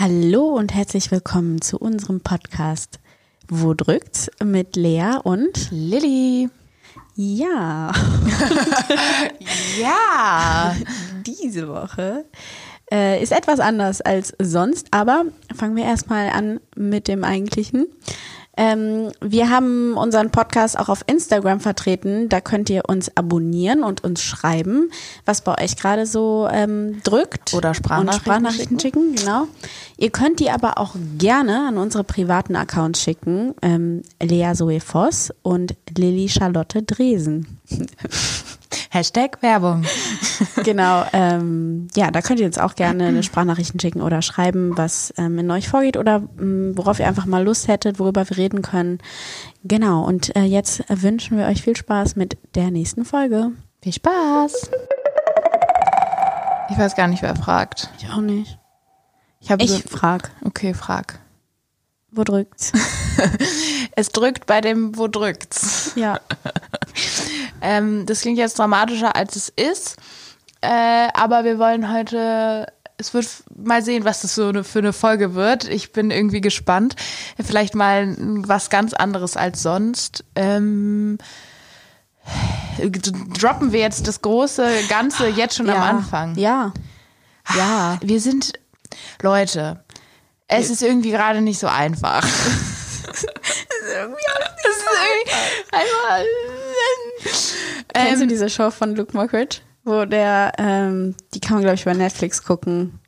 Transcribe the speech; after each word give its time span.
Hallo 0.00 0.54
und 0.54 0.72
herzlich 0.72 1.10
willkommen 1.10 1.60
zu 1.60 1.76
unserem 1.76 2.20
Podcast 2.20 3.00
Wo 3.48 3.74
drückt's 3.74 4.30
mit 4.40 4.76
Lea 4.76 5.16
und 5.24 5.72
Lilly. 5.72 6.50
ja, 7.16 7.90
Ja. 9.80 10.76
diese 11.26 11.66
Woche 11.66 12.26
äh, 12.92 13.20
ist 13.20 13.32
etwas 13.32 13.58
anders 13.58 14.00
als 14.00 14.34
sonst, 14.38 14.86
aber 14.92 15.24
fangen 15.56 15.74
wir 15.74 15.82
erstmal 15.82 16.28
an 16.28 16.60
mit 16.76 17.08
dem 17.08 17.24
eigentlichen. 17.24 17.88
Ähm, 18.60 19.12
wir 19.20 19.50
haben 19.50 19.96
unseren 19.96 20.30
Podcast 20.30 20.76
auch 20.76 20.88
auf 20.88 21.04
Instagram 21.06 21.60
vertreten. 21.60 22.28
Da 22.28 22.40
könnt 22.40 22.68
ihr 22.68 22.88
uns 22.88 23.16
abonnieren 23.16 23.84
und 23.84 24.02
uns 24.02 24.20
schreiben, 24.20 24.90
was 25.24 25.42
bei 25.42 25.62
euch 25.62 25.76
gerade 25.76 26.06
so 26.06 26.48
ähm, 26.50 27.00
drückt. 27.04 27.54
Oder 27.54 27.72
Sprachnachrichten 27.72 28.20
Sprachnachrichten 28.20 28.80
schicken. 28.80 29.14
Genau. 29.14 29.46
Ihr 29.96 30.10
könnt 30.10 30.40
die 30.40 30.50
aber 30.50 30.78
auch 30.78 30.96
gerne 31.18 31.68
an 31.68 31.78
unsere 31.78 32.02
privaten 32.02 32.56
Accounts 32.56 33.00
schicken. 33.00 33.54
Ähm, 33.62 34.02
Lea 34.20 34.52
Zoe 34.54 34.80
Voss 34.80 35.32
und 35.42 35.76
Lilly 35.96 36.28
Charlotte 36.28 36.82
Dresen. 36.82 37.60
Hashtag 38.90 39.42
Werbung. 39.42 39.84
Genau, 40.64 41.04
ähm, 41.12 41.88
ja, 41.96 42.10
da 42.10 42.20
könnt 42.20 42.40
ihr 42.40 42.46
uns 42.46 42.58
auch 42.58 42.74
gerne 42.74 43.06
eine 43.06 43.22
Sprachnachrichten 43.22 43.80
schicken 43.80 44.02
oder 44.02 44.22
schreiben, 44.22 44.76
was 44.76 45.12
ähm, 45.16 45.38
in 45.38 45.50
euch 45.50 45.68
vorgeht 45.68 45.96
oder 45.96 46.22
ähm, 46.38 46.72
worauf 46.76 46.98
ihr 46.98 47.06
einfach 47.08 47.26
mal 47.26 47.42
Lust 47.44 47.68
hättet, 47.68 47.98
worüber 47.98 48.28
wir 48.28 48.36
reden 48.36 48.60
können. 48.62 48.98
Genau, 49.64 50.04
und 50.04 50.34
äh, 50.36 50.42
jetzt 50.42 50.82
wünschen 50.88 51.38
wir 51.38 51.46
euch 51.46 51.62
viel 51.62 51.76
Spaß 51.76 52.16
mit 52.16 52.36
der 52.54 52.70
nächsten 52.70 53.04
Folge. 53.04 53.52
Viel 53.82 53.92
Spaß. 53.94 54.70
Ich 56.70 56.78
weiß 56.78 56.94
gar 56.96 57.06
nicht, 57.08 57.22
wer 57.22 57.34
fragt. 57.36 57.90
Ich 57.98 58.10
auch 58.10 58.20
nicht. 58.20 58.58
Ich 59.40 59.50
habe 59.50 59.62
Ich 59.62 59.70
so, 59.70 59.78
frag, 59.88 60.30
okay, 60.44 60.74
frag. 60.74 61.18
wo 62.10 62.24
drückt's? 62.24 62.72
Es 63.96 64.10
drückt 64.10 64.46
bei 64.46 64.60
dem 64.60 64.96
Wo 64.96 65.08
drückt's. 65.08 65.92
ja. 65.96 66.20
Ähm, 67.60 68.06
das 68.06 68.20
klingt 68.20 68.38
jetzt 68.38 68.58
dramatischer, 68.58 69.16
als 69.16 69.36
es 69.36 69.48
ist. 69.48 69.96
Äh, 70.60 71.08
aber 71.14 71.44
wir 71.44 71.58
wollen 71.58 71.92
heute, 71.92 72.66
es 72.96 73.14
wird 73.14 73.26
mal 73.56 73.82
sehen, 73.82 74.04
was 74.04 74.22
das 74.22 74.34
so 74.34 74.48
eine, 74.48 74.64
für 74.64 74.80
eine 74.80 74.92
Folge 74.92 75.34
wird. 75.34 75.68
Ich 75.68 75.92
bin 75.92 76.10
irgendwie 76.10 76.40
gespannt. 76.40 76.96
Vielleicht 77.42 77.74
mal 77.74 78.16
was 78.18 78.70
ganz 78.70 78.92
anderes 78.92 79.36
als 79.36 79.62
sonst. 79.62 80.24
Ähm, 80.34 81.18
droppen 83.38 83.72
wir 83.72 83.80
jetzt 83.80 84.06
das 84.06 84.20
große 84.20 84.66
Ganze 84.88 85.28
jetzt 85.28 85.56
schon 85.56 85.66
ja. 85.66 85.74
am 85.74 85.82
Anfang. 85.82 86.36
Ja. 86.36 86.72
Ja. 87.56 87.98
Wir 88.02 88.20
sind, 88.20 88.52
Leute, 89.22 89.82
es 90.48 90.70
ist 90.70 90.82
irgendwie 90.82 91.10
gerade 91.10 91.40
nicht 91.40 91.58
so 91.58 91.66
einfach. 91.66 92.26
Es 93.10 93.24
ist 93.24 93.94
irgendwie 93.94 94.24
einfach. 95.72 96.24
Kennst 97.22 98.20
du 98.20 98.22
Ähm, 98.22 98.28
diese 98.28 98.48
Show 98.48 98.70
von 98.70 98.94
Luke 98.96 99.16
Mockridge? 99.16 99.58
Wo 99.84 100.04
der, 100.04 100.52
ähm, 100.58 101.14
die 101.34 101.40
kann 101.40 101.54
man, 101.54 101.62
glaube 101.62 101.76
ich, 101.76 101.84
bei 101.84 101.94
Netflix 101.94 102.42
gucken. 102.42 103.00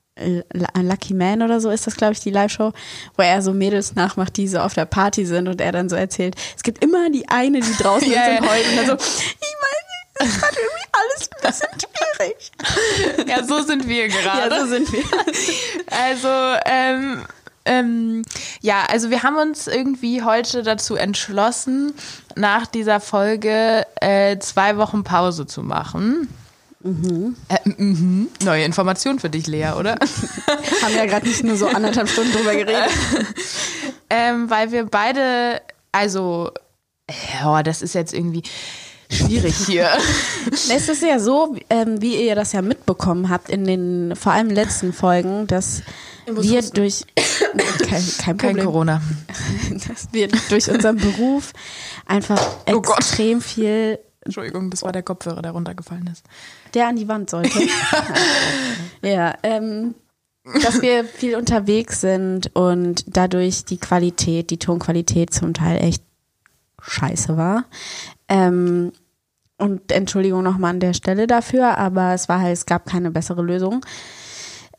Lucky 0.77 1.15
Man 1.15 1.41
oder 1.43 1.61
so 1.61 1.71
ist 1.71 1.87
das, 1.87 1.97
glaube 1.97 2.13
ich, 2.13 2.21
die 2.21 2.31
Live-Show, 2.31 2.73
wo 3.17 3.23
er 3.23 3.41
so 3.41 3.53
Mädels 3.55 3.95
nachmacht, 3.95 4.37
die 4.37 4.49
so 4.49 4.59
auf 4.59 4.75
der 4.75 4.85
Party 4.85 5.25
sind 5.25 5.49
und 5.49 5.61
er 5.63 5.73
dann 5.73 5.89
so 5.89 5.97
erzählt, 5.97 6.35
es 6.55 6.63
gibt 6.63 6.85
immer 6.85 7.09
die 7.11 7.27
eine, 7.29 7.61
die 7.61 7.73
draußen 7.75 8.11
Ja, 8.13 8.27
ist 8.27 8.41
und 8.41 8.51
heult 8.51 8.69
und 8.69 8.77
dann 8.77 8.87
so, 8.87 8.93
ich 8.95 9.55
meine, 9.63 10.19
das 10.19 10.29
ist 10.29 10.41
gerade 10.41 10.57
irgendwie 10.57 10.87
alles 10.93 11.31
ein 11.31 11.51
bisschen 11.51 11.69
schwierig. 11.81 13.29
ja, 13.29 13.45
so 13.45 13.63
sind 13.63 13.89
wir 13.89 14.09
gerade. 14.09 14.51
Ja, 14.55 14.61
so 14.61 14.67
sind 14.67 14.93
wir. 14.93 15.05
Also, 15.91 16.61
ähm, 16.67 17.25
ähm, 17.65 18.23
ja, 18.61 18.85
also 18.89 19.11
wir 19.11 19.23
haben 19.23 19.37
uns 19.37 19.67
irgendwie 19.67 20.23
heute 20.23 20.63
dazu 20.63 20.97
entschlossen, 20.97 21.93
nach 22.37 22.67
dieser 22.67 23.01
Folge 23.01 23.87
äh, 24.01 24.39
zwei 24.39 24.77
Wochen 24.77 25.05
Pause 25.05 25.47
zu 25.47 25.63
machen. 25.63 26.29
Äh, 26.83 26.89
mhm. 27.65 28.29
Neue 28.43 28.65
Information 28.65 29.19
für 29.19 29.29
dich, 29.29 29.47
Lea, 29.47 29.73
oder? 29.79 29.97
Haben 30.83 30.95
ja 30.97 31.05
gerade 31.05 31.29
nicht 31.29 31.45
nur 31.45 31.57
so 31.57 31.67
anderthalb 31.67 32.09
Stunden 32.09 32.33
drüber 32.33 32.55
geredet. 32.55 32.91
ähm, 34.11 34.49
weil 34.49 34.73
wir 34.73 34.87
beide, 34.87 35.61
also, 35.93 36.51
ja, 37.35 37.63
das 37.63 37.83
ist 37.83 37.95
jetzt 37.95 38.15
irgendwie 38.15 38.43
schwierig 39.11 39.55
hier. 39.67 39.91
Es 40.53 40.89
ist 40.89 41.03
ja 41.03 41.19
so, 41.19 41.57
ähm, 41.69 42.01
wie 42.01 42.27
ihr 42.27 42.35
das 42.35 42.53
ja 42.53 42.63
mitbekommen 42.63 43.29
habt 43.29 43.51
in 43.51 43.65
den 43.65 44.17
vor 44.17 44.33
allem 44.33 44.49
letzten 44.49 44.93
Folgen, 44.93 45.47
dass 45.47 45.83
wir 46.27 46.63
durch 46.71 47.05
kein, 47.89 48.05
kein 48.19 48.37
Kein 48.37 48.59
Corona. 48.59 49.01
dass 49.89 50.09
wir 50.13 50.29
durch 50.49 50.71
unseren 50.71 50.97
Beruf 50.97 51.53
einfach 52.07 52.41
Oh 52.73 52.81
Gott. 52.81 52.99
extrem 52.99 53.41
viel, 53.41 53.99
Entschuldigung, 54.23 54.71
das 54.71 54.83
war 54.83 54.93
der 54.93 55.03
Kopfhörer, 55.03 55.43
der 55.43 55.53
runtergefallen 55.53 56.07
ist. 56.09 56.25
der 56.75 56.89
an 56.89 56.97
die 56.97 57.09
Wand 57.09 57.31
sollte. 57.31 57.59
ja, 59.03 59.35
ähm, 59.43 59.95
dass 60.63 60.83
wir 60.83 61.05
viel 61.05 61.37
unterwegs 61.37 62.01
sind 62.01 62.55
und 62.55 63.05
dadurch 63.07 63.65
die 63.65 63.79
Qualität, 63.79 64.51
die 64.51 64.59
Tonqualität 64.59 65.33
zum 65.33 65.55
Teil 65.55 65.83
echt 65.83 66.03
scheiße 66.81 67.37
war. 67.37 67.65
Ähm, 68.29 68.93
und 69.59 69.93
Entschuldigung 69.93 70.43
nochmal 70.43 70.71
an 70.71 70.81
der 70.81 70.95
Stelle 70.95 71.27
dafür, 71.27 71.77
aber 71.77 72.15
es 72.15 72.29
war 72.31 72.41
halt, 72.41 72.55
es 72.55 72.65
gab 72.65 72.87
keine 72.87 73.11
bessere 73.11 73.43
Lösung. 73.43 73.85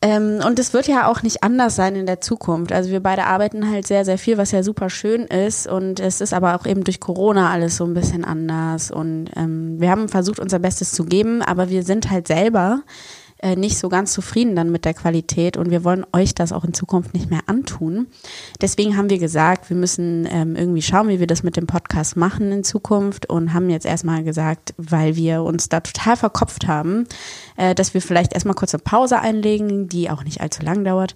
Ähm, 0.04 0.40
und 0.44 0.58
es 0.58 0.72
wird 0.72 0.88
ja 0.88 1.06
auch 1.06 1.22
nicht 1.22 1.44
anders 1.44 1.76
sein 1.76 1.94
in 1.94 2.06
der 2.06 2.20
Zukunft. 2.20 2.72
Also 2.72 2.90
wir 2.90 3.00
beide 3.00 3.24
arbeiten 3.24 3.70
halt 3.70 3.86
sehr, 3.86 4.04
sehr 4.04 4.18
viel, 4.18 4.36
was 4.36 4.50
ja 4.50 4.64
super 4.64 4.90
schön 4.90 5.22
ist. 5.22 5.68
Und 5.68 6.00
es 6.00 6.20
ist 6.20 6.34
aber 6.34 6.56
auch 6.56 6.66
eben 6.66 6.82
durch 6.82 6.98
Corona 6.98 7.50
alles 7.50 7.76
so 7.76 7.84
ein 7.84 7.94
bisschen 7.94 8.24
anders. 8.24 8.90
Und 8.90 9.30
ähm, 9.36 9.80
wir 9.80 9.90
haben 9.90 10.08
versucht, 10.08 10.40
unser 10.40 10.58
Bestes 10.58 10.90
zu 10.90 11.04
geben, 11.04 11.40
aber 11.40 11.68
wir 11.68 11.84
sind 11.84 12.10
halt 12.10 12.26
selber 12.26 12.82
äh, 13.42 13.56
nicht 13.56 13.76
so 13.76 13.88
ganz 13.88 14.12
zufrieden 14.12 14.56
dann 14.56 14.70
mit 14.70 14.84
der 14.84 14.94
Qualität 14.94 15.56
und 15.56 15.70
wir 15.70 15.84
wollen 15.84 16.06
euch 16.12 16.34
das 16.34 16.52
auch 16.52 16.64
in 16.64 16.74
Zukunft 16.74 17.12
nicht 17.12 17.28
mehr 17.28 17.42
antun. 17.46 18.06
Deswegen 18.60 18.96
haben 18.96 19.10
wir 19.10 19.18
gesagt, 19.18 19.68
wir 19.68 19.76
müssen 19.76 20.26
ähm, 20.30 20.56
irgendwie 20.56 20.82
schauen, 20.82 21.08
wie 21.08 21.20
wir 21.20 21.26
das 21.26 21.42
mit 21.42 21.56
dem 21.56 21.66
Podcast 21.66 22.16
machen 22.16 22.52
in 22.52 22.64
Zukunft 22.64 23.28
und 23.28 23.52
haben 23.52 23.68
jetzt 23.68 23.84
erstmal 23.84 24.22
gesagt, 24.22 24.74
weil 24.78 25.16
wir 25.16 25.42
uns 25.42 25.68
da 25.68 25.80
total 25.80 26.16
verkopft 26.16 26.68
haben, 26.68 27.06
äh, 27.56 27.74
dass 27.74 27.94
wir 27.94 28.00
vielleicht 28.00 28.32
erstmal 28.32 28.54
kurz 28.54 28.74
eine 28.74 28.82
Pause 28.82 29.18
einlegen, 29.18 29.88
die 29.88 30.08
auch 30.08 30.24
nicht 30.24 30.40
allzu 30.40 30.62
lang 30.62 30.84
dauert. 30.84 31.14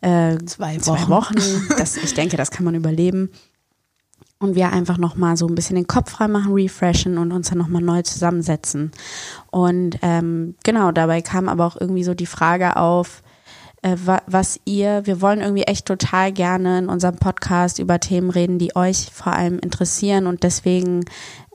Äh, 0.00 0.38
Zwei 0.46 0.78
zwei 0.78 1.08
Wochen. 1.08 1.34
Das, 1.76 1.96
ich 1.96 2.14
denke, 2.14 2.36
das 2.36 2.50
kann 2.50 2.64
man 2.64 2.74
überleben. 2.74 3.30
Und 4.44 4.54
wir 4.54 4.72
einfach 4.72 4.98
nochmal 4.98 5.36
so 5.36 5.46
ein 5.46 5.54
bisschen 5.54 5.76
den 5.76 5.86
Kopf 5.86 6.10
frei 6.10 6.28
machen, 6.28 6.52
refreshen 6.52 7.18
und 7.18 7.32
uns 7.32 7.48
dann 7.48 7.58
nochmal 7.58 7.82
neu 7.82 8.02
zusammensetzen. 8.02 8.92
Und 9.50 9.98
ähm, 10.02 10.54
genau, 10.64 10.92
dabei 10.92 11.22
kam 11.22 11.48
aber 11.48 11.66
auch 11.66 11.80
irgendwie 11.80 12.04
so 12.04 12.14
die 12.14 12.26
Frage 12.26 12.76
auf, 12.76 13.22
äh, 13.84 13.96
wa 14.04 14.22
was 14.26 14.58
ihr, 14.64 15.02
wir 15.04 15.20
wollen 15.20 15.40
irgendwie 15.40 15.64
echt 15.64 15.86
total 15.86 16.32
gerne 16.32 16.78
in 16.78 16.88
unserem 16.88 17.16
Podcast 17.16 17.78
über 17.78 18.00
Themen 18.00 18.30
reden, 18.30 18.58
die 18.58 18.74
euch 18.74 19.10
vor 19.12 19.32
allem 19.32 19.58
interessieren. 19.58 20.26
Und 20.26 20.42
deswegen 20.42 21.04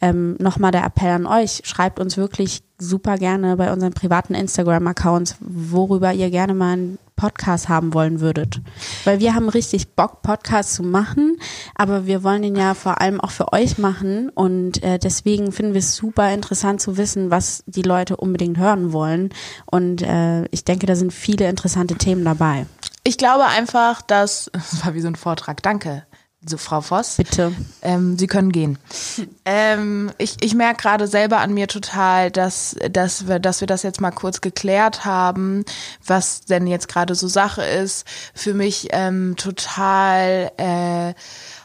ähm, 0.02 0.36
nochmal 0.40 0.72
der 0.72 0.86
Appell 0.86 1.12
an 1.12 1.26
euch, 1.26 1.62
schreibt 1.66 2.00
uns 2.00 2.18
wirklich 2.18 2.62
super 2.78 3.18
gerne 3.18 3.58
bei 3.58 3.72
unseren 3.74 3.94
privaten 3.94 4.34
Instagram-Accounts, 4.34 5.36
worüber 5.40 6.14
ihr 6.14 6.30
gerne 6.30 6.54
mal 6.54 6.74
einen 6.74 6.98
Podcast 7.18 7.68
haben 7.68 7.94
wollen 7.94 8.22
würdet. 8.22 8.62
Weil 9.04 9.20
wir 9.20 9.36
haben 9.36 9.50
richtig 9.50 9.90
Bock, 9.90 10.22
Podcasts 10.22 10.76
zu 10.76 10.84
machen, 10.84 11.38
aber 11.76 12.06
wir 12.06 12.24
wollen 12.24 12.42
den 12.42 12.56
ja 12.56 12.74
vor 12.74 13.02
allem 13.02 13.20
auch 13.20 13.32
für 13.32 13.52
euch 13.52 13.78
machen 13.78 14.30
und 14.30 14.82
äh, 14.82 14.98
deswegen 14.98 15.52
finden 15.52 15.74
wir 15.74 15.80
es 15.80 15.98
super 15.98 16.34
interessant 16.34 16.80
zu 16.80 16.96
wissen, 16.96 17.30
was 17.30 17.64
die 17.66 17.82
Leute 17.82 18.16
unbedingt 18.16 18.58
hören 18.58 18.94
wollen. 18.94 19.34
Und 19.66 20.02
äh, 20.02 20.46
ich 20.46 20.64
denke, 20.64 20.86
da 20.86 20.96
sind 20.96 21.12
viele 21.12 21.50
interessante 21.50 21.96
Themen 21.96 22.24
dabei. 22.24 22.66
Ich 23.04 23.18
glaube 23.18 23.46
einfach, 23.46 24.02
dass, 24.02 24.50
das 24.54 24.86
war 24.86 24.94
wie 24.94 25.02
so 25.02 25.08
ein 25.08 25.18
Vortrag, 25.18 25.62
danke, 25.62 26.04
so 26.46 26.58
Frau 26.58 26.80
Voss. 26.80 27.16
Bitte. 27.18 27.52
Ähm, 27.82 28.18
Sie 28.18 28.28
können 28.28 28.52
gehen. 28.52 28.78
Ähm, 29.44 30.12
ich 30.18 30.38
ich 30.40 30.56
merke 30.56 30.82
gerade 30.82 31.08
selber 31.08 31.40
an 31.40 31.54
mir 31.54 31.68
total, 31.68 32.32
dass, 32.32 32.78
dass, 32.92 33.28
wir, 33.28 33.40
dass 33.40 33.60
wir 33.60 33.68
das 33.68 33.84
jetzt 33.84 34.00
mal 34.00 34.12
kurz 34.12 34.40
geklärt 34.40 35.04
haben, 35.04 35.66
was 36.06 36.42
denn 36.42 36.66
jetzt 36.66 36.88
gerade 36.88 37.16
so 37.16 37.28
Sache 37.28 37.64
ist. 37.64 38.06
Für 38.34 38.54
mich 38.54 38.88
ähm, 38.92 39.36
total, 39.36 40.52
äh, 40.58 41.14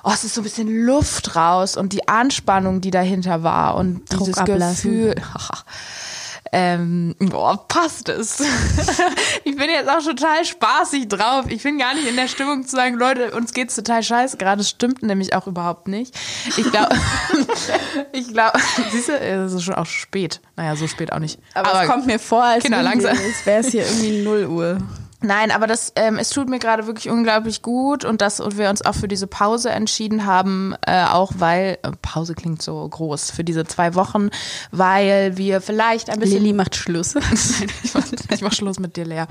oh, 0.03 0.11
es 0.13 0.25
ist 0.25 0.35
so 0.35 0.41
ein 0.41 0.45
bisschen 0.45 0.69
Luft 0.69 1.37
raus 1.37 1.77
und 1.77 1.93
die 1.93 2.09
Anspannung, 2.09 2.81
die 2.81 2.91
dahinter 2.91 3.45
war 3.45 3.77
und 3.77 4.13
Druck 4.13 4.27
dieses 4.27 4.39
ablassen. 4.39 4.91
Gefühl. 4.91 5.15
Ähm, 6.57 7.17
boah, 7.19 7.67
passt 7.67 8.09
es. 8.09 8.39
ich 9.45 9.57
bin 9.57 9.69
jetzt 9.69 9.91
auch 9.91 10.01
total 10.05 10.45
spaßig 10.45 11.09
drauf. 11.09 11.47
Ich 11.49 11.65
bin 11.65 11.79
gar 11.79 11.95
nicht 11.95 12.07
in 12.07 12.15
der 12.15 12.29
Stimmung 12.29 12.65
zu 12.65 12.77
sagen, 12.77 12.95
Leute, 12.95 13.33
uns 13.33 13.53
geht's 13.53 13.75
total 13.75 14.05
scheiße. 14.05 14.37
Gerade 14.37 14.59
das 14.59 14.69
stimmt 14.69 15.03
nämlich 15.03 15.35
auch 15.35 15.49
überhaupt 15.49 15.89
nicht. 15.89 16.17
Ich 16.57 16.71
glaube, 16.71 16.95
ich 18.13 18.29
glaube, 18.29 18.61
siehst 18.93 19.09
du, 19.09 19.19
es 19.19 19.53
ist 19.53 19.65
schon 19.65 19.75
auch 19.75 19.87
spät. 19.87 20.41
Naja, 20.55 20.77
so 20.77 20.87
spät 20.87 21.13
auch 21.13 21.19
nicht. 21.19 21.41
Aber, 21.55 21.83
es 21.83 21.89
kommt 21.89 22.07
mir 22.07 22.21
vor, 22.21 22.45
als 22.45 22.65
als 22.71 23.47
wäre 23.47 23.59
es 23.59 23.73
hier 23.73 23.85
irgendwie 23.85 24.23
0 24.23 24.47
Uhr. 24.47 24.79
Nein, 25.25 25.51
aber 25.51 25.67
das, 25.67 25.93
ähm, 25.97 26.19
es 26.19 26.29
tut 26.29 26.51
mir 26.51 26.59
gerade 26.59 26.87
wirklich 26.87 27.09
unglaublich 27.09 27.63
gut 27.63 28.05
und 28.05 28.21
dass 28.21 28.41
und 28.41 28.59
wir 28.59 28.69
uns 28.69 28.85
auch 28.85 28.95
für 28.95 29.09
diese 29.09 29.27
Pause 29.27 29.71
entschieden 29.71 30.27
haben, 30.27 30.75
äh, 30.87 31.05
auch 31.05 31.33
weil 31.39 31.79
äh, 31.83 31.93
Pause 32.03 32.35
klingt 32.35 32.61
so 32.61 32.87
groß 32.87 33.31
für 33.31 33.43
diese 33.43 33.65
zwei 33.65 33.95
Wochen, 33.95 34.29
weil 34.71 35.39
wir 35.39 35.63
vielleicht 35.63 36.11
ein 36.11 36.21
bisschen 36.21 36.43
Lilly 36.43 36.53
macht 36.53 36.77
Schluss. 36.77 37.15
ich, 37.83 37.95
mach, 37.95 38.05
ich 38.31 38.43
mach 38.43 38.53
Schluss 38.53 38.79
mit 38.79 38.97
dir, 38.97 39.07
Lea. 39.07 39.25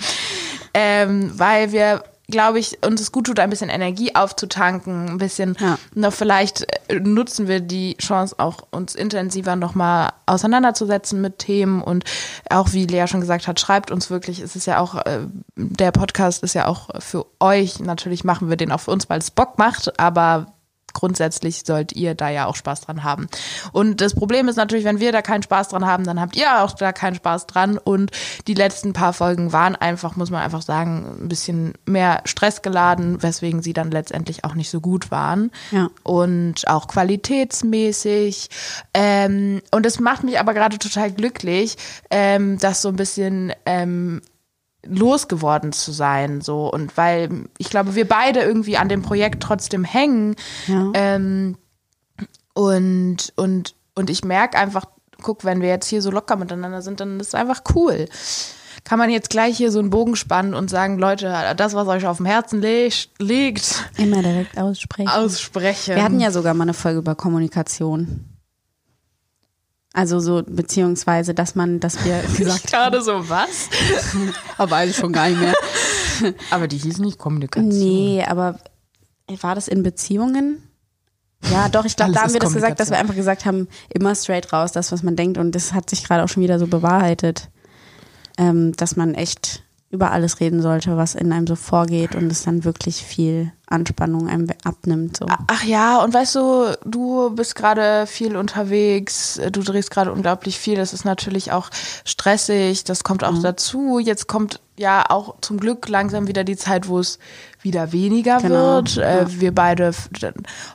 Ähm, 0.74 1.31
weil 1.36 1.72
wir, 1.72 2.04
glaube 2.29 2.59
ich, 2.59 2.83
uns 2.85 3.01
es 3.01 3.11
gut 3.11 3.25
tut, 3.25 3.39
ein 3.39 3.49
bisschen 3.49 3.69
Energie 3.69 4.15
aufzutanken, 4.15 5.09
ein 5.09 5.17
bisschen, 5.17 5.57
Ja. 5.59 5.77
noch 5.93 6.13
vielleicht 6.13 6.65
äh, 6.89 6.99
nutzen 6.99 7.47
wir 7.47 7.59
die 7.59 7.97
Chance 7.97 8.35
auch, 8.39 8.59
uns 8.71 8.95
intensiver 8.95 9.55
nochmal 9.55 10.11
auseinanderzusetzen 10.25 11.21
mit 11.21 11.39
Themen. 11.39 11.81
Und 11.81 12.05
auch, 12.49 12.71
wie 12.71 12.85
Lea 12.85 13.07
schon 13.07 13.21
gesagt 13.21 13.47
hat, 13.47 13.59
schreibt 13.59 13.91
uns 13.91 14.09
wirklich, 14.09 14.39
es 14.39 14.55
ist 14.55 14.65
ja 14.65 14.79
auch, 14.79 14.95
äh, 15.05 15.27
der 15.55 15.91
Podcast 15.91 16.43
ist 16.43 16.55
ja 16.55 16.67
auch 16.67 16.89
für 17.01 17.25
euch, 17.39 17.79
natürlich 17.79 18.23
machen 18.23 18.49
wir 18.49 18.57
den 18.57 18.71
auch 18.71 18.79
für 18.79 18.91
uns, 18.91 19.09
weil 19.09 19.19
es 19.19 19.29
Bock 19.31 19.57
macht, 19.57 19.99
aber 19.99 20.52
grundsätzlich 20.94 21.63
sollt 21.66 21.92
ihr 21.94 22.16
da 22.16 22.30
ja 22.30 22.45
auch 22.45 22.56
Spaß 22.56 22.81
dran 22.81 23.04
haben. 23.04 23.28
Und 23.72 24.01
das 24.01 24.13
Problem 24.13 24.48
ist 24.48 24.56
natürlich, 24.56 24.86
wenn 24.86 25.00
wir 25.00 25.12
da 25.12 25.22
keinen 25.22 25.44
Spaß 25.44 25.69
dran 25.69 25.86
haben, 25.86 26.04
dann 26.04 26.19
habt 26.19 26.36
ihr 26.36 26.63
auch 26.63 26.74
da 26.74 26.94
keinen 26.94 27.16
Spaß 27.16 27.48
dran. 27.48 27.78
Und 27.78 28.12
die 28.48 28.54
letzten 28.54 28.94
paar 28.94 29.13
Folgen 29.13 29.51
waren 29.51 29.75
einfach, 29.75 30.16
muss 30.16 30.31
man 30.31 30.42
einfach 30.42 30.62
sagen, 30.62 31.18
ein 31.22 31.30
bisschen 31.30 31.74
mehr 31.86 32.22
Stress 32.25 32.62
geladen, 32.62 33.22
weswegen 33.22 33.62
sie 33.62 33.74
dann 33.74 33.92
letztendlich 33.92 34.45
auch 34.45 34.56
nicht 34.56 34.69
so 34.69 34.81
gut 34.81 35.12
waren. 35.12 35.51
Ja. 35.72 35.90
Und 36.04 36.68
auch 36.68 36.88
qualitätsmäßig. 36.88 38.50
Ähm, 38.94 39.62
und 39.72 39.86
es 39.86 40.00
macht 40.00 40.24
mich 40.24 40.40
aber 40.40 40.54
gerade 40.54 40.78
total 40.78 41.12
glücklich, 41.12 41.78
ähm, 42.10 42.57
dass 42.60 42.81
so 42.81 42.90
ein 42.90 42.95
bisschen 42.95 43.51
ähm, 43.66 44.22
losgeworden 44.85 45.71
zu 45.71 45.91
sein, 45.91 46.41
so 46.41 46.71
und 46.71 46.97
weil 46.97 47.30
ich 47.57 47.69
glaube, 47.69 47.95
wir 47.95 48.07
beide 48.07 48.41
irgendwie 48.41 48.77
an 48.77 48.89
dem 48.89 49.01
Projekt 49.01 49.41
trotzdem 49.44 49.83
hängen 49.83 50.35
Ja. 50.68 50.91
ähm, 50.94 51.57
und 52.53 53.33
und 53.35 53.75
und 53.95 54.09
ich 54.09 54.24
merke 54.24 54.57
einfach, 54.57 54.85
guck, 55.21 55.45
wenn 55.45 55.62
wir 55.62 55.69
jetzt 55.69 55.88
hier 55.88 56.01
so 56.01 56.12
locker 56.12 56.35
miteinander 56.35 56.81
sind, 56.81 57.00
dann 57.00 57.19
ist 57.19 57.27
es 57.30 57.35
einfach 57.35 57.62
cool. 57.75 58.07
Kann 58.83 59.00
man 59.00 59.09
jetzt 59.09 59.30
gleich 59.30 59.56
hier 59.56 59.71
so 59.71 59.80
einen 59.80 59.89
Bogen 59.91 60.15
spannen 60.18 60.53
und 60.53 60.69
sagen, 60.69 60.97
Leute, 60.97 61.53
das, 61.56 61.74
was 61.74 61.88
euch 61.88 62.06
auf 62.06 62.18
dem 62.18 62.25
Herzen 62.25 62.59
leg 62.59 62.94
liegt, 63.19 63.89
Immer 63.97 64.21
direkt 64.21 64.57
aussprechen. 64.57 65.07
aussprechen. 65.09 65.95
Wir 65.95 66.03
hatten 66.03 66.19
ja 66.19 66.31
sogar 66.31 66.53
mal 66.53 66.63
eine 66.63 66.74
Folge 66.74 67.00
über 67.00 67.15
Kommunikation. 67.15 68.25
Also 69.94 70.19
so, 70.19 70.42
beziehungsweise, 70.45 71.36
dass 71.36 71.54
man, 71.54 71.80
dass 71.80 72.04
wir 72.04 72.22
gesagt 72.38 72.68
gerade 72.68 73.01
so 73.01 73.30
was, 73.30 73.69
aber 74.57 74.72
weiß 74.72 74.90
ich 74.90 74.95
schon 74.95 75.13
gar 75.13 75.30
nicht 75.30 75.40
mehr. 75.40 75.54
aber 76.50 76.68
die 76.68 76.78
hieß 76.78 76.98
nicht 76.98 77.19
Kommunikation. 77.19 77.69
Nee, 77.69 78.25
aber 78.28 78.60
war 79.42 79.56
das 79.56 79.68
in 79.68 79.84
Beziehungen? 79.84 80.68
Ja, 81.51 81.69
doch, 81.69 81.86
ich 81.86 81.95
glaube, 81.95 82.13
da 82.13 82.22
haben 82.22 82.34
wir 82.34 82.40
das 82.40 82.54
gesagt, 82.54 82.80
dass 82.80 82.90
wir 82.90 82.98
einfach 82.98 83.16
gesagt 83.16 83.45
haben, 83.45 83.68
immer 83.90 84.16
straight 84.16 84.51
raus, 84.54 84.72
das, 84.72 84.92
was 84.92 85.04
man 85.04 85.16
denkt. 85.16 85.38
Und 85.38 85.54
das 85.54 85.74
hat 85.74 85.90
sich 85.90 86.04
gerade 86.04 86.24
auch 86.24 86.30
schon 86.30 86.42
wieder 86.42 86.57
so 86.57 86.68
bewahrheitet, 86.68 87.50
ähm, 88.38 88.74
dass 88.78 88.95
man 88.95 89.13
echt 89.13 89.63
über 89.94 90.12
alles 90.12 90.40
reden 90.40 90.60
sollte, 90.60 90.98
was 90.98 91.13
in 91.13 91.31
einem 91.31 91.45
so 91.45 91.56
vorgeht 91.56 92.16
und 92.16 92.31
es 92.31 92.42
dann 92.42 92.63
wirklich 92.63 93.04
viel 93.04 93.51
Anspannung 93.68 94.28
einem 94.28 94.48
abnimmt. 94.63 95.18
So. 95.18 95.28
Ach 95.30 95.63
ja, 95.63 96.00
und 96.04 96.16
weißt 96.16 96.34
du, 96.34 96.78
du 96.84 97.30
bist 97.30 97.54
gerade 97.54 98.07
viel 98.07 98.36
unterwegs, 98.36 99.40
du 99.51 99.62
drehst 99.62 99.92
gerade 99.92 100.12
unglaublich 100.12 100.57
viel. 100.57 100.78
Das 100.78 100.94
ist 100.94 101.06
natürlich 101.06 101.51
auch 101.51 101.69
stressig, 102.06 102.86
das 102.86 103.04
kommt 103.04 103.24
auch 103.24 103.40
dazu. 103.40 104.00
Jetzt 104.00 104.28
kommt 104.28 104.62
ja 104.78 105.06
auch 105.10 105.36
zum 105.42 105.60
Glück 105.60 105.88
langsam 105.88 106.28
wieder 106.28 106.44
die 106.44 106.57
Zeit, 106.57 106.88
wo 106.88 106.98
es 106.98 107.19
wieder 107.62 107.92
weniger 107.92 108.40
Genau, 108.40 108.78
wird. 108.78 108.98
Äh, 108.98 109.25
wir 109.40 109.54
beide 109.54 109.92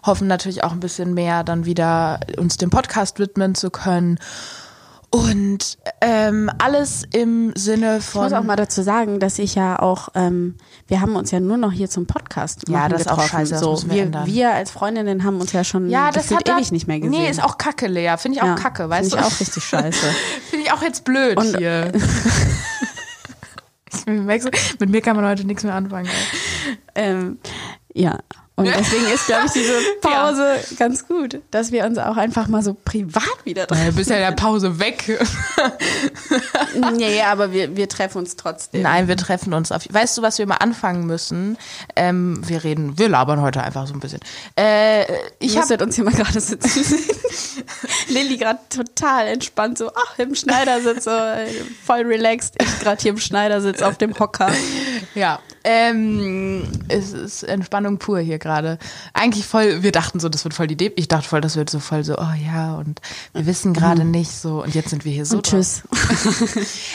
hoffen 0.06 0.29
natürlich 0.29 0.62
auch 0.62 0.73
ein 0.73 0.81
bisschen 0.81 1.12
mehr, 1.12 1.43
dann 1.43 1.65
wieder 1.65 2.20
uns 2.37 2.56
dem 2.56 2.70
Podcast 2.70 3.19
widmen 3.19 3.56
zu 3.56 3.70
können. 3.70 4.20
Und 5.10 5.78
ähm, 6.02 6.50
alles 6.58 7.02
im 7.14 7.52
Sinne 7.56 7.96
Ich 7.99 8.05
von. 8.05 8.25
muss 8.25 8.32
auch 8.34 8.43
mal 8.44 8.56
dazu 8.56 8.82
sagen, 8.82 9.20
dass 9.20 9.38
ich 9.38 9.55
ja 9.55 9.78
auch, 9.78 10.10
ähm, 10.14 10.56
wir 10.87 11.00
haben 11.00 11.16
uns 11.16 11.31
ja 11.31 11.40
nur 11.40 11.56
noch 11.56 11.72
hier 11.72 11.88
zum 11.88 12.05
Podcast 12.06 12.69
Ja, 12.69 12.90
das 12.90 13.02
ist 13.02 13.06
auch 13.06 13.12
getroffen. 13.12 13.31
scheiße, 13.31 13.50
das 13.52 13.60
so, 13.62 13.82
wir 13.87 13.94
wir, 13.94 14.02
ändern. 14.02 14.26
wir 14.26 14.52
als 14.52 14.70
Freundinnen 14.70 15.25
haben 15.25 15.40
uns 15.40 15.52
ja 15.52 15.64
schon 15.64 15.88
ja, 15.88 16.10
das 16.10 16.31
hat 16.31 16.46
ewig 16.46 16.72
nicht 16.72 16.87
mehr 16.88 17.00
gesehen. 17.00 17.22
Nee, 17.22 17.31
ist 17.31 17.43
auch 17.43 17.56
kacke, 17.56 17.87
Lea. 17.87 18.16
Finde 18.19 18.37
ich 18.37 18.43
auch 18.43 18.49
ja, 18.49 18.55
kacke, 18.56 18.88
weißt 18.90 19.10
find 19.10 19.22
du? 19.22 19.26
ich 19.26 19.32
auch 19.34 19.40
richtig 19.40 19.64
scheiße. 19.64 20.06
Finde 20.50 20.66
ich 20.66 20.72
auch 20.72 20.82
jetzt 20.82 21.05
blöd 21.05 21.37
Und- 21.38 21.56
hier. 21.56 21.90
Ich 23.90 24.05
merk 24.06 24.43
so, 24.43 24.50
Mit 24.81 24.90
mir 24.90 25.00
kann 25.00 25.16
man 25.16 25.25
heute 25.25 25.44
nichts 25.46 25.64
mehr 25.64 25.75
anfangen. 25.75 26.08
Ähm, 26.94 27.38
ja. 27.94 28.19
Und 28.58 28.66
deswegen 28.66 29.06
ist, 29.06 29.26
glaube 29.26 29.44
ich, 29.46 29.52
diese 29.52 29.72
Pause 30.00 30.56
ganz 30.81 31.06
gut, 31.06 31.40
dass 31.52 31.70
wir 31.70 31.84
uns 31.84 31.96
auch 31.96 32.16
einfach 32.16 32.49
mal 32.49 32.60
so 32.60 32.75
privat 32.75 33.22
wieder 33.44 33.69
treffen. 33.69 33.87
Du 33.87 33.93
bist 33.93 34.10
ja 34.10 34.16
in 34.16 34.22
der 34.22 34.32
Pause 34.32 34.81
weg. 34.81 35.16
nee, 36.96 37.22
aber 37.22 37.52
wir, 37.52 37.76
wir 37.76 37.88
treffen 37.88 38.19
uns 38.19 38.34
trotzdem. 38.34 38.82
Nein, 38.82 39.06
wir 39.06 39.16
treffen 39.16 39.55
uns 39.55 39.70
auf. 39.70 39.82
Weißt 39.88 40.19
du, 40.19 40.22
was 40.22 40.38
wir 40.38 40.46
mal 40.49 40.56
anfangen 40.56 41.06
müssen? 41.06 41.56
Ähm, 41.94 42.40
wir 42.49 42.64
reden, 42.64 42.99
wir 42.99 43.08
labern 43.08 43.40
heute 43.43 43.62
einfach 43.62 43.87
so 43.87 43.94
ein 43.94 44.00
bisschen. 44.00 44.19
Äh, 44.56 45.05
ich 45.38 45.56
habe 45.56 45.84
uns 45.84 45.94
hier 45.94 46.02
mal 46.02 46.12
gerade 46.12 46.40
sitzen. 46.40 46.99
Lilly 48.08 48.38
gerade 48.38 48.58
total 48.70 49.28
entspannt, 49.28 49.78
so, 49.78 49.93
ach, 49.94 50.19
im 50.19 50.34
Schneidersitz, 50.34 51.05
so 51.05 51.12
voll 51.84 52.00
relaxed. 52.00 52.56
Ich 52.60 52.81
gerade 52.81 53.00
hier 53.00 53.12
im 53.12 53.19
Schneidersitz 53.19 53.82
auf 53.82 53.99
dem 53.99 54.19
Hocker. 54.19 54.50
Ja, 55.19 55.41
ähm, 55.65 56.62
es 56.88 57.12
ist 57.12 57.43
Entspannung 57.43 57.99
pur 57.99 58.20
hier 58.20 58.38
gerade. 58.38 58.79
Eigentlich 59.12 59.47
voll. 59.47 59.82
Wir 59.82 59.93
dachten 59.93 60.20
so, 60.20 60.29
das 60.29 60.44
wird 60.44 60.55
voll 60.55 60.69
die 60.69 60.76
Deb. 60.76 60.94
Ich 60.97 61.09
dachte 61.09 61.29
voll, 61.29 61.41
das 61.41 61.56
wird 61.56 61.69
so 61.69 61.81
voll 61.81 62.05
so. 62.05 62.17
Oh 62.17 62.35
ja, 62.44 62.76
und 62.76 63.00
wir 63.32 63.47
wissen 63.47 63.75
gerade 63.75 64.05
nicht 64.05 64.31
so. 64.31 64.62
Und 64.62 64.75
jetzt 64.75 64.91
sind 64.91 65.05
wir 65.05 65.12
hier 65.12 65.26
so. 65.26 65.38
Und 65.38 65.47
tschüss. 65.47 65.82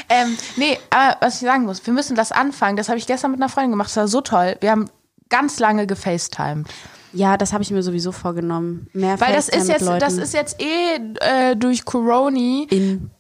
Ähm, 0.10 0.38
nee, 0.58 0.78
aber 0.90 1.18
was 1.22 1.36
ich 1.36 1.42
sagen 1.42 1.66
muss, 1.66 1.86
wir 1.86 1.94
müssen 1.94 2.16
das 2.16 2.32
anfangen. 2.32 2.78
Das 2.78 2.90
habe 2.90 2.98
ich 2.98 3.08
gestern 3.08 3.32
mit 3.32 3.40
einer 3.40 3.50
Freundin 3.50 3.72
gemacht. 3.72 3.90
Das 3.90 3.98
war 3.98 4.08
so 4.08 4.22
toll. 4.22 4.58
Wir 4.60 4.72
haben 4.72 4.90
ganz 5.30 5.60
lange 5.60 5.88
gefacetimed. 5.88 6.68
Ja, 7.14 7.38
das 7.38 7.54
habe 7.54 7.64
ich 7.64 7.72
mir 7.72 7.84
sowieso 7.84 8.12
vorgenommen. 8.12 8.88
Mehr 8.94 9.20
Weil 9.20 9.34
das 9.34 9.50
ist 9.50 9.70
jetzt, 9.70 9.86
das 9.86 10.14
ist 10.14 10.34
jetzt 10.34 10.62
eh 10.62 10.96
äh, 11.20 11.56
durch 11.56 11.86
Corona. 11.86 12.66
in. 12.70 13.12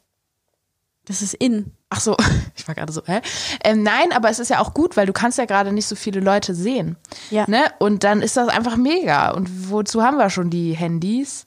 Das 1.06 1.22
ist 1.22 1.34
in. 1.34 1.72
Ach 1.96 2.00
so, 2.00 2.18
ich 2.56 2.68
war 2.68 2.74
gerade 2.74 2.92
so, 2.92 3.04
hä? 3.06 3.22
Ähm, 3.64 3.84
nein, 3.84 4.12
aber 4.14 4.30
es 4.30 4.40
ist 4.40 4.50
ja 4.50 4.60
auch 4.60 4.74
gut, 4.74 4.98
weil 4.98 5.06
du 5.06 5.14
kannst 5.14 5.38
ja 5.38 5.46
gerade 5.46 5.72
nicht 5.72 5.86
so 5.86 5.96
viele 5.96 6.22
Leute 6.22 6.56
sehen. 6.56 6.98
Ja. 7.30 7.46
Ne? 7.48 7.66
Und 7.78 8.04
dann 8.04 8.24
ist 8.24 8.36
das 8.36 8.50
einfach 8.50 8.78
mega. 8.78 9.32
Und 9.32 9.70
wozu 9.70 10.02
haben 10.02 10.18
wir 10.18 10.32
schon 10.32 10.50
die 10.50 10.74
Handys? 10.74 11.46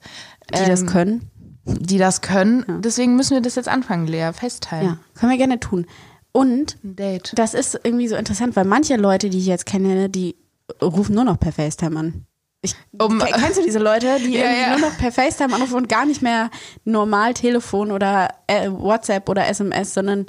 Die 0.55 0.65
das 0.65 0.83
ähm, 0.83 0.87
können. 0.87 1.31
Die 1.65 1.99
das 1.99 2.21
können. 2.21 2.81
Deswegen 2.81 3.17
müssen 3.17 3.35
wir 3.35 3.41
das 3.41 3.57
jetzt 3.57 3.69
anfangen, 3.69 4.07
Lea, 4.07 4.31
festhalten. 4.33 4.87
Ja, 4.87 4.99
können 5.19 5.33
wir 5.33 5.39
gerne 5.39 5.59
tun. 5.59 5.87
Und 6.31 6.77
das 6.83 7.55
ist 7.55 7.81
irgendwie 7.83 8.07
so 8.07 8.15
interessant, 8.15 8.55
weil 8.55 8.67
manche 8.67 8.97
Leute, 8.97 9.31
die 9.31 9.39
ich 9.39 9.47
jetzt 9.47 9.67
kenne, 9.67 10.09
die 10.09 10.37
rufen 10.81 11.15
nur 11.15 11.25
noch 11.25 11.41
per 11.41 11.51
FaceTime 11.51 11.99
an. 11.99 12.27
Ich, 12.67 12.75
Um- 13.01 13.19
Ke- 13.19 13.33
kennst 13.39 13.59
du 13.59 13.63
diese 13.65 13.79
Leute, 13.79 14.19
die 14.21 14.33
Ja, 14.35 14.45
irgendwie 14.45 14.61
ja. 14.61 14.79
nur 14.79 14.91
noch 14.91 14.99
per 14.99 15.13
FaceTime 15.13 15.55
anrufen 15.55 15.75
und 15.75 15.89
gar 15.89 16.05
nicht 16.07 16.23
mehr 16.23 16.51
normal 16.85 17.35
Telefon 17.35 17.91
oder 17.93 18.29
äh, 18.47 18.69
WhatsApp 18.71 19.29
oder 19.29 19.47
SMS, 19.49 19.95
sondern 19.95 20.27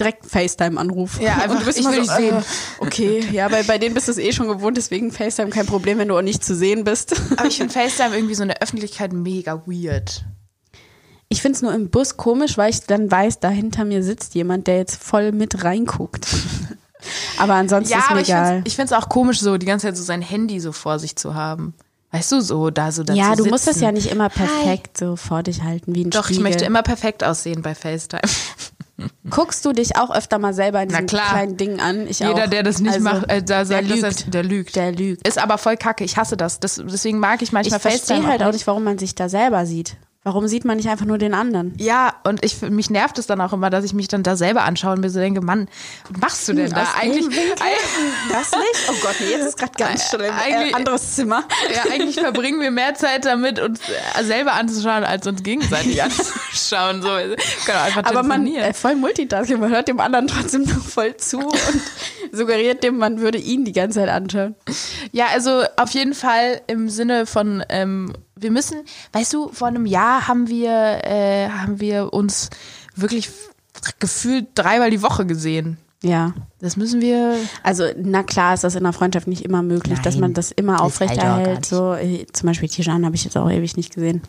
direkt 0.00 0.26
FaceTime-Anruf. 0.26 1.20
Ja, 1.20 1.34
einfach, 1.36 1.50
und 1.52 1.60
du 1.60 1.64
bist 1.66 1.78
ich 1.78 1.84
immer 1.86 1.94
will 1.96 2.04
so, 2.04 2.12
sehen. 2.14 2.36
äh, 2.36 2.42
okay, 2.80 3.24
ja, 3.32 3.48
bei, 3.48 3.62
bei 3.62 3.78
denen 3.78 3.94
bist 3.94 4.08
du 4.08 4.12
es 4.12 4.18
eh 4.18 4.32
schon 4.32 4.46
gewohnt, 4.48 4.76
deswegen 4.76 5.10
FaceTime 5.10 5.50
kein 5.50 5.64
Problem, 5.66 5.98
wenn 5.98 6.08
du 6.08 6.16
auch 6.18 6.22
nicht 6.22 6.44
zu 6.44 6.54
sehen 6.54 6.84
bist. 6.84 7.14
Aber 7.36 7.46
ich 7.46 7.56
finde 7.56 7.72
FaceTime 7.78 8.14
irgendwie 8.14 8.34
so 8.34 8.42
in 8.42 8.48
der 8.48 8.60
Öffentlichkeit 8.62 9.12
mega 9.12 9.62
weird. 9.66 10.24
Ich 11.28 11.42
finde 11.42 11.56
es 11.56 11.62
nur 11.62 11.74
im 11.74 11.90
Bus 11.90 12.16
komisch, 12.16 12.56
weil 12.56 12.70
ich 12.70 12.82
dann 12.82 13.10
weiß, 13.10 13.40
da 13.40 13.48
hinter 13.48 13.84
mir 13.84 14.02
sitzt 14.04 14.34
jemand, 14.34 14.66
der 14.68 14.76
jetzt 14.76 15.02
voll 15.02 15.32
mit 15.32 15.64
reinguckt. 15.64 16.26
Aber 17.38 17.54
ansonsten 17.54 17.92
Ja, 17.92 17.98
ist 18.00 18.10
mir 18.10 18.20
ich 18.20 18.28
egal. 18.28 18.62
ich 18.64 18.76
finde 18.76 18.94
es 18.94 19.02
auch 19.02 19.08
komisch, 19.08 19.40
so 19.40 19.56
die 19.56 19.66
ganze 19.66 19.86
Zeit 19.86 19.96
so 19.96 20.02
sein 20.02 20.22
Handy 20.22 20.60
so 20.60 20.72
vor 20.72 20.98
sich 20.98 21.16
zu 21.16 21.34
haben. 21.34 21.74
Weißt 22.12 22.32
du, 22.32 22.40
so 22.40 22.70
da 22.70 22.92
so 22.92 23.02
dazu 23.02 23.18
Ja, 23.18 23.34
du 23.34 23.44
musst 23.46 23.66
das 23.66 23.74
sitzen. 23.74 23.84
ja 23.84 23.92
nicht 23.92 24.10
immer 24.10 24.28
perfekt 24.28 24.96
so 24.98 25.16
vor 25.16 25.42
dich 25.42 25.62
halten, 25.62 25.94
wie 25.94 26.04
ein 26.04 26.10
Doch, 26.10 26.20
ich 26.30 26.36
Spiegel. 26.36 26.42
möchte 26.44 26.64
immer 26.64 26.82
perfekt 26.82 27.24
aussehen 27.24 27.62
bei 27.62 27.74
FaceTime. 27.74 28.22
Guckst 29.28 29.62
du 29.66 29.72
dich 29.72 29.96
auch 29.98 30.10
öfter 30.14 30.38
mal 30.38 30.54
selber 30.54 30.80
in 30.82 30.88
diesen 30.88 31.06
kleinen 31.06 31.58
Dingen 31.58 31.80
an? 31.80 32.06
Ich 32.08 32.20
Jeder, 32.20 32.44
auch. 32.44 32.48
der 32.50 32.62
das 32.62 32.78
nicht 32.80 32.94
Also, 32.94 33.04
macht, 33.04 33.30
äh, 33.30 33.42
da 33.42 33.66
sagt, 33.66 33.82
der 33.90 33.96
lügt. 33.96 34.02
er, 34.24 34.30
der 34.30 34.42
lügt. 34.44 34.76
Der 34.76 34.92
lügt. 34.92 35.28
Ist 35.28 35.38
aber 35.38 35.58
voll 35.58 35.76
kacke. 35.76 36.02
Ich 36.04 36.16
hasse 36.16 36.36
das. 36.38 36.60
das 36.60 36.80
deswegen 36.82 37.18
mag 37.18 37.42
ich 37.42 37.48
Ich 37.48 37.52
manchmal 37.52 37.78
verstehe 37.80 38.00
FaceTime 38.06 38.26
halt 38.26 38.42
auch 38.42 38.52
nicht, 38.52 38.66
warum 38.66 38.84
man 38.84 38.96
sich 38.98 39.14
da 39.14 39.28
selber 39.28 39.66
sieht. 39.66 39.96
Warum 40.26 40.48
sieht 40.48 40.64
man 40.64 40.76
nicht 40.76 40.88
einfach 40.88 41.06
nur 41.06 41.18
den 41.18 41.34
anderen? 41.34 41.72
Ja, 41.78 42.12
und 42.24 42.44
ich, 42.44 42.60
mich 42.60 42.90
nervt 42.90 43.16
es 43.20 43.28
dann 43.28 43.40
auch 43.40 43.52
immer, 43.52 43.70
dass 43.70 43.84
ich 43.84 43.92
mich 43.92 44.08
dann 44.08 44.24
da 44.24 44.34
selber 44.34 44.64
anschaue 44.64 44.94
und 44.94 45.00
mir 45.00 45.08
so 45.08 45.20
denke, 45.20 45.40
Mann, 45.40 45.68
was 46.10 46.20
machst 46.20 46.48
du 46.48 46.52
denn 46.54 46.68
da? 46.72 46.82
Aus 46.82 46.88
Eigentlich? 47.00 47.28
Das 48.32 48.50
nicht? 48.50 48.88
Oh 48.90 48.94
Gott, 49.02 49.14
nee, 49.20 49.30
jetzt 49.30 49.46
ist 49.46 49.56
gerade 49.56 49.72
ganz 49.78 50.08
schlimm. 50.08 50.34
Eigentlich- 50.36 50.72
Äh, 50.72 50.74
anderes 50.74 51.14
Zimmer. 51.14 51.44
ja, 51.72 51.84
eigentlich 51.92 52.16
verbringen 52.18 52.60
wir 52.60 52.72
mehr 52.72 52.96
Zeit 52.96 53.24
damit, 53.24 53.60
uns 53.60 53.78
äh, 54.18 54.24
selber 54.24 54.54
anzuschauen, 54.54 55.04
als 55.04 55.28
uns 55.28 55.44
gegenseitig 55.44 56.02
anzuschauen. 56.02 57.02
So, 57.02 57.08
auch 57.08 57.84
einfach 57.84 58.02
Aber 58.04 58.24
man, 58.24 58.44
äh, 58.48 58.74
voll 58.74 58.96
Multitasking, 58.96 59.60
man 59.60 59.70
hört 59.70 59.86
dem 59.86 60.00
anderen 60.00 60.26
trotzdem 60.26 60.62
noch 60.64 60.82
voll 60.84 61.16
zu 61.18 61.38
und 61.38 61.80
suggeriert 62.32 62.82
dem, 62.82 62.98
man 62.98 63.20
würde 63.20 63.38
ihn 63.38 63.64
die 63.64 63.72
ganze 63.72 64.00
Zeit 64.00 64.08
anschauen. 64.08 64.56
Ja, 65.12 65.26
also 65.32 65.62
auf 65.76 65.90
jeden 65.90 66.14
Fall 66.14 66.62
im 66.66 66.88
Sinne 66.88 67.26
von, 67.26 67.62
ähm, 67.68 68.12
wir 68.38 68.50
müssen, 68.50 68.82
weißt 69.12 69.32
du, 69.32 69.48
vor 69.48 69.68
einem 69.68 69.86
Jahr 69.86 70.28
haben 70.28 70.48
wir, 70.48 71.04
äh, 71.04 71.48
haben 71.48 71.80
wir 71.80 72.12
uns 72.12 72.50
wirklich 72.94 73.30
gefühlt 73.98 74.48
dreimal 74.54 74.90
die 74.90 75.02
Woche 75.02 75.26
gesehen. 75.26 75.78
Ja. 76.02 76.34
Das 76.60 76.76
müssen 76.76 77.00
wir. 77.00 77.36
Also, 77.62 77.84
na 77.96 78.22
klar 78.22 78.54
ist 78.54 78.64
das 78.64 78.74
in 78.74 78.84
einer 78.84 78.92
Freundschaft 78.92 79.26
nicht 79.26 79.44
immer 79.44 79.62
möglich, 79.62 79.98
dass 80.00 80.14
Nein, 80.14 80.20
man 80.20 80.34
das 80.34 80.52
immer 80.52 80.82
aufrechterhält. 80.82 81.46
halt 81.46 81.46
gar 81.46 81.64
So, 81.64 81.94
äh, 81.94 82.26
zum 82.32 82.46
Beispiel 82.46 82.68
Tijan 82.68 83.04
habe 83.04 83.16
ich 83.16 83.24
jetzt 83.24 83.36
auch 83.36 83.50
ewig 83.50 83.76
nicht 83.76 83.94
gesehen. 83.94 84.22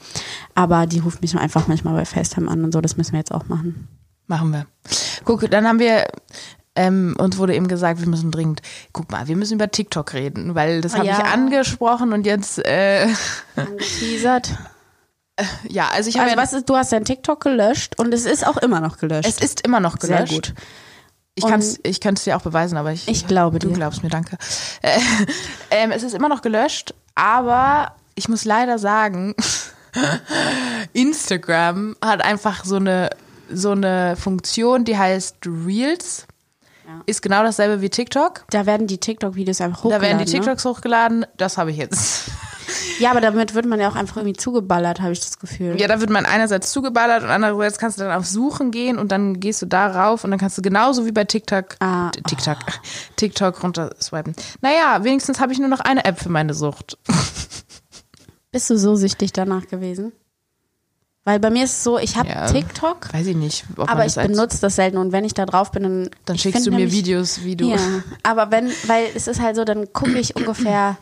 Aber 0.56 0.88
die 0.88 1.00
ruft 1.00 1.22
mich 1.22 1.38
einfach 1.38 1.68
manchmal 1.68 1.94
bei 1.94 2.06
FaceTime 2.06 2.50
an 2.50 2.64
und 2.64 2.72
so, 2.72 2.82
das 2.82 2.98
müssen 2.98 3.12
wir 3.12 3.20
jetzt 3.20 3.34
auch 3.34 3.48
machen. 3.48 3.88
Machen 4.28 4.52
wir. 4.52 4.66
Guck, 5.24 5.50
dann 5.50 5.68
haben 5.68 5.80
wir, 5.80 6.06
ähm, 6.78 7.16
uns 7.20 7.38
wurde 7.38 7.54
eben 7.56 7.68
gesagt, 7.68 8.00
wir 8.00 8.08
müssen 8.08 8.32
dringend, 8.32 8.62
guck 8.94 9.12
mal, 9.12 9.28
wir 9.28 9.36
müssen 9.36 9.56
über 9.56 9.70
TikTok 9.70 10.14
reden, 10.14 10.56
weil 10.56 10.80
das 10.82 10.94
Ah, 10.94 11.00
habe 11.00 11.08
ja. 11.08 11.18
ich 11.20 11.26
angesprochen 11.26 12.14
und 12.14 12.26
jetzt, 12.26 12.66
äh, 12.66 13.08
Angeteasert. 13.58 14.50
ja, 15.68 15.90
also 15.94 16.10
ich 16.10 16.16
habe 16.18 16.26
Also, 16.30 16.38
ja, 16.38 16.44
was 16.44 16.54
ist, 16.54 16.70
du 16.70 16.76
hast 16.76 16.92
dein 16.94 17.04
TikTok 17.06 17.42
gelöscht 17.44 18.00
und 18.00 18.14
es 18.14 18.26
ist 18.26 18.48
auch 18.48 18.58
immer 18.58 18.80
noch 18.80 18.98
gelöscht. 18.98 19.28
es 19.28 19.40
ist 19.40 19.62
immer 19.62 19.80
noch 19.80 19.98
gelöscht. 20.00 20.28
Sehr 20.30 20.36
gut. 20.40 20.54
Ich 21.36 21.46
kann 21.46 21.60
es 21.60 21.80
ich 21.84 22.00
kann's 22.02 22.24
dir 22.24 22.36
auch 22.36 22.42
beweisen, 22.42 22.78
aber 22.78 22.92
ich, 22.94 23.08
Ich 23.08 23.28
glaube 23.28 23.60
du 23.60 23.68
dir. 23.68 23.76
glaubst 23.76 24.02
mir, 24.02 24.10
danke. 24.10 24.38
Äh, 24.82 24.98
ähm, 25.70 25.92
es 25.92 26.02
ist 26.02 26.16
immer 26.16 26.30
noch 26.30 26.42
gelöscht, 26.42 26.96
aber 27.14 27.96
ich 28.16 28.28
muss 28.28 28.44
leider 28.46 28.80
sagen, 28.80 29.36
Instagram 30.94 31.96
hat 32.04 32.24
einfach 32.24 32.66
so 32.66 32.78
eine, 32.78 33.10
so 33.52 33.72
eine 33.72 34.16
Funktion, 34.16 34.84
die 34.86 34.98
heißt 34.98 35.38
Reels. 35.46 36.26
Ja. 36.88 37.02
Ist 37.06 37.22
genau 37.22 37.44
dasselbe 37.44 37.82
wie 37.82 37.90
TikTok. 37.90 38.46
Da 38.50 38.66
werden 38.66 38.88
die 38.88 38.98
TikTok-Videos 38.98 39.60
einfach 39.62 39.80
Da 39.80 39.84
hochgeladen. 39.84 40.02
werden 40.08 40.18
die 40.26 40.32
ne? 40.34 40.40
TikToks 40.40 40.66
hochgeladen. 40.66 41.26
Das 41.38 41.58
habe 41.58 41.72
ich 41.72 41.78
jetzt. 41.78 42.32
Ja, 43.00 43.12
aber 43.12 43.22
damit 43.22 43.54
wird 43.54 43.66
man 43.66 43.80
ja 43.80 43.88
auch 43.90 43.96
einfach 43.96 44.18
irgendwie 44.18 44.36
zugeballert, 44.36 45.00
habe 45.00 45.14
ich 45.14 45.20
das 45.22 45.40
Gefühl. 45.40 45.80
Ja, 45.80 45.88
da 45.88 46.02
wird 46.02 46.10
man 46.10 46.26
einerseits 46.26 46.72
zugeballert 46.72 47.24
und 47.24 47.30
andererseits 47.30 47.78
kannst 47.78 47.98
du 47.98 48.04
dann 48.04 48.12
auf 48.12 48.26
Suchen 48.26 48.72
gehen 48.72 48.98
und 48.98 49.10
dann 49.12 49.40
gehst 49.40 49.62
du 49.62 49.68
da 49.68 49.88
rauf 49.88 50.24
und 50.26 50.32
dann 50.32 50.40
kannst 50.40 50.58
du 50.58 50.62
genauso 50.64 51.06
wie 51.06 51.12
bei 51.14 51.24
TikTok, 51.24 51.76
Ah. 51.80 52.12
TikTok, 52.28 52.58
TikTok 53.16 53.64
runter 53.64 53.96
swipen. 54.02 54.36
Naja, 54.62 55.02
wenigstens 55.04 55.40
habe 55.40 55.54
ich 55.54 55.60
nur 55.60 55.70
noch 55.70 55.80
eine 55.80 56.04
App 56.04 56.20
für 56.20 56.30
meine 56.30 56.54
Sucht. 56.54 56.98
Bist 58.52 58.70
du 58.70 58.78
so 58.78 58.96
süchtig 58.96 59.32
danach 59.32 59.68
gewesen? 59.68 60.12
Weil 61.28 61.42
bei 61.42 61.50
mir 61.50 61.66
ist 61.66 61.72
es 61.74 61.84
so, 61.84 62.00
ich 62.00 62.16
habe 62.16 62.30
Ja. 62.30 62.46
TikTok, 62.50 63.14
Weiß 63.14 63.28
ich 63.28 63.36
nicht, 63.36 63.66
aber 63.76 64.06
ich 64.06 64.18
als, 64.18 64.30
benutze 64.30 64.62
das 64.62 64.78
selten 64.78 64.96
und 64.96 65.12
wenn 65.12 65.26
ich 65.26 65.34
da 65.34 65.46
drauf 65.46 65.72
bin, 65.74 65.84
dann 65.84 66.10
dann 66.24 66.38
ich 66.38 66.42
schickst 66.44 66.66
du 66.66 66.72
mir 66.72 66.78
nämlich- 66.78 66.94
Videos, 66.96 67.44
wie 67.44 67.58
du. 67.58 67.70
Ja, 67.70 67.78
aber 68.24 68.50
wenn, 68.50 68.70
weil 68.88 69.08
es 69.14 69.28
ist 69.28 69.42
halt 69.42 69.58
so, 69.58 69.66
dann 69.66 69.92
gucke 69.92 70.18
ich 70.18 70.38
ungefähr 70.38 70.96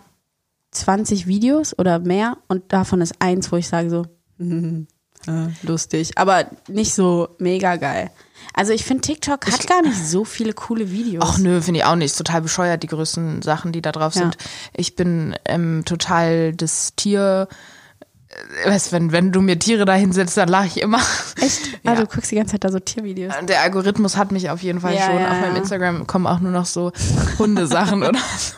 20 0.72 1.27
Videos 1.27 1.77
oder 1.77 2.00
mehr 2.00 2.38
und 2.48 2.74
davon 2.74 3.01
ist 3.01 3.13
eins, 3.20 3.51
wo 3.51 3.58
ich 3.58 3.67
sage 3.67 3.91
so, 3.91 4.08
äh, 4.39 4.86
lustig, 5.62 6.17
aber 6.17 6.46
nicht 6.67 6.96
so 6.96 7.29
mega 7.38 7.75
geil. 7.75 8.10
Also 8.55 8.74
ich 8.74 8.84
finde 8.84 9.01
TikTok 9.01 9.46
hat 9.46 9.67
gar 9.67 9.84
nicht 9.84 10.08
so 10.08 10.25
viele 10.25 10.53
coole 10.53 10.89
Videos. 10.91 11.24
Ach 11.24 11.38
nö, 11.38 11.62
finde 11.62 11.82
ich 11.82 11.86
auch 11.86 11.96
nicht. 11.96 12.08
Ist 12.08 12.17
total 12.17 12.41
bescheuert, 12.41 12.82
die 12.82 12.88
größten 12.88 13.44
Sachen, 13.44 13.72
die 13.72 13.82
da 13.84 13.91
drauf 13.91 14.15
Ja. 14.15 14.22
sind. 14.22 14.38
Ich 14.74 14.96
bin 14.96 15.36
ähm, 15.46 15.84
total 15.86 16.53
das 16.53 16.94
Tier. 16.96 17.48
Äh, 18.65 18.70
Weißt, 18.70 18.92
wenn, 18.92 19.12
wenn 19.12 19.32
du 19.32 19.42
mir 19.42 19.58
Tiere 19.60 19.86
da 19.86 19.94
hinsetzt, 19.94 20.38
dann 20.38 20.50
lache 20.50 20.68
ich 20.68 20.82
immer. 20.82 21.00
Echt? 21.42 21.62
Ja. 21.86 21.92
Also 21.92 22.06
du 22.06 22.10
guckst 22.15 22.32
die 22.32 22.36
ganze 22.38 22.54
Zeit 22.54 22.63
da 22.63 22.72
so 22.72 22.80
Tiervideos. 22.80 23.32
Der 23.48 23.62
Algorithmus 23.62 24.18
hat 24.18 24.32
mich 24.32 24.50
auf 24.50 24.63
jeden 24.63 24.80
Fall 24.80 24.96
Ja, 24.96 25.06
schon. 25.06 25.20
ja, 25.20 25.30
auf 25.32 25.39
meinem. 25.39 25.56
Instagram 25.58 26.08
kommen 26.08 26.25
auch 26.25 26.39
nur 26.39 26.51
noch 26.51 26.65
so 26.65 26.92
Hundesachen 27.38 28.01
oder 28.01 28.18
so. 28.39 28.56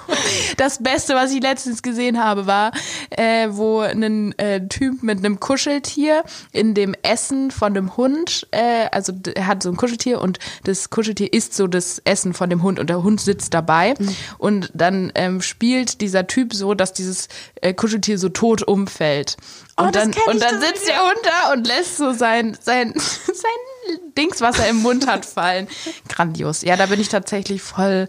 Das 0.56 0.82
Beste, 0.82 1.14
was 1.14 1.32
ich 1.34 1.42
letztens 1.42 1.82
gesehen 1.82 2.24
habe, 2.24 2.48
war, 2.48 2.72
äh, 3.10 3.50
wo 3.52 3.80
ein 3.82 4.32
äh, 4.40 4.66
Typ 4.70 5.04
mit 5.04 5.18
einem 5.20 5.42
Kuscheltier 5.42 6.24
in 6.54 6.74
dem 6.74 6.96
Essen 7.02 7.52
von 7.52 7.74
dem 7.74 7.98
Hund, 7.98 8.48
äh, 8.52 8.86
also 8.94 9.12
er 9.36 9.48
hat 9.48 9.62
so 9.62 9.70
ein 9.70 9.76
Kuscheltier 9.76 10.22
und 10.22 10.40
das 10.64 10.90
Kuscheltier 10.90 11.34
isst 11.34 11.54
so 11.54 11.68
das 11.68 12.00
Essen 12.06 12.34
von 12.34 12.50
dem 12.50 12.64
Hund 12.64 12.80
und 12.80 12.90
der 12.90 13.04
Hund 13.04 13.20
sitzt 13.20 13.54
dabei 13.54 13.94
Mhm. 14.00 14.16
und 14.38 14.72
dann 14.74 15.12
ähm, 15.16 15.42
spielt 15.42 16.00
dieser 16.00 16.28
Typ 16.28 16.54
so, 16.54 16.74
dass 16.76 16.94
dieses 16.94 17.28
äh, 17.62 17.74
Kuscheltier 17.74 18.18
so 18.18 18.30
tot 18.30 18.64
umfällt. 18.64 19.36
Oh, 19.80 19.84
Und 19.84 19.96
das 19.96 20.10
dann, 20.10 20.34
und 20.34 20.42
dann 20.42 20.60
sitzt 20.60 20.88
Hund 20.90 21.20
da 21.24 21.54
und 21.54 21.68
lässt 21.68 21.98
so 21.98 22.12
sein, 22.12 22.58
sein, 22.60 22.94
sein 22.98 23.98
Dings, 24.18 24.42
was 24.42 24.58
er 24.60 24.70
im 24.70 24.82
Mund 24.82 25.08
hat, 25.08 25.26
fallen. 25.26 25.68
Grandios. 26.10 26.64
Ja, 26.64 26.76
da 26.76 26.88
bin 26.88 27.00
ich 27.00 27.10
tatsächlich 27.10 27.62
voll. 27.62 28.08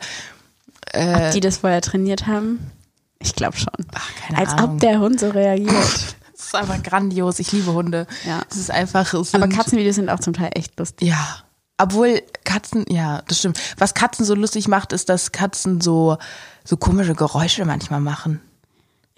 Ob 0.95 1.31
die 1.33 1.41
das 1.41 1.59
vorher 1.59 1.83
trainiert 1.83 2.27
haben? 2.27 2.71
Ich 3.19 3.35
glaube 3.35 3.57
schon. 3.59 3.69
Ach, 3.95 4.11
keine 4.27 4.39
Als 4.39 4.53
Ahnung. 4.55 4.75
ob 4.75 4.81
der 4.81 4.99
Hund 5.01 5.21
so 5.21 5.31
reagiert. 5.31 5.75
Das 6.39 6.47
ist 6.47 6.55
einfach 6.55 6.83
grandios. 6.85 7.41
Ich 7.41 7.51
liebe 7.51 7.73
Hunde. 7.73 8.07
Ja. 8.25 8.43
Es 8.49 8.57
ist 8.57 8.71
einfach. 8.71 9.13
Es 9.13 9.35
Aber 9.35 9.49
Katzenvideos 9.49 9.97
sind 9.97 10.09
auch 10.09 10.21
zum 10.21 10.35
Teil 10.35 10.51
echt 10.55 10.79
lustig. 10.79 11.09
Ja. 11.09 11.43
Obwohl 11.79 12.23
Katzen, 12.45 12.85
ja, 12.89 13.23
das 13.27 13.41
stimmt. 13.41 13.59
Was 13.77 13.93
Katzen 13.93 14.25
so 14.25 14.37
lustig 14.37 14.69
macht, 14.69 14.93
ist, 14.93 15.09
dass 15.09 15.33
Katzen 15.33 15.81
so, 15.81 16.17
so 16.65 16.77
komische 16.77 17.15
Geräusche 17.17 17.65
manchmal 17.65 18.01
machen. 18.01 18.41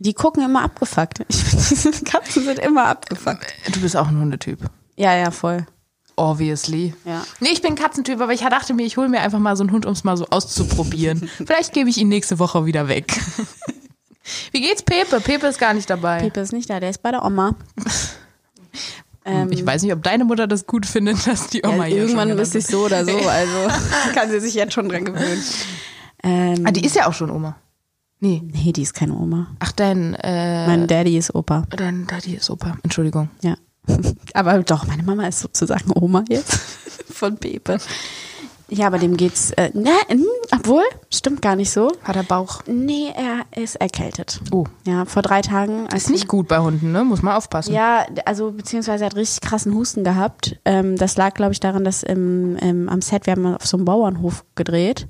Die 0.02 0.14
gucken 0.14 0.42
immer 0.42 0.62
abgefuckt. 0.62 1.21
Ich 1.28 1.37
diese 1.69 1.92
Katzen 2.04 2.45
sind 2.45 2.59
immer 2.59 2.87
abgefuckt. 2.87 3.54
Du 3.73 3.80
bist 3.80 3.97
auch 3.97 4.09
ein 4.09 4.19
Hundetyp. 4.19 4.59
Ja, 4.97 5.14
ja, 5.14 5.30
voll. 5.30 5.66
Obviously. 6.16 6.95
Ja. 7.04 7.25
Nee, 7.38 7.50
ich 7.52 7.62
bin 7.62 7.75
Katzentyp, 7.76 8.21
aber 8.21 8.33
ich 8.33 8.40
dachte 8.40 8.75
mir, 8.75 8.85
ich 8.85 8.97
hole 8.97 9.09
mir 9.09 9.21
einfach 9.21 9.38
mal 9.38 9.57
so 9.57 9.62
einen 9.62 9.73
Hund, 9.73 9.87
um 9.87 9.92
es 9.92 10.02
mal 10.04 10.16
so 10.16 10.26
auszuprobieren. 10.30 11.30
Vielleicht 11.47 11.73
gebe 11.73 11.88
ich 11.90 11.99
ihn 11.99 12.09
nächste 12.09 12.38
Woche 12.38 12.66
wieder 12.66 12.88
weg. 12.88 13.12
Wie 14.52 14.61
geht's 14.61 14.83
Pepe? 14.83 15.21
Pepe 15.21 15.47
ist 15.47 15.59
gar 15.59 15.75
nicht 15.75 15.88
dabei. 15.88 16.19
Pepe 16.21 16.40
ist 16.40 16.52
nicht 16.52 16.69
da, 16.69 16.80
der 16.80 16.90
ist 16.90 17.02
bei 17.02 17.11
der 17.11 17.25
Oma. 17.25 17.54
Ähm, 19.25 19.50
Ich 19.52 19.64
weiß 19.64 19.83
nicht, 19.83 19.92
ob 19.92 20.02
deine 20.02 20.25
Mutter 20.25 20.47
das 20.47 20.66
gut 20.66 20.87
findet, 20.87 21.26
dass 21.26 21.49
die 21.49 21.62
Oma 21.64 21.85
ja, 21.87 21.95
hier 21.95 21.97
irgendwann 21.99 22.35
müsste 22.35 22.59
ich 22.59 22.66
so 22.66 22.85
oder 22.87 23.04
so, 23.04 23.16
also 23.16 23.69
kann 24.14 24.30
sie 24.30 24.40
sich 24.40 24.54
jetzt 24.54 24.73
schon 24.75 24.88
dran 24.88 25.04
gewöhnen. 25.04 25.42
Ähm, 26.23 26.64
Ah, 26.66 26.71
die 26.71 26.85
ist 26.85 26.97
ja 26.97 27.07
auch 27.07 27.14
schon 27.14 27.30
Oma. 27.30 27.57
Nee. 28.20 28.42
nee, 28.44 28.72
die 28.72 28.82
ist 28.82 28.94
keine 28.94 29.14
Oma. 29.14 29.48
Ach, 29.60 29.72
dein, 29.72 30.14
äh, 30.14 30.66
Mein 30.66 30.86
Daddy 30.86 31.16
ist 31.16 31.34
Opa. 31.34 31.64
dein 31.70 32.06
Daddy 32.06 32.34
ist 32.34 32.50
Opa. 32.50 32.76
Entschuldigung. 32.82 33.30
Ja. 33.42 33.56
Aber 34.34 34.58
doch, 34.62 34.86
meine 34.86 35.02
Mama 35.02 35.26
ist 35.26 35.40
sozusagen 35.40 35.90
Oma 35.94 36.24
jetzt 36.28 36.52
von 37.10 37.38
Pepe. 37.38 37.78
Ja, 38.72 38.86
aber 38.86 38.98
dem 38.98 39.16
geht's, 39.16 39.50
äh, 39.52 39.70
na, 39.74 39.90
hm, 40.06 40.24
obwohl, 40.54 40.84
stimmt 41.12 41.42
gar 41.42 41.56
nicht 41.56 41.72
so. 41.72 41.90
Hat 42.04 42.14
er 42.14 42.22
Bauch? 42.22 42.62
Nee, 42.68 43.12
er 43.16 43.44
ist 43.60 43.74
erkältet. 43.74 44.40
Oh. 44.52 44.64
Ja, 44.86 45.06
vor 45.06 45.22
drei 45.22 45.40
Tagen. 45.40 45.86
Ist 45.86 46.08
nicht 46.08 46.28
gut 46.28 46.46
bei 46.46 46.60
Hunden, 46.60 46.92
ne? 46.92 47.02
Muss 47.02 47.20
man 47.20 47.34
aufpassen. 47.34 47.74
Ja, 47.74 48.06
also 48.26 48.52
beziehungsweise 48.52 49.02
er 49.02 49.10
hat 49.10 49.16
richtig 49.16 49.40
krassen 49.40 49.74
Husten 49.74 50.04
gehabt. 50.04 50.60
Ähm, 50.64 50.94
das 50.96 51.16
lag, 51.16 51.34
glaube 51.34 51.52
ich, 51.52 51.58
daran, 51.58 51.82
dass 51.82 52.04
im, 52.04 52.56
im, 52.58 52.88
am 52.88 53.02
Set, 53.02 53.26
wir 53.26 53.32
haben 53.32 53.56
auf 53.56 53.66
so 53.66 53.76
einem 53.76 53.86
Bauernhof 53.86 54.44
gedreht 54.54 55.08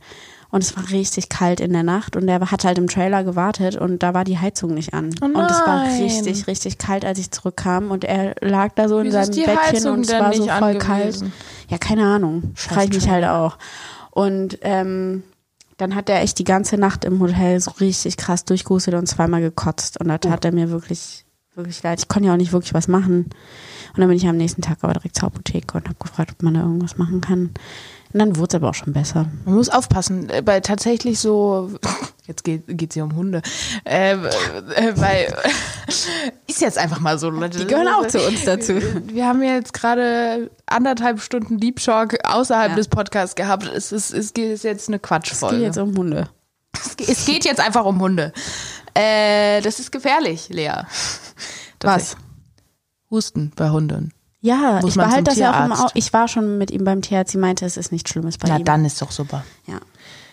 und 0.51 0.63
es 0.65 0.77
war 0.77 0.91
richtig 0.91 1.29
kalt 1.29 1.61
in 1.61 1.73
der 1.73 1.83
Nacht 1.83 2.17
und 2.17 2.27
er 2.29 2.41
hat 2.51 2.65
halt 2.65 2.79
im 2.79 2.89
Trailer 2.89 3.25
gewartet 3.25 3.77
und 3.77 4.03
da 4.03 4.15
war 4.15 4.25
die 4.25 4.39
Heizung 4.39 4.75
nicht 4.75 4.95
an. 4.95 5.11
Oh 5.23 5.27
und 5.27 5.51
es 5.51 5.61
war 5.67 5.85
richtig, 5.85 6.47
richtig 6.47 6.79
kalt, 6.79 7.05
als 7.05 7.19
ich 7.19 7.31
zurückkam 7.31 7.91
und 7.91 8.05
er 8.05 8.35
lag 8.41 8.73
da 8.75 8.89
so 8.89 8.99
in 8.99 9.07
Wieso 9.07 9.23
seinem 9.23 9.37
Bettchen 9.37 9.59
Heizung 9.59 9.93
und 9.95 10.07
es 10.07 10.13
war 10.13 10.33
so 10.33 10.43
voll 10.47 10.51
an 10.51 10.79
kalt. 10.79 11.23
Ja, 11.69 11.79
keine 11.79 12.05
Ahnung. 12.05 12.53
Frage 12.55 12.87
ich 12.87 12.95
mich 12.95 13.09
halt 13.09 13.25
auch. 13.25 13.59
Und 14.11 14.59
ähm, 14.63 15.23
dann 15.77 15.95
hat 15.95 16.11
er 16.11 16.21
echt 16.21 16.39
die 16.39 16.45
ganze 16.45 16.77
Nacht 16.77 17.05
im 17.05 17.21
Hotel 17.21 17.59
so 17.61 17.71
richtig 17.81 18.17
krass 18.17 18.45
durchgehustet 18.45 18.95
und 18.95 19.07
zweimal 19.07 19.41
gekotzt. 19.41 20.01
Und 20.01 20.09
da 20.09 20.17
Oh. 20.17 20.19
tat 20.19 20.45
er 20.45 20.53
mir 20.53 20.71
wirklich, 20.71 21.25
wirklich 21.55 21.83
leid. 21.83 22.01
Ich 22.01 22.09
konnte 22.09 22.27
ja 22.27 22.35
auch 22.35 22.39
nicht 22.39 22.53
wirklich 22.53 22.75
was 22.75 22.89
machen. 22.89 23.27
Und 23.95 23.99
dann 23.99 24.09
bin 24.09 24.17
ich 24.17 24.27
am 24.29 24.37
nächsten 24.37 24.63
Tag 24.63 24.79
aber 24.83 24.93
direkt 24.93 25.17
zur 25.17 25.29
Apotheke 25.29 25.79
und 25.79 25.85
habe 25.89 25.97
gefragt, 25.99 26.33
ob 26.33 26.43
man 26.43 26.55
da 26.55 26.61
irgendwas 26.61 26.99
machen 26.99 27.21
kann. 27.21 27.51
Und 28.13 28.19
dann 28.19 28.37
wurde 28.37 28.49
es 28.49 28.55
aber 28.57 28.71
auch 28.71 28.75
schon 28.75 28.93
besser. 28.93 29.27
Man 29.45 29.55
muss 29.55 29.69
aufpassen, 29.69 30.29
äh, 30.31 30.43
bei 30.43 30.61
tatsächlich 30.61 31.21
so, 31.21 31.71
jetzt 32.27 32.43
geht 32.45 32.65
es 32.69 32.95
hier 32.95 33.05
um 33.05 33.15
Hunde, 33.15 33.41
äh, 33.85 34.15
äh, 34.15 35.33
ist 36.47 36.61
jetzt 36.61 36.77
einfach 36.79 36.99
mal 37.01 37.19
so, 37.19 37.31
Leute. 37.31 37.59
Die 37.59 37.67
gehören 37.67 37.89
auch 37.89 38.07
zu 38.07 38.21
uns 38.27 38.45
dazu. 38.45 38.75
Wir 39.07 39.27
haben 39.27 39.43
ja 39.43 39.55
jetzt 39.55 39.73
gerade 39.73 40.51
anderthalb 40.67 41.21
Stunden 41.21 41.59
Deep 41.59 41.81
Shock 41.81 42.17
außerhalb 42.25 42.71
Ja. 42.71 42.77
des 42.77 42.89
Podcasts 42.89 43.37
gehabt. 43.37 43.65
Es, 43.67 43.93
ist, 43.93 44.13
es 44.13 44.33
geht 44.35 44.49
jetzt 44.51 44.67
eine 44.67 44.75
Es 44.77 44.87
geht 44.87 45.03
Quatschfolge. 45.03 45.59
jetzt 45.63 45.79
um 45.79 45.97
Hunde. 45.97 46.29
Es 46.73 46.97
geht, 46.97 47.09
es 47.09 47.25
geht 47.27 47.45
jetzt 47.45 47.61
einfach 47.61 47.85
um 47.85 48.01
Hunde. 48.01 48.33
Äh, 48.95 49.61
das 49.63 49.79
ist 49.79 49.93
gefährlich, 49.93 50.49
Lea. 50.49 50.73
Das 51.79 51.95
Was? 51.95 52.03
ist- 52.03 52.17
Husten 53.11 53.53
bei 53.57 53.71
Hunden. 53.71 54.13
Ja, 54.43 54.81
Muss 54.81 54.93
ich 54.93 54.97
behalte 54.97 55.25
das 55.25 55.37
ja 55.37 55.51
auch 55.51 55.65
immer. 55.67 55.75
Tierarzt? 55.75 55.95
au- 55.95 55.99
Ich 55.99 56.13
war 56.13 56.27
schon 56.29 56.57
mit 56.59 56.71
ihm 56.71 56.85
beim 56.85 57.03
Tierarzt. 57.03 57.33
Sie 57.33 57.39
meinte, 57.39 57.67
es 57.67 57.77
ist 57.77 57.93
nichts 57.93 58.11
Schlimmes 58.11 58.39
bei 58.39 58.49
Na, 58.49 58.59
ihm. 58.59 58.65
dann 58.65 58.85
ist 58.85 59.01
doch 59.03 59.11
super. 59.11 59.45
Ja. 59.67 59.81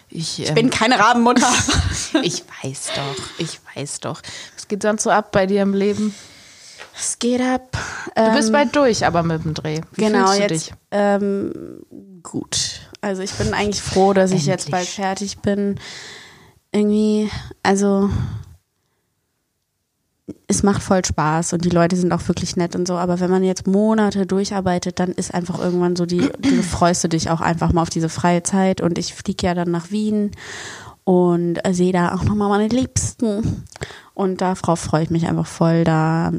Ich, 0.10 0.40
Ich 0.42 0.50
ähm, 0.50 0.56
bin 0.56 0.70
keine 0.70 0.98
Rabenmutter. 1.00 1.48
ich 2.22 2.44
weiß 2.64 2.92
doch, 2.96 3.24
ich 3.38 3.60
weiß 3.76 4.00
doch. 4.00 4.22
Was 4.56 4.68
geht 4.70 4.82
sonst 4.82 5.04
so 5.04 5.10
ab 5.12 5.32
bei 5.34 5.46
dir 5.46 5.62
im 5.62 5.74
Leben? 5.74 6.16
Es 6.98 7.20
geht 7.20 7.42
ab. 7.42 7.78
Du 8.16 8.32
bist 8.34 8.52
bald 8.52 8.76
durch, 8.76 9.06
aber 9.06 9.22
mit 9.24 9.44
dem 9.44 9.54
Dreh. 9.54 9.82
Wie 9.92 10.06
genau, 10.06 10.28
fühlst 10.32 10.38
du 10.38 10.42
jetzt 10.54 10.68
dich? 10.68 10.74
Ähm, 10.92 11.52
gut. 12.24 12.80
Also 13.02 13.22
ich 13.22 13.34
bin 13.34 13.54
eigentlich 13.54 13.82
froh, 13.82 14.14
dass 14.14 14.32
ich 14.32 14.46
jetzt 14.46 14.68
Endlich. 14.68 14.72
bald 14.72 14.88
fertig 14.88 15.38
bin. 15.40 15.80
Irgendwie, 16.72 17.30
also 17.62 18.10
es 20.48 20.64
macht 20.64 20.82
voll 20.82 21.04
Spaß 21.04 21.54
und 21.54 21.66
die 21.66 21.70
Leute 21.70 21.96
sind 21.98 22.14
auch 22.14 22.26
wirklich 22.28 22.56
nett 22.56 22.76
und 22.76 22.88
so, 22.88 22.96
aber 22.96 23.20
wenn 23.20 23.30
man 23.30 23.44
jetzt 23.44 23.68
Monate 23.68 24.26
durcharbeitet, 24.26 25.00
dann 25.00 25.10
ist 25.12 25.34
einfach 25.34 25.60
irgendwann 25.60 25.96
so 25.98 26.06
die, 26.06 26.30
du 26.40 26.64
freust 26.64 27.04
du 27.04 27.10
dich 27.10 27.30
auch 27.30 27.42
einfach 27.42 27.74
mal 27.74 27.82
auf 27.82 27.90
diese 27.90 28.08
freie 28.10 28.44
Zeit 28.44 28.80
und 28.82 28.98
ich 28.98 29.14
fliege 29.14 29.48
ja 29.48 29.54
dann 29.54 29.72
nach 29.72 29.92
Wien 29.92 30.32
und 31.04 31.60
sehe 31.72 31.92
da 31.92 32.16
auch 32.16 32.24
nochmal 32.24 32.50
meine 32.50 32.68
Liebsten 32.70 33.66
und 34.14 34.40
darauf 34.42 34.80
freue 34.80 35.04
ich 35.04 35.10
mich 35.10 35.28
einfach 35.28 35.48
voll, 35.48 35.84
da 35.84 36.32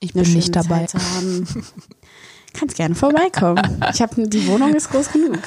Ich 0.00 0.14
eine 0.14 0.24
bin 0.24 0.32
nicht 0.34 0.56
dabei. 0.56 0.86
Zeit 0.86 0.90
zu 0.90 0.98
haben. 0.98 1.46
Kannst 2.54 2.76
gerne 2.76 2.94
vorbeikommen. 2.94 3.60
Ich 3.92 4.00
habe 4.00 4.26
die 4.28 4.46
Wohnung 4.46 4.74
ist 4.74 4.88
groß 4.90 5.10
genug. 5.12 5.38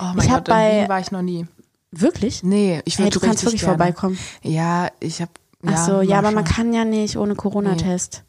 Oh 0.00 0.12
mein 0.14 0.26
Ich 0.26 0.32
Gott, 0.32 0.44
bei- 0.44 0.80
Wien 0.82 0.88
war 0.88 0.98
ich 1.00 1.10
noch 1.12 1.22
nie. 1.22 1.46
Wirklich? 1.92 2.42
Nee, 2.42 2.82
ich 2.84 2.98
würde 2.98 3.04
Hey, 3.04 3.10
du 3.10 3.20
kannst 3.20 3.44
wirklich 3.44 3.60
gerne. 3.60 3.76
vorbeikommen. 3.78 4.18
Ja, 4.42 4.88
ich 5.00 5.20
habe. 5.22 5.30
Ach 5.66 5.86
so, 5.86 6.00
ja, 6.00 6.18
aber 6.18 6.30
man 6.30 6.44
kann 6.44 6.72
ja 6.72 6.84
nicht 6.84 7.16
ohne 7.16 7.34
Corona-Test. 7.34 8.24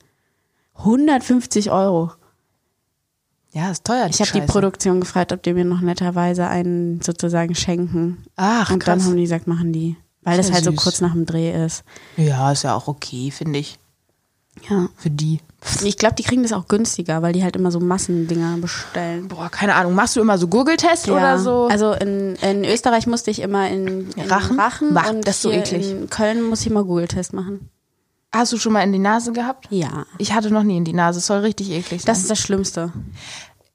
150 0.77 1.71
Euro. 1.71 2.11
Ja, 3.51 3.71
ist 3.71 3.85
teuer. 3.85 4.07
Ich 4.09 4.19
habe 4.19 4.31
die. 4.31 4.41
Produktion 4.41 4.99
gefragt, 4.99 5.31
ob 5.31 5.41
die 5.43 5.53
mir 5.53 5.63
noch 5.65 5.79
netterweise 5.81 6.47
einen 6.47 7.01
sozusagen 7.01 7.55
schenken. 7.55 8.25
Ach, 8.35 8.69
Und 8.71 8.85
dann 8.87 8.97
krass. 8.99 9.07
haben 9.07 9.15
die 9.15 9.23
gesagt, 9.23 9.47
machen 9.47 9.71
die. 9.71 9.95
Weil 10.23 10.37
das 10.37 10.49
Ja, 10.49 10.55
halt 10.55 10.65
so 10.65 10.71
süß. 10.71 10.83
kurz 10.83 11.01
nach 11.01 11.13
dem 11.13 11.25
Dreh 11.25 11.65
ist. 11.65 11.83
Ja, 12.17 12.51
ist 12.51 12.63
ja 12.63 12.75
auch 12.75 12.87
okay, 12.87 13.31
finde 13.31 13.59
ich. 13.59 13.79
Ja. 14.69 14.87
Für 14.97 15.09
die. 15.09 15.41
Ich 15.83 15.97
glaube, 15.97 16.15
die 16.15 16.23
kriegen 16.23 16.43
das 16.43 16.53
auch 16.53 16.67
günstiger, 16.67 17.21
weil 17.21 17.33
die 17.33 17.43
halt 17.43 17.55
immer 17.55 17.71
so 17.71 17.79
Massendinger 17.79 18.57
bestellen. 18.57 19.27
Boah, 19.27 19.49
keine 19.49 19.75
Ahnung. 19.75 19.95
Machst 19.95 20.15
du 20.15 20.21
immer 20.21 20.37
so 20.37 20.47
Gurgeltest 20.47 21.09
oder 21.09 21.37
so? 21.39 21.67
Also 21.69 21.93
in, 21.93 22.35
in 22.35 22.63
Österreich 22.65 23.07
musste 23.07 23.31
ich 23.31 23.41
immer 23.41 23.67
in, 23.69 24.11
in 24.11 24.29
Rachen? 24.29 24.59
Rachen 24.59 24.93
Bah, 24.93 25.09
und 25.09 25.27
das 25.27 25.37
ist 25.37 25.41
so 25.41 25.51
eklig. 25.51 25.89
in 25.89 26.09
Köln 26.09 26.41
muss 26.43 26.61
ich 26.61 26.67
immer 26.67 26.83
Google-Test 26.83 27.33
machen. 27.33 27.69
Hast 28.31 28.53
du 28.53 28.57
schon 28.57 28.73
mal 28.73 28.81
in 28.83 28.91
die 28.91 28.99
Nase 28.99 29.31
gehabt? 29.33 29.67
Ja. 29.69 30.05
Ich 30.17 30.33
hatte 30.33 30.51
noch 30.51 30.63
nie 30.63 30.77
in 30.77 30.83
die 30.85 30.93
Nase. 30.93 31.19
Es 31.19 31.27
soll 31.27 31.39
richtig 31.39 31.71
eklig 31.71 32.01
sein. 32.01 32.07
Das 32.07 32.19
ist 32.19 32.29
das 32.29 32.39
Schlimmste. 32.39 32.91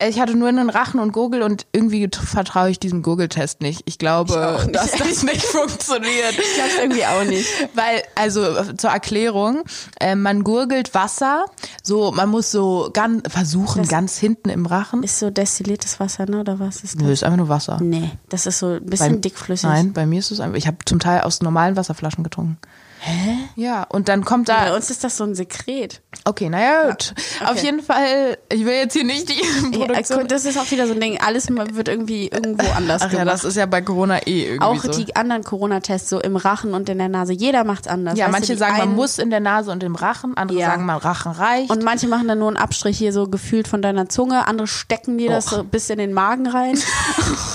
Ich 0.08 0.18
hatte 0.20 0.34
nur 0.34 0.48
in 0.48 0.56
den 0.56 0.70
Rachen 0.70 0.98
und 1.00 1.12
Gurgel 1.12 1.42
und 1.42 1.66
irgendwie 1.72 2.08
vertraue 2.12 2.70
ich 2.70 2.78
diesem 2.78 3.02
Gurgeltest 3.02 3.60
nicht. 3.60 3.82
Ich 3.84 3.98
glaube, 3.98 4.48
auch 4.54 4.64
nicht. 4.64 4.74
dass 4.74 4.92
das 4.92 5.22
nicht 5.24 5.42
funktioniert. 5.44 6.32
Ich 6.38 6.54
glaube 6.54 6.70
irgendwie 6.82 7.04
auch 7.06 7.24
nicht. 7.24 7.46
Weil, 7.74 8.02
also 8.14 8.72
zur 8.74 8.90
Erklärung, 8.90 9.62
äh, 10.00 10.14
man 10.14 10.42
gurgelt 10.44 10.94
Wasser, 10.94 11.44
so, 11.82 12.12
man 12.12 12.28
muss 12.28 12.50
so 12.50 12.90
ganz, 12.92 13.22
versuchen, 13.32 13.82
Das- 13.82 13.88
ganz 13.88 14.16
hinten 14.18 14.48
im 14.48 14.66
Rachen. 14.66 15.02
Ist 15.02 15.18
so 15.18 15.30
destilliertes 15.30 16.00
Wasser, 16.00 16.26
ne? 16.26 16.40
Oder 16.40 16.58
was 16.58 16.76
ist 16.82 16.94
das? 16.96 17.02
Nö, 17.02 17.12
ist 17.12 17.24
einfach 17.24 17.38
nur 17.38 17.48
Wasser. 17.48 17.78
Nee, 17.80 18.10
das 18.28 18.46
ist 18.46 18.58
so 18.58 18.66
ein 18.74 18.84
bisschen 18.86 19.14
Bei- 19.14 19.18
dickflüssig. 19.20 19.68
Nein, 19.68 19.92
bei 19.92 20.06
mir 20.06 20.18
ist 20.20 20.30
es 20.30 20.40
einfach, 20.40 20.56
ich 20.56 20.66
habe 20.66 20.78
zum 20.84 20.98
Teil 21.00 21.20
aus 21.22 21.40
normalen 21.42 21.76
Wasserflaschen 21.76 22.24
getrunken. 22.24 22.58
Hä? 23.02 23.38
Ja, 23.56 23.84
und 23.84 24.08
dann 24.08 24.24
kommt 24.26 24.48
Bei 24.48 24.66
da, 24.66 24.74
uns 24.76 24.90
ist 24.90 25.02
das 25.04 25.16
so 25.16 25.24
ein 25.24 25.34
Sekret. 25.34 26.02
okay, 26.26 26.50
naja, 26.50 26.90
gut. 26.90 27.14
okay. 27.40 27.50
Auf 27.50 27.62
jeden 27.62 27.82
Fall, 27.82 28.36
ich 28.52 28.64
will 28.66 28.74
jetzt 28.74 28.92
hier 28.92 29.04
nicht 29.04 29.28
die 29.30 29.34
Ja, 29.78 29.86
Produktion. 29.86 30.28
das 30.28 30.44
ist 30.44 30.58
auch 30.58 30.70
wieder 30.70 30.86
so 30.86 30.92
ein 30.92 31.00
Ding. 31.00 31.18
Alles 31.18 31.48
wird 31.48 31.88
irgendwie 31.88 32.28
irgendwo 32.28 32.70
anders 32.72 33.00
Ach 33.02 33.10
ja, 33.10 33.20
gemacht. 33.20 33.32
das 33.34 33.44
ist 33.44 33.56
ja 33.56 33.64
bei 33.64 33.80
Corona 33.80 34.18
eh 34.26 34.44
irgendwie 34.48 34.64
auch 34.64 34.82
so. 34.82 34.90
die 34.90 35.16
anderen 35.16 35.44
Corona-Tests 35.44 36.10
so 36.10 36.20
im 36.20 36.36
Rachen 36.36 36.74
und 36.74 36.90
in 36.90 36.98
der 36.98 37.08
Nase. 37.08 37.32
Jeder 37.32 37.64
macht's 37.64 37.88
anders. 37.88 38.18
ja, 38.18 38.26
Weißt 38.26 38.28
du, 38.28 38.32
manche 38.38 38.52
die 38.52 38.58
sagen, 38.58 38.72
man 38.74 38.82
einen- 38.82 38.96
muss 38.96 39.18
in 39.18 39.30
der 39.30 39.40
Nase 39.40 39.70
und 39.70 39.82
im 39.82 39.94
Rachen, 39.94 40.36
andere 40.36 40.58
Ja. 40.58 40.66
sagen, 40.66 40.84
man 40.84 40.98
Rachen 40.98 41.32
reicht. 41.32 41.70
Und 41.70 41.82
manche 41.82 42.06
machen 42.06 42.28
dann 42.28 42.38
nur 42.38 42.48
einen 42.48 42.58
Abstrich 42.58 42.98
hier 42.98 43.14
so 43.14 43.28
gefühlt 43.28 43.66
von 43.66 43.80
deiner 43.80 44.10
Zunge. 44.10 44.46
Andere 44.46 44.66
stecken 44.66 45.16
dir 45.16 45.30
das 45.30 45.46
Och. 45.46 45.50
so 45.58 45.64
bis 45.64 45.88
in 45.88 45.96
den 45.98 46.12
Magen 46.12 46.46
rein. 46.46 46.78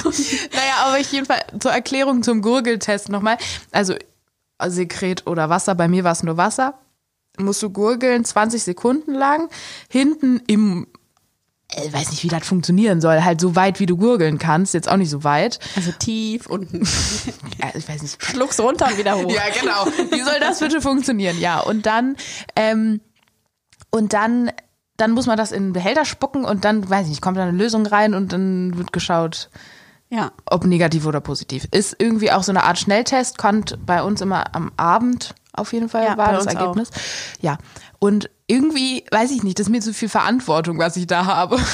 Naja, 0.04 0.74
aber 0.86 0.98
auf 1.00 1.12
jeden 1.12 1.26
Fall 1.26 1.40
zur 1.60 1.72
Erklärung 1.72 2.24
zum 2.24 2.42
Gurgeltest 2.42 3.10
nochmal. 3.10 3.38
Also 3.72 3.96
Sekret 4.68 5.28
oder 5.28 5.50
Wasser, 5.50 5.76
bei 5.76 5.88
mir 5.88 6.04
war 6.04 6.12
es 6.12 6.24
nur 6.24 6.38
Wasser. 6.38 6.80
Musst 7.38 7.62
du 7.62 7.70
gurgeln 7.70 8.24
20 8.24 8.64
Sekunden 8.64 9.14
lang, 9.14 9.50
hinten 9.90 10.42
im, 10.48 10.88
ich 11.84 11.92
weiß 11.92 12.12
nicht, 12.12 12.24
wie 12.24 12.30
das 12.30 12.48
funktionieren 12.48 13.02
soll, 13.02 13.24
halt 13.24 13.42
so 13.42 13.56
weit, 13.56 13.80
wie 13.82 13.86
du 13.86 13.98
gurgeln 13.98 14.38
kannst, 14.38 14.74
jetzt 14.74 14.90
auch 14.90 14.96
nicht 14.96 15.10
so 15.10 15.24
weit. 15.26 15.60
Also 15.76 15.92
tief 15.92 16.48
unten. 16.48 16.88
Ja, 17.58 17.72
ich 17.74 17.88
weiß 17.88 18.02
nicht. 18.02 18.22
Schluck's 18.24 18.60
runter 18.60 18.88
und 18.88 18.98
wieder 18.98 19.16
hoch. 19.16 19.32
Ja, 19.32 19.44
genau. 19.58 19.86
Wie 20.12 20.22
soll 20.22 20.40
das 20.42 20.60
bitte 20.60 20.82
funktionieren? 20.82 21.40
Ja, 21.40 21.62
und 21.62 21.86
dann, 21.86 22.18
ähm, 22.58 23.00
und 23.92 24.12
dann, 24.12 24.52
dann 24.98 25.12
muss 25.12 25.26
man 25.26 25.38
das 25.38 25.54
in 25.54 25.64
einen 25.64 25.74
Behälter 25.74 26.04
spucken 26.04 26.44
und 26.44 26.66
dann, 26.66 26.90
weiß 26.90 27.04
ich 27.04 27.12
nicht, 27.12 27.22
kommt 27.22 27.38
da 27.38 27.44
eine 27.44 27.58
Lösung 27.58 27.86
rein 27.86 28.14
und 28.14 28.34
dann 28.34 28.78
wird 28.78 28.92
geschaut, 28.92 29.50
Ja. 30.16 30.32
ob 30.46 30.66
negativ 30.66 31.06
oder 31.06 31.20
positiv. 31.20 31.68
Ist 31.72 31.96
irgendwie 32.00 32.32
auch 32.32 32.44
so 32.44 32.52
eine 32.52 32.64
Art 32.64 32.80
Schnelltest, 32.80 33.38
kommt 33.38 33.78
bei 33.86 34.02
uns 34.02 34.22
immer 34.22 34.56
am 34.56 34.72
Abend 34.78 35.36
auf 35.54 35.74
jeden 35.74 35.90
Fall 35.90 36.06
Ja, 36.06 36.18
war 36.18 36.34
das 36.34 36.46
Ergebnis. 36.46 36.90
Ja. 37.42 37.58
Und 38.00 38.30
irgendwie, 38.48 39.04
weiß 39.12 39.32
ich 39.32 39.44
nicht, 39.44 39.58
das 39.58 39.68
ist 39.68 39.72
mir 39.72 39.82
zu 39.82 39.94
viel 39.94 40.10
Verantwortung, 40.10 40.78
was 40.78 40.96
ich 40.98 41.08
da 41.08 41.26
habe. 41.26 41.60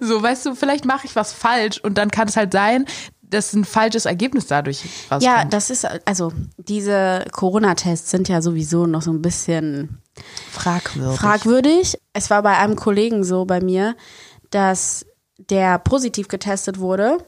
So, 0.00 0.22
weißt 0.22 0.44
du, 0.44 0.54
vielleicht 0.54 0.84
mache 0.84 1.06
ich 1.06 1.16
was 1.16 1.32
falsch 1.32 1.80
und 1.82 1.96
dann 1.96 2.10
kann 2.10 2.28
es 2.28 2.36
halt 2.36 2.52
sein, 2.52 2.84
dass 3.22 3.54
ein 3.54 3.64
falsches 3.64 4.04
Ergebnis 4.04 4.46
dadurch 4.46 4.84
rauskommt. 5.10 5.22
Ja, 5.22 5.46
das 5.46 5.70
ist, 5.70 5.86
also 6.04 6.30
diese 6.58 7.24
Corona-Tests 7.32 8.10
sind 8.10 8.28
ja 8.28 8.42
sowieso 8.42 8.86
noch 8.86 9.00
so 9.00 9.10
ein 9.10 9.22
bisschen 9.22 10.02
fragwürdig. 10.52 11.18
fragwürdig. 11.18 11.98
Es 12.12 12.28
war 12.28 12.42
bei 12.42 12.58
einem 12.58 12.76
Kollegen 12.76 13.24
so 13.24 13.46
bei 13.46 13.62
mir, 13.62 13.96
dass 14.50 15.06
der 15.38 15.78
positiv 15.78 16.28
getestet 16.28 16.78
wurde 16.78 17.18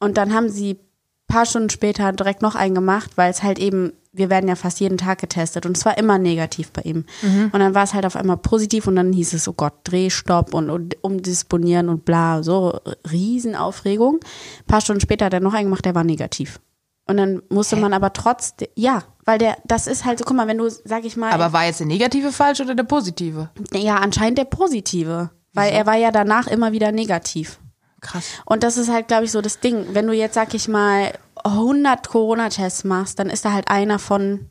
und 0.00 0.16
dann 0.16 0.34
haben 0.34 0.48
sie 0.48 0.78
paar 1.26 1.46
Stunden 1.46 1.70
später 1.70 2.12
direkt 2.12 2.42
noch 2.42 2.54
einen 2.54 2.74
gemacht, 2.74 3.12
weil 3.16 3.30
es 3.30 3.42
halt 3.42 3.58
eben, 3.58 3.92
wir 4.12 4.30
werden 4.30 4.48
ja 4.48 4.54
fast 4.54 4.78
jeden 4.80 4.98
Tag 4.98 5.20
getestet 5.20 5.66
und 5.66 5.76
es 5.76 5.84
war 5.84 5.98
immer 5.98 6.18
negativ 6.18 6.70
bei 6.70 6.82
ihm. 6.82 7.06
Und 7.52 7.58
dann 7.60 7.74
war 7.74 7.82
es 7.82 7.94
halt 7.94 8.06
auf 8.06 8.14
einmal 8.16 8.36
positiv 8.36 8.86
und 8.86 8.96
dann 8.96 9.12
hieß 9.12 9.32
es, 9.32 9.48
oh 9.48 9.54
Gott, 9.54 9.72
Drehstopp 9.84 10.54
und, 10.54 10.70
und 10.70 10.96
umdisponieren 11.02 11.88
und 11.88 12.04
bla, 12.04 12.42
so 12.42 12.78
Riesenaufregung. 13.10 14.20
Ein 14.22 14.66
paar 14.66 14.80
Stunden 14.80 15.00
später 15.00 15.24
hat 15.26 15.34
er 15.34 15.40
noch 15.40 15.54
einen 15.54 15.66
gemacht, 15.66 15.84
der 15.84 15.94
war 15.94 16.04
negativ. 16.04 16.60
Und 17.06 17.16
dann 17.16 17.42
musste 17.50 17.76
man 17.76 17.92
aber 17.92 18.12
trotzdem, 18.12 18.68
ja, 18.76 19.02
weil 19.24 19.38
der, 19.38 19.56
das 19.64 19.86
ist 19.86 20.04
halt 20.04 20.18
so, 20.18 20.24
guck 20.24 20.36
mal, 20.36 20.46
wenn 20.46 20.58
du, 20.58 20.70
sag 20.70 21.04
ich 21.04 21.16
mal, 21.16 21.32
Aber 21.32 21.52
war 21.52 21.66
jetzt 21.66 21.80
der 21.80 21.86
negative 21.86 22.32
falsch 22.32 22.60
oder 22.60 22.74
der 22.74 22.84
positive? 22.84 23.50
ja, 23.72 23.96
anscheinend 23.96 24.38
der 24.38 24.44
positive. 24.44 25.30
Weil 25.52 25.72
er 25.72 25.86
war 25.86 25.96
ja 25.96 26.10
danach 26.10 26.46
immer 26.46 26.72
wieder 26.72 26.92
negativ. 26.92 27.60
Krass. 28.04 28.24
Und 28.44 28.62
das 28.62 28.76
ist 28.76 28.90
halt, 28.90 29.08
glaube 29.08 29.24
ich, 29.24 29.32
so 29.32 29.40
das 29.40 29.60
Ding. 29.60 29.86
Wenn 29.94 30.06
du 30.06 30.12
jetzt, 30.12 30.34
sag 30.34 30.54
ich 30.54 30.68
mal, 30.68 31.12
100 31.42 32.06
Corona-Tests 32.08 32.84
machst, 32.84 33.18
dann 33.18 33.30
ist 33.30 33.44
da 33.44 33.52
halt 33.52 33.68
einer 33.68 33.98
von 33.98 34.50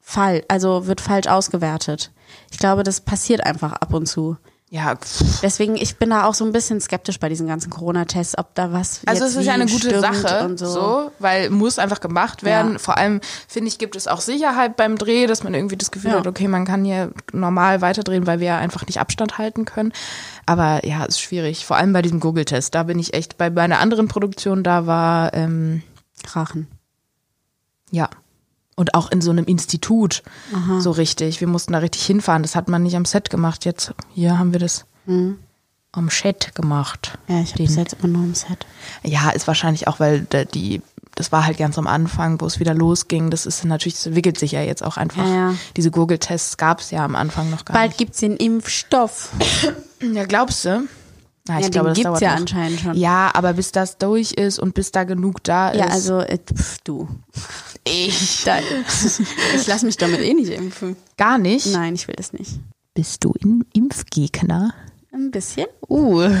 Fall, 0.00 0.44
also 0.48 0.86
wird 0.86 1.00
falsch 1.00 1.26
ausgewertet. 1.26 2.12
Ich 2.50 2.58
glaube, 2.58 2.84
das 2.84 3.00
passiert 3.00 3.44
einfach 3.44 3.72
ab 3.72 3.92
und 3.92 4.06
zu. 4.06 4.36
Ja, 4.68 4.96
pff. 4.96 5.40
Deswegen, 5.42 5.76
ich 5.76 5.96
bin 5.96 6.10
da 6.10 6.24
auch 6.24 6.34
so 6.34 6.44
ein 6.44 6.50
bisschen 6.50 6.80
skeptisch 6.80 7.20
bei 7.20 7.28
diesen 7.28 7.46
ganzen 7.46 7.70
Corona-Tests, 7.70 8.36
ob 8.36 8.52
da 8.56 8.72
was 8.72 9.00
also 9.06 9.22
jetzt 9.22 9.32
es 9.34 9.40
ist 9.40 9.46
ja 9.46 9.52
eine 9.52 9.66
gute 9.66 10.00
Sache, 10.00 10.44
und 10.44 10.58
so. 10.58 10.66
so. 10.66 11.12
weil 11.20 11.50
muss 11.50 11.78
einfach 11.78 12.00
gemacht 12.00 12.42
werden. 12.42 12.72
Ja. 12.72 12.78
Vor 12.80 12.96
allem, 12.96 13.20
finde 13.46 13.68
ich, 13.68 13.78
gibt 13.78 13.94
es 13.94 14.08
auch 14.08 14.20
Sicherheit 14.20 14.76
beim 14.76 14.98
Dreh, 14.98 15.28
dass 15.28 15.44
man 15.44 15.54
irgendwie 15.54 15.76
das 15.76 15.92
Gefühl 15.92 16.10
Ja. 16.10 16.18
hat, 16.18 16.26
okay, 16.26 16.48
man 16.48 16.64
kann 16.64 16.84
hier 16.84 17.12
normal 17.32 17.80
weiterdrehen, 17.80 18.26
weil 18.26 18.40
wir 18.40 18.48
ja 18.48 18.58
einfach 18.58 18.84
nicht 18.86 18.98
Abstand 18.98 19.38
halten 19.38 19.66
können. 19.66 19.92
Aber 20.46 20.84
ja, 20.84 21.04
ist 21.04 21.20
schwierig. 21.20 21.64
Vor 21.64 21.76
allem 21.76 21.92
bei 21.92 22.02
diesem 22.02 22.18
Google-Test. 22.18 22.74
Da 22.74 22.82
bin 22.82 22.98
ich 22.98 23.14
echt, 23.14 23.38
bei 23.38 23.50
meiner 23.50 23.78
anderen 23.78 24.08
Produktion, 24.08 24.64
da 24.64 24.86
war, 24.86 25.32
ähm, 25.32 25.82
Krachen. 26.24 26.66
ja. 27.92 28.10
Und 28.78 28.94
auch 28.94 29.10
in 29.10 29.22
so 29.22 29.30
einem 29.30 29.46
Institut 29.46 30.22
so 30.80 30.90
richtig. 30.90 31.40
Wir 31.40 31.48
mussten 31.48 31.72
da 31.72 31.78
richtig 31.78 32.04
hinfahren. 32.04 32.42
Das 32.42 32.54
hat 32.54 32.68
man 32.68 32.82
nicht 32.82 32.94
am 32.94 33.06
Set 33.06 33.30
gemacht. 33.30 33.64
Jetzt, 33.64 33.94
hier 34.14 34.38
haben 34.38 34.52
wir 34.52 34.60
das 34.60 34.84
am 35.92 36.08
Chat 36.08 36.54
gemacht. 36.54 37.18
Ja, 37.26 37.40
ich 37.40 37.52
habe 37.52 37.62
bis 37.64 37.76
jetzt 37.76 37.94
immer 37.94 38.08
nur 38.08 38.24
im 38.24 38.34
Set. 38.34 38.66
Ja, 39.02 39.30
ist 39.30 39.46
wahrscheinlich 39.46 39.88
auch, 39.88 39.98
weil 39.98 40.26
die, 40.52 40.82
das 41.14 41.32
war 41.32 41.46
halt 41.46 41.56
ganz 41.56 41.78
am 41.78 41.86
Anfang, 41.86 42.38
wo 42.40 42.46
es 42.46 42.60
wieder 42.60 42.74
losging. 42.74 43.30
Das 43.30 43.46
ist 43.46 43.64
natürlich, 43.64 43.94
das 43.94 44.06
entwickelt 44.06 44.38
sich 44.38 44.52
ja 44.52 44.60
jetzt 44.60 44.84
auch 44.84 44.98
einfach. 44.98 45.24
Ja, 45.24 45.34
ja. 45.50 45.54
Diese 45.76 45.90
Gurgeltests 45.90 46.58
gab 46.58 46.80
es 46.80 46.90
ja 46.90 47.02
am 47.02 47.16
Anfang 47.16 47.48
noch 47.48 47.64
gar 47.64 47.74
Bald 47.74 47.96
gibt's 47.96 48.18
den 48.20 48.36
Impfstoff. 48.36 49.30
nicht. 49.38 49.72
Ja, 50.14 50.26
glaubst 50.26 50.66
du? 50.66 50.86
Na, 51.48 51.60
Ja, 51.60 51.68
den 51.70 51.94
gibt's 51.94 52.20
ja 52.20 52.34
anscheinend 52.34 52.80
schon. 52.80 52.94
Ja, 52.94 53.30
aber 53.32 53.54
bis 53.54 53.72
das 53.72 53.96
durch 53.96 54.32
ist 54.32 54.58
und 54.58 54.74
bis 54.74 54.92
da 54.92 55.04
genug 55.04 55.42
da 55.44 55.70
ist. 55.70 55.78
Ja, 55.78 55.86
also, 55.86 56.18
äh, 56.20 56.38
pf, 56.38 56.78
du. 56.84 57.08
Ich. 57.86 58.44
Da, 58.44 58.58
ich 59.54 59.66
lasse 59.66 59.86
mich 59.86 59.96
damit 59.96 60.20
eh 60.20 60.34
nicht 60.34 60.50
impfen. 60.50 60.96
Gar 61.16 61.38
nicht. 61.38 61.66
Nein, 61.66 61.94
ich 61.94 62.06
will 62.08 62.16
das 62.16 62.32
nicht. 62.32 62.58
Bist 62.94 63.24
du 63.24 63.34
ein 63.42 63.64
Impfgegner? 63.72 64.74
Ein 65.12 65.30
bisschen. 65.30 65.66
Uh. 65.88 66.20
ah, 66.22 66.32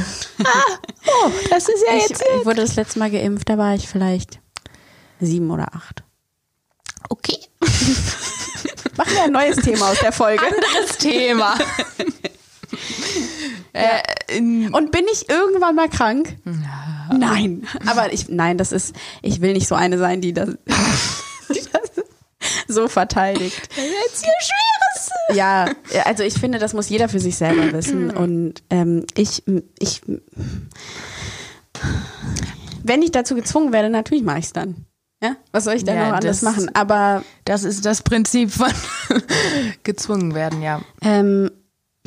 oh, 1.06 1.30
das 1.50 1.68
ist 1.68 1.84
ja 1.88 1.96
Ich, 1.96 2.08
jetzt. 2.08 2.22
ich 2.40 2.44
wurde 2.44 2.60
das 2.62 2.76
letzte 2.76 2.98
Mal 2.98 3.10
geimpft, 3.10 3.48
da 3.48 3.56
war 3.56 3.74
ich 3.74 3.88
vielleicht 3.88 4.40
sieben 5.20 5.50
oder 5.50 5.74
acht. 5.74 6.02
Okay. 7.08 7.38
Machen 8.96 9.12
wir 9.14 9.24
ein 9.24 9.32
neues 9.32 9.56
Thema 9.56 9.90
aus 9.90 9.98
der 10.00 10.12
Folge. 10.12 10.44
Anderes 10.44 10.98
Thema. 10.98 11.56
äh, 13.72 14.38
Und 14.38 14.90
bin 14.90 15.04
ich 15.12 15.28
irgendwann 15.28 15.74
mal 15.74 15.88
krank? 15.88 16.36
Nein. 17.12 17.66
Aber 17.86 18.12
ich, 18.12 18.28
nein, 18.28 18.58
das 18.58 18.72
ist, 18.72 18.94
ich 19.22 19.40
will 19.40 19.52
nicht 19.52 19.68
so 19.68 19.74
eine 19.74 19.98
sein, 19.98 20.20
die 20.20 20.32
das, 20.32 20.50
die 21.48 21.60
das 21.72 22.04
so 22.68 22.88
verteidigt. 22.88 23.68
jetzt 23.76 24.24
hier 24.24 24.32
Schweres. 24.40 25.36
Ja, 25.36 25.66
also 26.04 26.22
ich 26.22 26.34
finde, 26.34 26.58
das 26.58 26.72
muss 26.74 26.88
jeder 26.88 27.08
für 27.08 27.18
sich 27.20 27.36
selber 27.36 27.72
wissen. 27.76 28.10
Und 28.10 28.62
ähm, 28.70 29.04
ich, 29.14 29.42
ich, 29.78 30.02
wenn 32.82 33.02
ich 33.02 33.10
dazu 33.12 33.34
gezwungen 33.34 33.72
werde, 33.72 33.90
natürlich 33.90 34.24
mache 34.24 34.38
ich 34.38 34.46
es 34.46 34.52
dann. 34.52 34.86
Ja, 35.22 35.36
was 35.50 35.64
soll 35.64 35.74
ich 35.74 35.84
denn 35.84 35.96
Ja, 35.96 36.08
noch 36.08 36.16
anders 36.16 36.40
das- 36.40 36.42
machen? 36.42 36.70
Aber 36.74 37.24
Das 37.44 37.64
ist 37.64 37.84
das 37.86 38.02
Prinzip 38.02 38.50
von 38.52 38.70
gezwungen 39.82 40.34
werden, 40.34 40.62
ja. 40.62 40.82
ähm, 41.02 41.50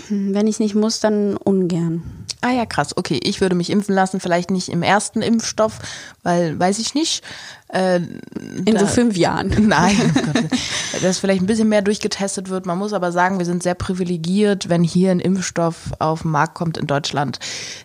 wenn 0.09 0.47
ich 0.47 0.59
nicht 0.59 0.75
muss, 0.75 0.99
dann 0.99 1.35
ungern. 1.35 2.18
Ah 2.41 2.51
ja, 2.51 2.65
krass. 2.65 2.95
Okay, 2.95 3.19
ich 3.21 3.41
würde 3.41 3.53
mich 3.55 3.69
impfen 3.69 3.93
lassen, 3.93 4.21
vielleicht 4.21 4.49
nicht 4.49 4.69
im 4.69 4.81
ersten 4.81 5.21
Impfstoff, 5.21 5.79
weil 6.23 6.57
weiß 6.57 6.79
ich 6.79 6.93
nicht. 6.93 7.21
Äh, 7.67 7.97
In 7.97 8.63
da- 8.65 8.79
so 8.79 8.87
fünf 8.87 9.17
Jahren. 9.17 9.49
Nein, 9.67 9.97
oh 9.99 10.21
Gott, 10.21 10.43
dass 11.01 11.19
vielleicht 11.19 11.41
ein 11.41 11.47
bisschen 11.47 11.67
mehr 11.67 11.81
durchgetestet 11.81 12.47
wird. 12.49 12.65
Man 12.65 12.77
muss 12.77 12.93
aber 12.93 13.11
sagen, 13.11 13.39
wir 13.39 13.45
sind 13.45 13.61
sehr 13.61 13.75
privilegiert. 13.75 14.69
Wenn 14.69 14.83
hier 14.83 15.11
ein 15.11 15.19
Impfstoff 15.19 15.91
auf 15.99 16.21
den 16.21 16.31
Markt 16.31 16.55
kommt 16.55 16.77
in 16.77 16.87
Deutschland, 16.87 17.39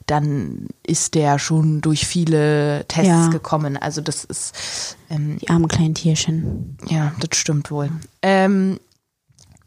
dann 0.07 0.69
ist 0.87 1.15
der 1.17 1.41
schon 1.41 1.81
durch 1.81 2.07
viele 2.07 2.85
Tests 2.87 3.09
Ja. 3.09 3.29
gekommen. 3.31 3.77
Also 3.77 4.03
das 4.03 4.23
ist, 4.25 4.97
ähm, 5.11 5.39
Die 5.41 5.49
armen 5.51 5.67
kleinen 5.67 5.95
Tierchen. 5.97 6.79
ja, 6.89 7.13
das 7.19 7.37
stimmt 7.39 7.73
wohl. 7.73 7.91
Ähm, 8.23 8.79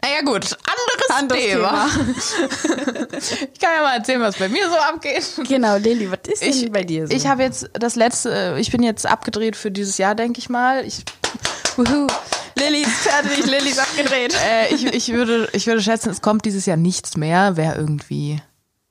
naja 0.02 0.21
gut, 0.23 0.45
anderes, 1.12 1.41
Thema. 1.43 1.88
ich 3.54 3.60
kann 3.60 3.70
ja 3.76 3.82
mal 3.84 3.96
erzählen, 3.98 4.22
was 4.22 4.36
bei 4.38 4.50
mir 4.50 4.70
so 4.70 4.76
abgeht. 4.76 5.24
Genau, 5.48 5.78
Lilly, 5.78 6.10
was 6.12 6.20
ist 6.32 6.41
denn 6.41 6.50
Ich, 6.50 6.72
bei 6.72 6.84
dir 6.84 7.08
so? 7.08 7.13
ich 7.13 7.28
habe 7.28 7.43
jetzt 7.43 7.70
das 7.74 7.96
letzte, 7.96 8.32
äh, 8.34 8.60
ich 8.60 8.72
bin 8.72 8.84
jetzt 8.84 9.06
abgedreht 9.06 9.56
für 9.56 9.72
dieses 9.72 9.98
Jahr, 9.98 10.15
denke 10.15 10.39
ich 10.39 10.50
mal. 10.50 10.86
Ich, 10.86 11.04
wuhu. 11.76 12.08
Lilly 12.56 12.82
ist 12.82 12.91
fertig, 12.91 13.46
Lilly 13.52 13.70
ist 13.70 13.80
abgedreht. 13.80 14.36
Äh, 14.43 14.74
ich, 14.74 14.86
ich, 14.86 15.13
würde, 15.13 15.48
ich 15.54 15.67
würde 15.67 15.82
schätzen, 15.82 16.10
es 16.10 16.22
kommt 16.22 16.46
dieses 16.46 16.65
Jahr 16.65 16.78
nichts 16.78 17.15
mehr. 17.17 17.56
Wäre 17.58 17.76
irgendwie. 17.76 18.41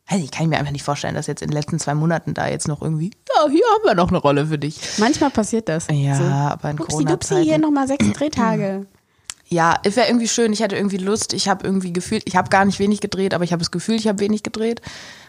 Also 0.09 0.23
ich 0.23 0.31
kann 0.31 0.49
mir 0.49 0.59
einfach 0.59 0.71
nicht 0.71 0.85
vorstellen, 0.85 1.17
dass 1.17 1.27
jetzt 1.27 1.43
in 1.43 1.49
den 1.49 1.55
letzten 1.55 1.81
zwei 1.81 1.95
Monaten 1.95 2.33
da 2.33 2.47
jetzt 2.47 2.69
noch 2.69 2.81
irgendwie, 2.81 3.11
ja, 3.35 3.51
hier 3.51 3.65
haben 3.75 3.85
wir 3.85 3.95
noch 3.95 4.09
eine 4.09 4.19
Rolle 4.19 4.47
für 4.47 4.57
dich. 4.59 4.79
Manchmal 4.99 5.31
passiert 5.31 5.69
das. 5.69 5.89
Ja, 5.91 6.15
so. 6.15 6.23
aber 6.23 6.71
in 6.71 6.81
Upsi, 6.81 7.05
dupsi, 7.05 7.35
hier 7.35 7.59
Corona-Zeiten. 7.59 7.61
nochmal 7.61 7.89
sechs 7.89 8.13
Drehtage. 8.13 8.87
Ja, 9.49 9.77
es 9.85 9.95
wäre 9.97 10.09
irgendwie 10.09 10.29
schön. 10.29 10.53
Ich 10.53 10.61
hätte 10.61 10.75
irgendwie 10.77 10.97
Lust. 10.97 11.33
Ich 11.33 11.49
habe 11.49 11.65
irgendwie 11.65 11.93
gefühlt, 11.93 12.23
ich 12.27 12.35
habe 12.37 12.49
gar 12.51 12.65
nicht 12.65 12.79
wenig 12.81 13.01
gedreht, 13.01 13.33
aber 13.33 13.45
ich 13.45 13.53
habe 13.53 13.61
das 13.61 13.71
Gefühl, 13.71 13.95
ich 13.95 14.09
habe 14.09 14.19
wenig 14.19 14.43
gedreht. 14.43 14.81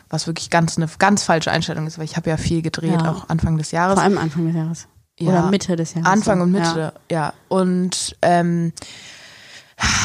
Was 0.09 0.25
wirklich 0.25 0.49
ganz 0.49 0.77
eine 0.77 0.87
ganz 0.99 1.23
falsche 1.23 1.51
Einstellung 1.51 1.85
ist, 1.85 1.97
weil 1.97 2.05
ich 2.05 2.15
habe 2.17 2.29
ja 2.29 2.37
viel 2.37 2.61
gedreht, 2.61 3.01
Ja. 3.03 3.11
auch 3.11 3.29
Anfang 3.29 3.57
des 3.57 3.71
Jahres. 3.71 3.95
Vor 3.95 4.03
allem 4.03 4.17
Anfang 4.17 4.45
des 4.47 4.55
Jahres. 4.55 4.87
Ja. 5.19 5.29
Oder 5.29 5.49
Mitte 5.51 5.75
des 5.75 5.93
Jahres. 5.93 6.07
Anfang 6.09 6.41
und 6.41 6.51
Mitte, 6.51 6.93
ja. 7.11 7.33
Und 7.49 8.15
ähm, 8.21 8.71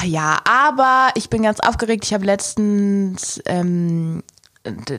ja, 0.04 0.38
aber 0.44 1.10
ich 1.14 1.30
bin 1.30 1.42
ganz 1.42 1.60
aufgeregt. 1.60 2.04
Ich 2.04 2.12
habe 2.12 2.24
letztens, 2.26 3.40
ähm, 3.46 4.22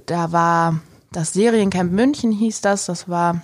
da 0.05 0.31
war 0.31 0.79
das 1.11 1.33
Seriencamp 1.33 1.91
München 1.91 2.31
hieß 2.31 2.61
das. 2.61 2.85
Das 2.87 3.07
war 3.09 3.41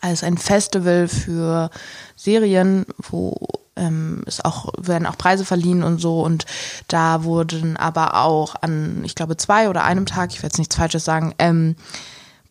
als 0.00 0.22
ein 0.22 0.38
Festival 0.38 1.08
für 1.08 1.70
Serien, 2.16 2.86
wo 2.98 3.34
ähm, 3.76 4.22
es 4.26 4.44
auch 4.44 4.72
werden 4.78 5.06
auch 5.06 5.18
Preise 5.18 5.44
verliehen 5.44 5.82
und 5.82 5.98
so 5.98 6.22
und 6.22 6.44
da 6.88 7.24
wurden 7.24 7.76
aber 7.76 8.22
auch 8.22 8.54
an 8.60 9.02
ich 9.04 9.14
glaube 9.14 9.36
zwei 9.36 9.68
oder 9.68 9.84
einem 9.84 10.06
Tag 10.06 10.30
ich 10.30 10.38
werde 10.38 10.46
jetzt 10.48 10.58
nichts 10.58 10.76
Falsches 10.76 11.04
sagen 11.04 11.34
ähm, 11.38 11.76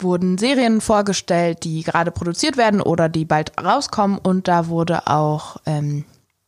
wurden 0.03 0.37
Serien 0.37 0.81
vorgestellt, 0.81 1.63
die 1.63 1.83
gerade 1.83 2.11
produziert 2.11 2.57
werden 2.57 2.81
oder 2.81 3.09
die 3.09 3.25
bald 3.25 3.51
rauskommen 3.63 4.17
und 4.17 4.47
da 4.47 4.67
wurde 4.67 5.07
auch 5.07 5.57
ähm, 5.65 6.05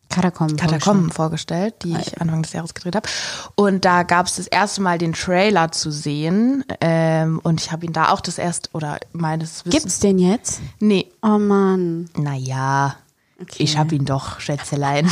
Katakomben. 0.10 0.58
Katakomben 0.58 1.12
vorgestellt, 1.12 1.76
die 1.84 1.96
ich 1.98 2.22
Anfang 2.22 2.44
des 2.44 2.54
Jahres 2.54 2.76
gedreht 2.76 2.96
habe. 2.96 3.10
Und 3.56 3.84
da 3.84 4.04
gab 4.04 4.28
es 4.28 4.36
das 4.36 4.46
erste 4.46 4.82
Mal 4.82 5.00
den 5.00 5.14
Trailer 5.14 5.72
zu 5.72 5.90
sehen. 5.90 6.64
Ähm, 6.82 7.40
und 7.42 7.62
ich 7.62 7.72
habe 7.72 7.86
ihn 7.86 7.94
da 7.94 8.10
auch 8.10 8.22
das 8.22 8.38
erste, 8.38 8.70
oder 8.74 9.00
meines 9.12 9.66
Wissens. 9.66 9.82
Gibt's 9.82 10.00
den 10.00 10.20
jetzt? 10.20 10.62
Nee. 10.80 11.12
Oh 11.24 11.40
Mann. 11.40 12.10
Naja, 12.16 12.96
Okay. 13.44 13.64
ich 13.64 13.78
habe 13.78 13.94
ihn 13.96 14.06
doch, 14.06 14.40
Schätzelein. 14.40 15.12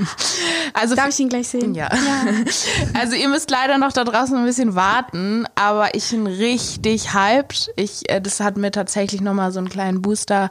also 0.72 0.94
Darf 0.94 1.10
ich 1.10 1.20
ihn 1.20 1.28
gleich 1.28 1.48
sehen? 1.48 1.74
ja. 1.74 1.88
Also 2.94 3.14
ihr 3.14 3.28
müsst 3.28 3.50
leider 3.50 3.78
noch 3.78 3.92
da 3.92 4.04
draußen 4.04 4.36
ein 4.36 4.44
bisschen 4.44 4.74
warten, 4.74 5.44
aber 5.54 5.94
ich 5.94 6.08
bin 6.10 6.26
richtig 6.26 7.12
hyped. 7.14 7.70
Ich, 7.76 8.08
äh, 8.10 8.20
das 8.20 8.40
hat 8.40 8.56
mir 8.56 8.70
tatsächlich 8.70 9.20
nochmal 9.20 9.52
so 9.52 9.58
einen 9.58 9.68
kleinen 9.68 10.00
Booster 10.02 10.50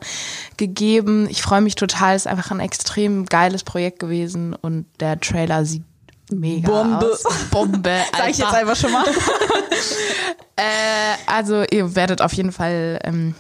gegeben. 0.58 1.28
Ich 1.30 1.42
freue 1.42 1.62
mich 1.62 1.76
total. 1.76 2.16
Es 2.16 2.24
ist 2.26 2.28
einfach 2.32 2.52
ein 2.52 2.60
extrem 2.60 3.26
geiles 3.26 3.64
Projekt 3.64 4.00
gewesen 4.00 4.54
und 4.54 4.86
der 5.00 5.20
Trailer 5.20 5.66
sieht 5.66 5.84
mega 6.32 6.70
Bombe. 6.70 7.12
aus. 7.12 7.24
Bombe. 7.52 8.00
Sag 8.16 8.30
ich 8.30 8.38
jetzt 8.38 8.54
einfach 8.54 8.76
schon 8.76 8.92
mal. 8.92 9.06
Äh, 10.56 11.16
also 11.28 11.64
ihr 11.70 11.96
werdet 11.96 12.22
auf 12.22 12.34
jeden 12.34 12.52
Fall 12.52 13.00
ähm, 13.04 13.36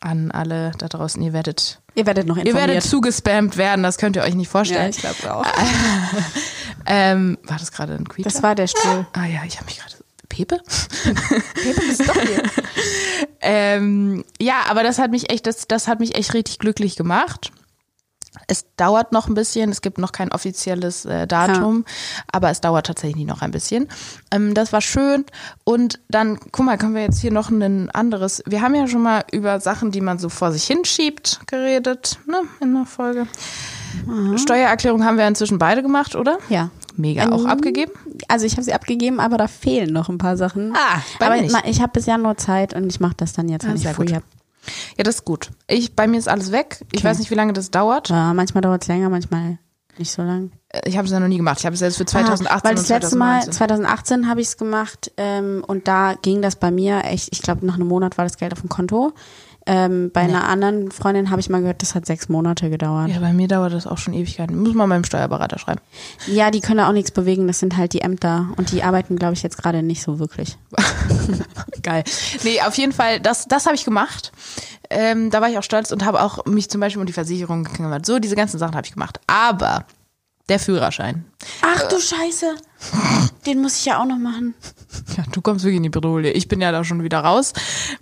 an 0.00 0.30
alle 0.30 0.72
da 0.78 0.88
draußen, 0.88 1.20
ihr 1.22 1.32
werdet, 1.32 1.80
Ihr 1.98 2.06
werdet 2.06 2.28
noch 2.28 2.36
ihr 2.36 2.46
informiert. 2.46 2.68
werdet 2.68 2.84
zugespammt 2.84 3.56
werden. 3.56 3.82
Das 3.82 3.98
könnt 3.98 4.14
ihr 4.14 4.22
euch 4.22 4.36
nicht 4.36 4.46
ja, 4.46 4.52
vorstellen. 4.52 4.90
ich 4.90 4.98
glaube 4.98 5.34
auch. 5.34 5.44
ähm, 6.86 7.38
war 7.42 7.58
das 7.58 7.72
gerade 7.72 7.94
ein 7.94 8.08
Creature? 8.08 8.32
Das 8.32 8.40
war 8.40 8.54
der 8.54 8.68
Stuhl. 8.68 9.04
Ah 9.14 9.26
ja, 9.26 9.40
ich 9.44 9.56
habe 9.56 9.64
mich 9.66 9.78
gerade. 9.78 9.94
Pepe? 10.28 10.60
Pepe 11.54 11.80
bist 11.88 12.08
doch 12.08 12.20
hier. 12.20 12.42
Ähm, 13.40 14.24
ja, 14.40 14.64
aber 14.68 14.82
das 14.82 14.98
hat 14.98 15.12
mich 15.12 15.30
echt, 15.30 15.46
das, 15.46 15.68
das 15.68 15.86
hat 15.86 16.00
mich 16.00 16.16
echt 16.16 16.34
richtig 16.34 16.58
glücklich 16.58 16.96
gemacht. 16.96 17.52
Es 18.46 18.66
dauert 18.76 19.12
noch 19.12 19.26
ein 19.26 19.34
bisschen, 19.34 19.70
es 19.70 19.80
gibt 19.80 19.98
noch 19.98 20.12
kein 20.12 20.30
offizielles 20.32 21.04
äh, 21.06 21.26
Datum, 21.26 21.84
aber 22.30 22.50
es 22.50 22.60
dauert 22.60 22.86
tatsächlich 22.86 23.24
noch 23.26 23.40
ein 23.42 23.50
bisschen. 23.50 23.88
Ähm, 24.30 24.54
das 24.54 24.72
war 24.72 24.80
schön. 24.80 25.24
Und 25.64 25.98
dann, 26.08 26.38
guck 26.52 26.64
mal, 26.66 26.76
können 26.78 26.94
wir 26.94 27.02
jetzt 27.02 27.20
hier 27.20 27.32
noch 27.32 27.50
ein 27.50 27.90
anderes. 27.90 28.42
Wir 28.46 28.60
haben 28.62 28.74
ja 28.74 28.86
schon 28.86 29.02
mal 29.02 29.24
über 29.32 29.60
Sachen, 29.60 29.90
die 29.90 30.00
man 30.02 30.18
so 30.18 30.28
vor 30.28 30.52
sich 30.52 30.64
hinschiebt, 30.64 31.40
geredet, 31.46 32.18
ne, 32.26 32.42
in 32.60 32.74
der 32.74 32.84
Folge. 32.84 33.26
Steuererklärung 34.36 35.04
haben 35.04 35.16
wir 35.18 35.26
inzwischen 35.26 35.58
beide 35.58 35.82
gemacht, 35.82 36.14
oder? 36.14 36.38
Ja. 36.48 36.70
Mega 36.96 37.30
auch 37.30 37.40
Ähm, 37.42 37.46
abgegeben. 37.46 37.92
Also 38.28 38.44
ich 38.44 38.52
habe 38.54 38.62
sie 38.64 38.72
abgegeben, 38.72 39.20
aber 39.20 39.36
da 39.38 39.46
fehlen 39.46 39.92
noch 39.92 40.08
ein 40.08 40.18
paar 40.18 40.36
Sachen. 40.36 40.74
Ah, 40.76 41.00
aber 41.24 41.40
nicht. 41.40 41.52
ma- 41.52 41.62
ich 41.64 41.80
habe 41.80 41.92
bis 41.92 42.06
Januar 42.06 42.36
Zeit 42.36 42.74
und 42.74 42.86
ich 42.88 42.98
mache 43.00 43.14
das 43.16 43.32
dann 43.32 43.48
jetzt, 43.48 43.64
Ah, 43.64 43.68
wenn 43.68 43.76
ich 43.76 43.82
sehr 43.82 43.94
früh 43.94 44.06
gut. 44.06 44.14
habe. 44.16 44.24
Ja, 44.96 45.04
das 45.04 45.16
ist 45.16 45.24
gut. 45.24 45.50
Ich, 45.68 45.94
bei 45.94 46.06
mir 46.06 46.18
ist 46.18 46.28
alles 46.28 46.52
weg. 46.52 46.78
Ich 46.92 47.00
Okay. 47.00 47.08
weiß 47.08 47.18
nicht, 47.18 47.30
wie 47.30 47.34
lange 47.34 47.52
das 47.52 47.70
dauert. 47.70 48.08
Ja, 48.08 48.32
manchmal 48.34 48.60
dauert 48.62 48.82
es 48.82 48.88
länger, 48.88 49.08
manchmal 49.08 49.58
nicht 49.98 50.12
so 50.12 50.22
lang. 50.22 50.52
Ich 50.84 50.96
habe 50.96 51.06
es 51.06 51.12
ja 51.12 51.18
noch 51.18 51.28
nie 51.28 51.38
gemacht. 51.38 51.58
Ich 51.60 51.66
habe 51.66 51.74
es 51.74 51.80
jetzt 51.80 51.96
für 51.96 52.04
2018 52.06 52.46
Ah, 52.56 52.60
weil 52.64 52.74
das 52.76 52.84
und 52.84 52.88
letzte 52.90 53.16
Mal, 53.16 53.40
2019. 53.42 53.52
2018 53.52 54.28
habe 54.28 54.40
ich 54.40 54.46
es 54.48 54.56
gemacht 54.56 55.10
ähm, 55.16 55.64
und 55.66 55.88
da 55.88 56.14
ging 56.20 56.40
das 56.42 56.56
bei 56.56 56.70
mir 56.70 57.04
echt, 57.04 57.30
ich 57.32 57.42
glaube 57.42 57.66
nach 57.66 57.74
einem 57.74 57.88
Monat 57.88 58.16
war 58.18 58.24
das 58.24 58.36
Geld 58.36 58.52
auf 58.52 58.60
dem 58.60 58.68
Konto. 58.68 59.12
Ähm, 59.70 60.10
bei 60.14 60.22
einer 60.22 60.48
anderen 60.48 60.90
Freundin 60.90 61.28
habe 61.30 61.42
ich 61.42 61.50
mal 61.50 61.60
gehört, 61.60 61.82
das 61.82 61.94
hat 61.94 62.06
sechs 62.06 62.30
Monate 62.30 62.70
gedauert. 62.70 63.10
Ja, 63.10 63.20
bei 63.20 63.34
mir 63.34 63.48
dauert 63.48 63.74
das 63.74 63.86
auch 63.86 63.98
schon 63.98 64.14
Ewigkeiten. 64.14 64.58
Muss 64.58 64.72
man 64.72 64.88
meinem 64.88 65.04
Steuerberater 65.04 65.58
schreiben. 65.58 65.82
Ja, 66.26 66.50
die 66.50 66.62
können 66.62 66.78
da 66.78 66.88
auch 66.88 66.94
nichts 66.94 67.10
bewegen, 67.10 67.46
das 67.46 67.58
sind 67.58 67.76
halt 67.76 67.92
die 67.92 68.00
Ämter 68.00 68.48
und 68.56 68.72
die 68.72 68.82
arbeiten, 68.82 69.16
glaube 69.16 69.34
ich, 69.34 69.42
jetzt 69.42 69.58
gerade 69.58 69.82
nicht 69.82 70.02
so 70.02 70.18
wirklich. 70.18 70.56
Geil. 71.82 72.02
Nee, 72.44 72.62
auf 72.62 72.78
jeden 72.78 72.92
Fall, 72.92 73.20
das, 73.20 73.46
das 73.46 73.66
habe 73.66 73.76
ich 73.76 73.84
gemacht. 73.84 74.32
Ähm, 74.88 75.28
da 75.28 75.42
war 75.42 75.50
ich 75.50 75.58
auch 75.58 75.62
stolz 75.62 75.92
und 75.92 76.02
habe 76.02 76.22
auch 76.22 76.46
mich 76.46 76.70
zum 76.70 76.80
Beispiel 76.80 77.00
um 77.00 77.06
die 77.06 77.12
Versicherung 77.12 77.64
gekümmert. 77.64 78.06
So, 78.06 78.18
diese 78.18 78.36
ganzen 78.36 78.58
Sachen 78.58 78.74
habe 78.74 78.86
ich 78.86 78.94
gemacht. 78.94 79.20
Aber 79.26 79.84
der 80.48 80.58
Führerschein. 80.58 81.24
Ach 81.62 81.88
du 81.88 82.00
Scheiße, 82.00 82.56
den 83.46 83.60
muss 83.60 83.78
ich 83.78 83.84
ja 83.84 84.00
auch 84.00 84.06
noch 84.06 84.18
machen. 84.18 84.54
Ja, 85.16 85.24
du 85.32 85.40
kommst 85.40 85.64
wirklich 85.64 85.78
in 85.78 85.82
die 85.82 85.90
Bredouille. 85.90 86.32
Ich 86.32 86.48
bin 86.48 86.60
ja 86.60 86.72
da 86.72 86.84
schon 86.84 87.02
wieder 87.02 87.20
raus 87.20 87.52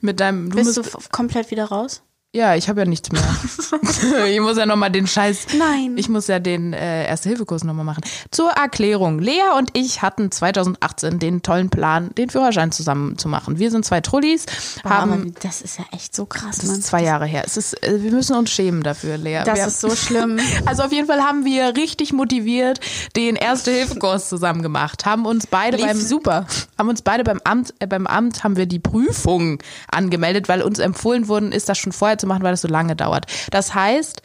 mit 0.01 0.21
deinem. 0.21 0.51
Du 0.51 0.57
Bist 0.57 0.77
du 0.77 0.83
komplett 1.11 1.51
wieder 1.51 1.67
raus? 1.67 2.03
Ja, 2.35 2.55
ich 2.55 2.69
habe 2.69 2.81
ja 2.81 2.87
nichts 2.87 3.11
mehr. 3.13 3.23
ich 4.27 4.41
muss 4.41 4.59
ja 4.59 4.67
nochmal 4.67 4.91
den 4.91 5.07
Scheiß. 5.07 5.47
Nein. 5.59 5.95
Ich 5.97 6.11
muss 6.11 6.27
ja 6.27 6.39
den 6.39 6.75
äh, 6.75 7.07
Erste-Hilfe-Kurs 7.07 7.65
nochmal 7.65 7.87
machen. 7.87 8.03
Zur 8.31 8.51
Erklärung. 8.51 9.21
Lea 9.21 9.41
und 9.57 9.71
ich 9.73 10.03
hatten 10.03 10.31
2018 10.31 11.19
den 11.19 11.41
tollen 11.41 11.71
Plan, 11.71 12.11
den 12.17 12.29
Führerschein 12.29 12.73
zusammen 12.73 13.17
zu 13.17 13.29
machen. 13.29 13.59
Wir 13.59 13.71
sind 13.71 13.87
zwei 13.87 14.03
Trullis, 14.03 14.45
Boah, 14.83 14.91
haben. 14.91 15.35
das 15.41 15.63
ist 15.63 15.79
ja 15.79 15.87
echt 15.93 16.15
so 16.15 16.27
krass, 16.27 16.59
das 16.59 16.67
Mann. 16.67 16.79
ist 16.79 16.87
zwei 16.87 17.03
Jahre 17.03 17.25
her. 17.25 17.43
Es 17.47 17.57
ist, 17.57 17.83
äh, 17.83 18.03
wir 18.03 18.13
müssen 18.13 18.37
uns 18.37 18.51
schämen 18.51 18.83
dafür, 18.83 19.17
Lea. 19.17 19.41
Das 19.47 19.59
wir, 19.59 19.67
ist 19.69 19.81
so 19.81 19.97
schlimm. 19.97 20.39
also 20.67 20.83
auf 20.83 20.93
jeden 20.93 21.07
Fall 21.07 21.23
haben 21.23 21.47
wir 21.47 21.75
richtig 21.75 22.13
motiviert 22.13 22.81
den 23.17 23.37
Erste-Hilfe-Kurs 23.37 24.29
zusammen 24.29 24.61
gemacht. 24.61 25.07
Haben 25.07 25.25
uns 25.25 25.47
beide 25.47 25.79
Lief 25.79 25.87
beim 25.87 25.99
super. 25.99 26.47
haben 26.77 26.91
uns 26.91 27.01
beide 27.01 27.25
beim 27.25 27.41
Amt, 27.45 27.73
äh, 27.79 27.87
beim 27.87 28.07
Amt 28.07 28.45
haben 28.45 28.57
wir 28.57 28.67
die 28.67 28.79
Prüfung 28.79 29.59
angemeldet, 29.91 30.51
weil 30.51 30.61
uns 30.61 30.81
empfohlen 30.81 31.29
worden 31.29 31.53
ist, 31.53 31.71
das 31.71 31.79
schon 31.79 31.93
vorher 31.93 32.19
zu 32.19 32.26
machen, 32.27 32.43
weil 32.43 32.53
das 32.53 32.63
so 32.63 32.69
lange 32.69 32.97
dauert. 32.97 33.27
Das 33.51 33.75
heißt, 33.75 34.23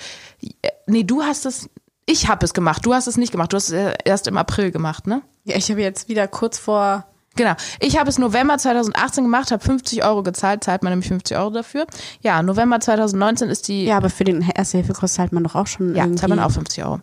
nee, 0.88 1.04
du 1.04 1.24
hast 1.24 1.46
es, 1.46 1.70
ich 2.06 2.28
habe 2.28 2.46
es 2.46 2.54
gemacht, 2.54 2.86
du 2.86 2.94
hast 2.94 3.08
es 3.08 3.18
nicht 3.18 3.32
gemacht, 3.32 3.54
du 3.54 3.58
hast 3.58 3.70
es 3.70 3.96
erst 4.04 4.28
im 4.28 4.38
April 4.38 4.72
gemacht, 4.72 5.08
ne? 5.08 5.22
Ja, 5.44 5.56
ich 5.56 5.70
habe 5.70 5.82
jetzt 5.82 6.10
wieder 6.10 6.28
kurz 6.28 6.58
vor. 6.58 7.06
Genau. 7.36 7.54
Ich 7.80 7.98
habe 7.98 8.10
es 8.10 8.18
November 8.18 8.58
2018 8.58 9.24
gemacht, 9.24 9.52
habe 9.52 9.64
50 9.64 10.04
Euro 10.04 10.22
gezahlt, 10.22 10.64
zahlt 10.64 10.84
man 10.84 10.92
nämlich 10.92 11.08
50 11.08 11.38
Euro 11.38 11.50
dafür. 11.50 11.88
Ja, 12.22 12.44
November 12.44 12.80
2019 12.80 13.50
ist 13.50 13.68
die 13.70 13.86
Ja, 13.86 13.98
aber 13.98 14.10
für 14.10 14.26
den 14.26 14.42
Erste-Hilfe-Kurs 14.42 15.14
zahlt 15.14 15.32
man 15.32 15.44
doch 15.44 15.56
auch 15.56 15.68
schon. 15.68 15.96
Ja, 15.96 16.04
irgendwie. 16.04 16.20
zahlt 16.20 16.30
man 16.30 16.40
auch 16.40 16.52
50 16.52 16.84
Euro. 16.84 17.00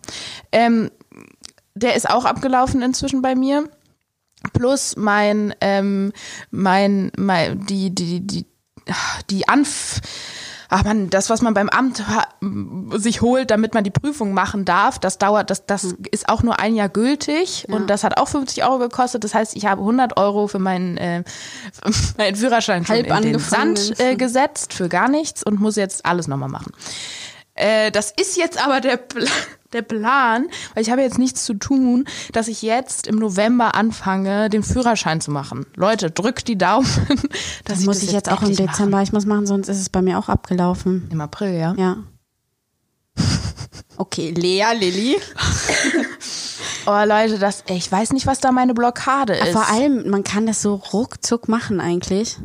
Ähm, 0.51 0.91
der 1.73 1.95
ist 1.95 2.09
auch 2.09 2.25
abgelaufen 2.25 2.81
inzwischen 2.81 3.21
bei 3.21 3.35
mir. 3.35 3.67
Plus 4.53 4.95
mein, 4.95 5.53
ähm, 5.61 6.13
mein, 6.51 7.11
mein, 7.17 7.65
die, 7.65 7.93
die, 7.93 8.25
die, 8.25 8.45
die 9.29 9.47
Anf, 9.47 9.99
ach 10.69 10.83
man, 10.83 11.09
das, 11.09 11.29
was 11.29 11.41
man 11.41 11.53
beim 11.53 11.67
Amt 11.69 12.03
sich 12.93 13.21
holt, 13.21 13.51
damit 13.51 13.73
man 13.73 13.83
die 13.83 13.89
Prüfung 13.89 14.33
machen 14.33 14.65
darf, 14.65 14.99
das 14.99 15.17
dauert, 15.17 15.49
das, 15.49 15.65
das 15.65 15.95
ist 16.11 16.29
auch 16.29 16.43
nur 16.43 16.59
ein 16.59 16.75
Jahr 16.75 16.89
gültig 16.89 17.65
und 17.67 17.89
das 17.89 18.03
hat 18.03 18.17
auch 18.17 18.27
50 18.27 18.63
Euro 18.63 18.77
gekostet. 18.79 19.23
Das 19.23 19.33
heißt, 19.33 19.55
ich 19.55 19.65
habe 19.65 19.81
100 19.81 20.17
Euro 20.17 20.47
für 20.47 20.59
meinen, 20.59 20.97
äh, 20.97 21.23
für 21.83 22.17
meinen 22.17 22.35
Führerschein 22.35 22.85
schon 22.85 22.95
Halb 22.95 23.07
in 23.25 23.33
den. 23.33 23.39
Sand 23.39 23.99
äh, 23.99 24.15
gesetzt 24.15 24.73
für 24.73 24.89
gar 24.89 25.09
nichts 25.09 25.43
und 25.43 25.59
muss 25.59 25.75
jetzt 25.75 26.05
alles 26.05 26.27
nochmal 26.27 26.49
machen. 26.49 26.71
Äh, 27.55 27.91
das 27.91 28.11
ist 28.11 28.37
jetzt 28.37 28.63
aber 28.63 28.79
der, 28.79 28.97
Pla 28.97 29.25
der 29.73 29.81
Plan, 29.81 30.47
weil 30.73 30.83
ich 30.83 30.91
habe 30.91 31.01
jetzt 31.01 31.17
nichts 31.17 31.45
zu 31.45 31.53
tun, 31.53 32.05
dass 32.33 32.47
ich 32.47 32.61
jetzt 32.61 33.07
im 33.07 33.15
November 33.17 33.75
anfange, 33.75 34.49
den 34.49 34.63
Führerschein 34.63 35.21
zu 35.21 35.31
machen. 35.31 35.65
Leute, 35.75 36.11
drückt 36.11 36.47
die 36.47 36.57
Daumen. 36.57 36.87
Dass 37.65 37.77
Das 37.79 37.85
muss 37.85 38.03
ich 38.03 38.11
jetzt 38.11 38.31
auch 38.31 38.41
im 38.41 38.55
Dezember. 38.55 39.01
Ich 39.01 39.13
muss 39.13 39.25
machen, 39.25 39.45
sonst 39.45 39.67
ist 39.67 39.79
es 39.79 39.89
bei 39.89 40.01
mir 40.01 40.17
auch 40.17 40.29
abgelaufen. 40.29 41.07
Im 41.11 41.21
April, 41.21 41.53
ja. 41.57 41.73
Ja. 41.77 41.97
Okay, 43.97 44.31
Lea, 44.31 44.63
Lilly. 44.79 45.17
Oh 46.85 47.03
Leute, 47.05 47.37
das, 47.37 47.63
ey, 47.67 47.77
ich 47.77 47.91
weiß 47.91 48.13
nicht, 48.13 48.25
was 48.25 48.39
da 48.39 48.51
meine 48.51 48.73
Blockade 48.73 49.33
ist. 49.33 49.51
Vor 49.51 49.69
allem, 49.69 50.09
man 50.09 50.23
kann 50.23 50.47
das 50.47 50.61
so 50.61 50.75
ruckzuck 50.75 51.47
machen 51.47 51.79
eigentlich. 51.79 52.37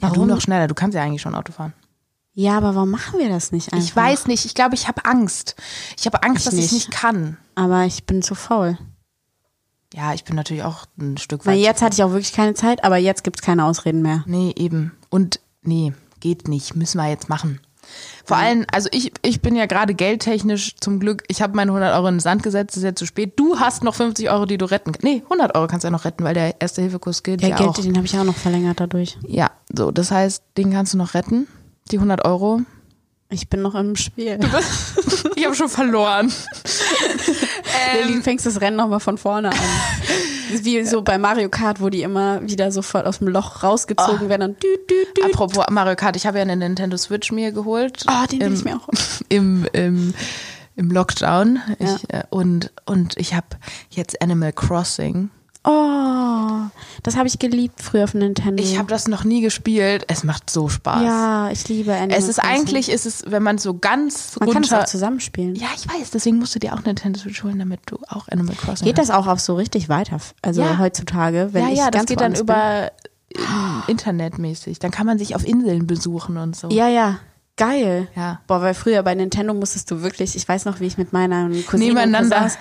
ja, 0.00 0.08
du 0.08 0.14
warum? 0.14 0.28
noch 0.28 0.40
schneller, 0.40 0.68
du 0.68 0.74
kannst 0.74 0.94
ja 0.94 1.02
eigentlich 1.02 1.20
schon 1.20 1.34
Auto 1.34 1.52
fahren. 1.52 1.74
Ja, 2.34 2.56
aber 2.56 2.74
warum 2.74 2.90
machen 2.90 3.18
wir 3.18 3.28
das 3.28 3.52
nicht 3.52 3.72
einfach? 3.72 3.84
Ich 3.86 3.94
weiß 3.94 4.26
nicht, 4.26 4.44
ich 4.46 4.54
glaube, 4.54 4.74
ich 4.74 4.88
habe 4.88 5.04
Angst. 5.04 5.54
Ich 5.98 6.06
habe 6.06 6.22
Angst, 6.22 6.38
Ich 6.40 6.44
dass 6.46 6.54
ich 6.54 6.64
es 6.66 6.72
nicht. 6.72 6.88
nicht 6.88 6.98
kann. 6.98 7.36
Aber 7.54 7.84
ich 7.84 8.04
bin 8.04 8.22
zu 8.22 8.34
faul. 8.34 8.78
Ja, 9.94 10.14
ich 10.14 10.24
bin 10.24 10.36
natürlich 10.36 10.62
auch 10.62 10.86
ein 10.98 11.18
Stück 11.18 11.44
Weil 11.44 11.56
weit. 11.58 11.64
jetzt 11.64 11.82
hatte 11.82 11.94
ich 11.94 12.02
auch 12.02 12.12
wirklich 12.12 12.32
keine 12.32 12.54
Zeit, 12.54 12.82
aber 12.84 12.96
jetzt 12.96 13.24
gibt's 13.24 13.42
keine 13.42 13.66
Ausreden 13.66 14.00
mehr. 14.00 14.24
Nee, 14.26 14.54
eben. 14.56 14.92
Und 15.10 15.40
nee, 15.60 15.92
geht 16.20 16.48
nicht. 16.48 16.74
Müssen 16.74 16.96
wir 16.98 17.08
jetzt 17.10 17.28
machen. 17.28 17.60
Vor 18.24 18.38
allem, 18.38 18.64
also 18.72 18.88
ich, 18.92 19.12
ich 19.22 19.42
bin 19.42 19.54
ja 19.54 19.66
gerade 19.66 19.92
geldtechnisch 19.92 20.76
zum 20.80 21.00
Glück, 21.00 21.24
ich 21.28 21.42
habe 21.42 21.54
meine 21.56 21.72
100 21.72 21.94
Euro 21.94 22.06
in 22.08 22.14
den 22.14 22.20
Sand 22.20 22.42
gesetzt, 22.42 22.76
ist 22.76 22.84
jetzt 22.84 23.00
zu 23.00 23.04
spät. 23.06 23.38
Du 23.38 23.58
hast 23.58 23.82
noch 23.84 23.94
50 23.96 24.30
Euro, 24.30 24.46
die 24.46 24.56
du 24.56 24.64
retten 24.64 24.92
kannst. 24.92 25.02
Nee, 25.02 25.20
100 25.24 25.54
Euro 25.54 25.66
kannst 25.66 25.84
du 25.84 25.88
ja 25.88 25.90
noch 25.90 26.06
retten, 26.06 26.24
weil 26.24 26.32
der 26.32 26.58
Erste-Hilfe-Kurs 26.62 27.22
gilt 27.24 27.42
Ja, 27.42 27.48
ja, 27.48 27.56
Geld, 27.56 27.68
auch. 27.70 27.78
den 27.80 27.94
habe 27.96 28.06
ich 28.06 28.16
auch 28.16 28.24
noch 28.24 28.36
verlängert 28.36 28.80
dadurch. 28.80 29.18
Ja, 29.26 29.50
so, 29.76 29.90
das 29.90 30.10
heißt, 30.12 30.42
den 30.56 30.72
kannst 30.72 30.94
du 30.94 30.98
noch 30.98 31.12
retten, 31.12 31.48
die 31.92 31.98
100 31.98 32.24
Euro. 32.24 32.62
Ich 33.30 33.48
bin 33.48 33.62
noch 33.62 33.74
im 33.74 33.96
Spiel. 33.96 34.38
Ich 35.34 35.46
habe 35.46 35.56
schon 35.56 35.68
verloren. 35.68 36.32
Lilly, 37.94 38.14
du 38.16 38.22
fängst 38.22 38.46
das 38.46 38.60
Rennen 38.60 38.76
nochmal 38.76 39.00
von 39.00 39.18
vorne 39.18 39.50
an. 39.50 39.56
Wie 40.62 40.84
so 40.84 41.02
bei 41.02 41.18
Mario 41.18 41.48
Kart, 41.48 41.80
wo 41.80 41.88
die 41.88 42.02
immer 42.02 42.42
wieder 42.48 42.70
sofort 42.70 43.06
aus 43.06 43.18
dem 43.18 43.28
Loch 43.28 43.62
rausgezogen 43.64 44.28
werden 44.28 44.50
und 44.50 44.62
düt, 44.62 44.90
düt, 44.90 45.16
düt. 45.16 45.24
Apropos 45.24 45.64
Mario 45.70 45.96
Kart, 45.96 46.14
ich 46.14 46.26
habe 46.26 46.38
ja 46.38 46.42
eine 46.42 46.56
Nintendo 46.56 46.96
Switch 46.96 47.32
mir 47.32 47.50
geholt. 47.50 48.04
Oh, 48.08 48.26
den 48.30 48.40
Im- 48.40 48.54
ich 48.54 48.64
mir 48.64 48.76
auch. 48.76 48.88
im, 49.30 49.66
im, 49.72 50.14
im 50.76 50.90
Lockdown. 50.90 51.60
Ja. 51.78 51.96
Ich, 51.96 52.10
äh, 52.14 52.22
und, 52.30 52.70
und 52.84 53.16
ich 53.16 53.34
habe 53.34 53.46
jetzt 53.90 54.20
Animal 54.22 54.52
Crossing. 54.52 55.30
Oh, 55.64 56.60
das 57.04 57.16
habe 57.16 57.28
ich 57.28 57.38
geliebt 57.38 57.80
früher 57.80 58.04
auf 58.04 58.14
Nintendo. 58.14 58.62
Ich 58.62 58.78
habe 58.78 58.88
das 58.88 59.06
noch 59.06 59.22
nie 59.24 59.40
gespielt. 59.40 60.04
Es 60.08 60.24
macht 60.24 60.50
so 60.50 60.68
Spaß. 60.68 61.02
ja, 61.02 61.50
ich 61.50 61.68
liebe 61.68 61.94
Animal 61.94 62.18
Es 62.18 62.28
ist 62.28 62.38
Crossing. 62.38 62.56
eigentlich, 62.58 62.88
ist 62.90 63.06
es, 63.06 63.24
wenn 63.28 63.42
man 63.42 63.58
so 63.58 63.74
ganz 63.78 64.36
man 64.40 64.50
kann 64.50 64.62
es 64.64 64.70
runter. 64.72 64.82
auch 64.84 64.88
zusammenspielen. 64.88 65.54
ja, 65.54 65.68
ich 65.76 65.88
weiß, 65.88 66.10
deswegen 66.10 66.38
musst 66.38 66.54
du 66.54 66.58
dir 66.58 66.74
auch 66.74 66.82
Nintendo 66.84 67.18
Switch 67.20 67.42
holen, 67.44 67.58
damit 67.58 67.80
du 67.86 67.96
auch 68.08 68.28
Animal 68.28 68.56
Crossing 68.56 68.86
Geht 68.86 68.98
hast. 68.98 69.08
das 69.08 69.16
auch 69.16 69.26
auf 69.28 69.38
so 69.40 69.54
richtig 69.54 69.88
weiter? 69.88 70.18
Also 70.42 70.62
Ja. 70.62 70.78
heutzutage, 70.78 71.50
wenn 71.52 71.64
ja, 71.66 71.70
ich 71.70 71.78
ja, 71.78 71.90
das 71.90 72.00
ganz 72.00 72.08
geht 72.08 72.20
dann 72.20 72.32
woanders 72.36 72.40
über 72.40 72.90
ähm, 73.36 73.82
internetmäßig. 73.86 74.78
Dann 74.80 74.90
kann 74.90 75.06
man 75.06 75.18
sich 75.18 75.34
auf 75.36 75.46
Inseln 75.46 75.86
besuchen 75.86 76.36
und 76.38 76.56
so. 76.56 76.68
bin. 76.68 76.76
Ja, 76.76 76.88
ja, 76.88 77.18
geil. 77.66 78.08
Ja. 78.16 78.40
Boah, 78.46 78.60
weil 78.62 78.74
früher 78.74 79.02
bei 79.02 79.14
Nintendo 79.14 79.54
musstest 79.54 79.90
du 79.90 80.02
wirklich, 80.02 80.34
ich 80.36 80.48
weiß 80.48 80.64
noch, 80.64 80.80
wie 80.80 80.86
ich 80.86 80.98
mit 80.98 81.12
meiner 81.12 81.48
Cousine 81.66 81.94
Nebeneinander. 81.94 82.36
saß, 82.40 82.58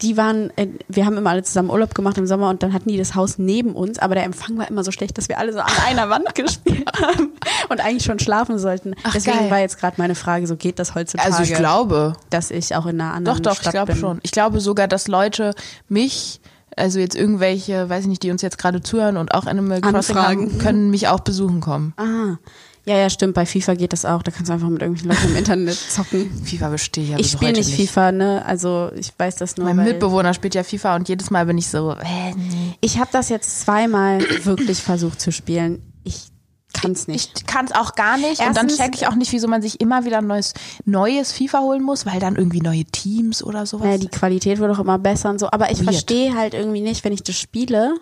die 0.00 0.16
waren, 0.16 0.50
äh, 0.56 0.68
wir 0.88 1.06
haben 1.06 1.16
immer 1.16 1.30
alle 1.30 1.42
zusammen 1.42 1.70
Urlaub 1.70 1.94
gemacht 1.94 2.18
im 2.18 2.26
Sommer 2.26 2.50
und 2.50 2.62
dann 2.62 2.72
hatten 2.72 2.88
die 2.88 2.98
das 2.98 3.14
Haus 3.14 3.38
neben 3.38 3.72
uns, 3.74 3.98
aber 3.98 4.14
der 4.14 4.24
Empfang 4.24 4.58
war 4.58 4.68
immer 4.68 4.84
so 4.84 4.90
schlecht, 4.92 5.16
dass 5.18 5.28
wir 5.28 5.38
alle 5.38 5.52
so 5.52 5.60
an 5.60 5.72
einer 5.86 6.10
Wand 6.10 6.34
gespielt 6.34 6.90
haben 7.00 7.32
und 7.68 7.80
eigentlich 7.80 8.04
schon 8.04 8.18
schlafen 8.18 8.58
sollten. 8.58 8.94
Ach, 9.04 9.12
Deswegen 9.12 9.38
geil. 9.38 9.50
war 9.50 9.58
jetzt 9.60 9.78
gerade 9.78 9.94
meine 9.98 10.14
Frage, 10.14 10.46
so 10.46 10.56
geht 10.56 10.78
das 10.78 10.94
heutzutage? 10.94 11.30
Also 11.32 11.42
ich 11.42 11.54
glaube, 11.54 12.14
dass 12.30 12.50
ich 12.50 12.74
auch 12.76 12.86
in 12.86 13.00
einer 13.00 13.10
Doch, 13.10 13.16
anderen 13.16 13.42
doch, 13.42 13.52
ich 13.52 13.58
Stadt 13.58 13.72
glaube 13.72 13.92
bin. 13.92 14.00
schon. 14.00 14.20
Ich 14.22 14.30
glaube 14.32 14.60
sogar, 14.60 14.88
dass 14.88 15.08
Leute 15.08 15.54
mich, 15.88 16.40
also 16.76 16.98
jetzt 16.98 17.14
irgendwelche, 17.16 17.88
weiß 17.88 18.02
ich 18.02 18.08
nicht, 18.08 18.22
die 18.22 18.30
uns 18.30 18.42
jetzt 18.42 18.58
gerade 18.58 18.82
zuhören 18.82 19.16
und 19.16 19.34
auch 19.34 19.46
Animal 19.46 19.80
Crossing 19.80 20.16
Anfragen. 20.16 20.50
haben, 20.52 20.58
können 20.58 20.90
mich 20.90 21.08
auch 21.08 21.20
besuchen 21.20 21.60
kommen. 21.60 21.94
Ah, 21.96 22.36
ja, 22.84 22.96
ja, 22.96 23.10
stimmt. 23.10 23.34
Bei 23.34 23.46
FIFA 23.46 23.74
geht 23.74 23.92
das 23.92 24.04
auch. 24.04 24.22
Da 24.22 24.30
kannst 24.32 24.48
du 24.48 24.54
einfach 24.54 24.68
mit 24.68 24.82
irgendwelchen 24.82 25.10
Leuten 25.10 25.32
im 25.32 25.36
Internet 25.36 25.74
zocken. 25.90 26.30
FIFA 26.44 26.68
bestehe 26.70 27.04
ich 27.04 27.10
aber 27.12 27.20
Ich 27.20 27.30
spiele 27.30 27.52
nicht 27.52 27.74
FIFA, 27.74 28.12
ne? 28.12 28.44
Also 28.44 28.90
ich 28.96 29.12
weiß 29.16 29.36
das 29.36 29.56
nur. 29.56 29.72
Mein 29.72 29.84
Mitbewohner 29.84 30.34
spielt 30.34 30.54
ja 30.54 30.64
FIFA 30.64 30.96
und 30.96 31.08
jedes 31.08 31.30
Mal 31.30 31.46
bin 31.46 31.58
ich 31.58 31.68
so, 31.68 31.92
äh, 31.92 32.34
nee. 32.34 32.74
ich 32.80 32.98
habe 32.98 33.10
das 33.12 33.28
jetzt 33.28 33.60
zweimal 33.60 34.20
wirklich 34.44 34.82
versucht 34.82 35.20
zu 35.20 35.30
spielen. 35.30 35.80
Ich 36.04 36.32
kann 36.72 36.92
es 36.92 37.06
nicht. 37.06 37.32
Ich 37.38 37.46
kann 37.46 37.66
es 37.66 37.72
auch 37.72 37.94
gar 37.94 38.16
nicht 38.16 38.40
und 38.40 38.56
dann 38.56 38.66
Erstens- 38.68 38.78
check 38.78 38.94
ich 38.96 39.06
auch 39.06 39.14
nicht, 39.14 39.30
wieso 39.30 39.46
man 39.46 39.62
sich 39.62 39.80
immer 39.80 40.04
wieder 40.04 40.18
ein 40.18 40.26
neues, 40.26 40.54
neues 40.84 41.30
FIFA 41.30 41.60
holen 41.60 41.82
muss, 41.82 42.06
weil 42.06 42.18
dann 42.18 42.34
irgendwie 42.34 42.60
neue 42.62 42.84
Teams 42.86 43.42
oder 43.44 43.66
sowas. 43.66 43.84
Naja, 43.86 43.98
die 43.98 44.08
Qualität 44.08 44.58
wird 44.58 44.70
auch 44.74 44.80
immer 44.80 44.98
besser 44.98 45.30
und 45.30 45.38
so. 45.38 45.48
Aber 45.50 45.70
ich 45.70 45.82
verstehe 45.82 46.34
halt 46.34 46.54
irgendwie 46.54 46.80
nicht, 46.80 47.04
wenn 47.04 47.12
ich 47.12 47.22
das 47.22 47.36
spiele. 47.38 47.94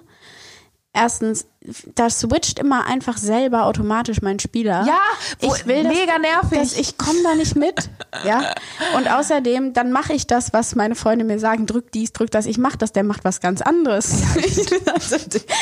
Erstens, 0.92 1.46
da 1.94 2.10
switcht 2.10 2.58
immer 2.58 2.84
einfach 2.84 3.16
selber 3.16 3.66
automatisch 3.66 4.22
mein 4.22 4.40
Spieler. 4.40 4.84
Ja, 4.88 4.98
wo- 5.40 5.54
ich 5.54 5.64
will 5.64 5.84
das, 5.84 5.94
mega 5.94 6.18
nervig. 6.18 6.58
Das, 6.58 6.76
ich 6.76 6.98
komme 6.98 7.18
da 7.22 7.36
nicht 7.36 7.54
mit. 7.54 7.88
Ja. 8.26 8.54
Und 8.96 9.08
außerdem, 9.08 9.72
dann 9.72 9.92
mache 9.92 10.14
ich 10.14 10.26
das, 10.26 10.52
was 10.52 10.74
meine 10.74 10.96
Freunde 10.96 11.24
mir 11.24 11.38
sagen, 11.38 11.66
drück 11.66 11.92
dies, 11.92 12.12
drück 12.12 12.32
das. 12.32 12.46
Ich 12.46 12.58
mache 12.58 12.76
das, 12.76 12.90
der 12.92 13.04
macht 13.04 13.22
was 13.24 13.40
ganz 13.40 13.62
anderes. 13.62 14.10
also, 14.92 15.16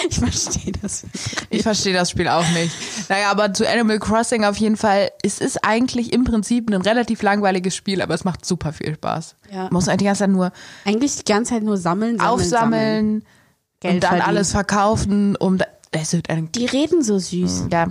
ich 0.09 0.19
verstehe 0.19 0.73
das. 0.81 1.03
Ich 1.51 1.63
verstehe 1.63 1.93
das 1.93 2.09
Spiel 2.11 2.29
auch 2.29 2.49
nicht. 2.55 2.73
Naja, 3.11 3.31
aber 3.31 3.53
zu 3.53 3.69
Animal 3.69 3.99
Crossing 3.99 4.45
auf 4.47 4.57
jeden 4.57 4.79
Fall, 4.79 5.11
es 5.23 5.41
ist 5.41 5.63
eigentlich 5.63 6.15
im 6.15 6.25
Prinzip 6.25 6.71
ein 6.71 6.81
relativ 6.81 7.21
langweiliges 7.21 7.77
Spiel, 7.77 8.01
aber 8.01 8.15
es 8.15 8.25
macht 8.25 8.47
super 8.47 8.73
viel 8.73 8.95
Spaß. 8.95 9.35
Ja. 9.53 9.65
Man 9.65 9.75
muss 9.75 9.89
eigentlich 9.89 9.99
die 9.99 10.05
ganze 10.07 10.21
Zeit 10.21 10.31
nur 10.31 10.53
Eigentlich 10.87 11.17
die 11.17 11.25
ganze 11.31 11.53
Zeit 11.53 11.63
nur 11.65 11.77
sammeln, 11.77 12.19
sammeln 12.19 12.49
Sammeln. 12.49 13.25
Geld 13.81 13.95
und 13.95 14.03
dann 14.03 14.11
verdienen. 14.11 14.29
alles 14.29 14.53
verkaufen, 14.53 15.37
um 15.37 15.59
da, 15.59 15.67
es 15.93 16.13
wird 16.13 16.29
ein 16.29 16.53
Die 16.53 16.67
reden 16.67 17.03
so 17.03 17.19
süß. 17.19 17.67
ja. 17.71 17.87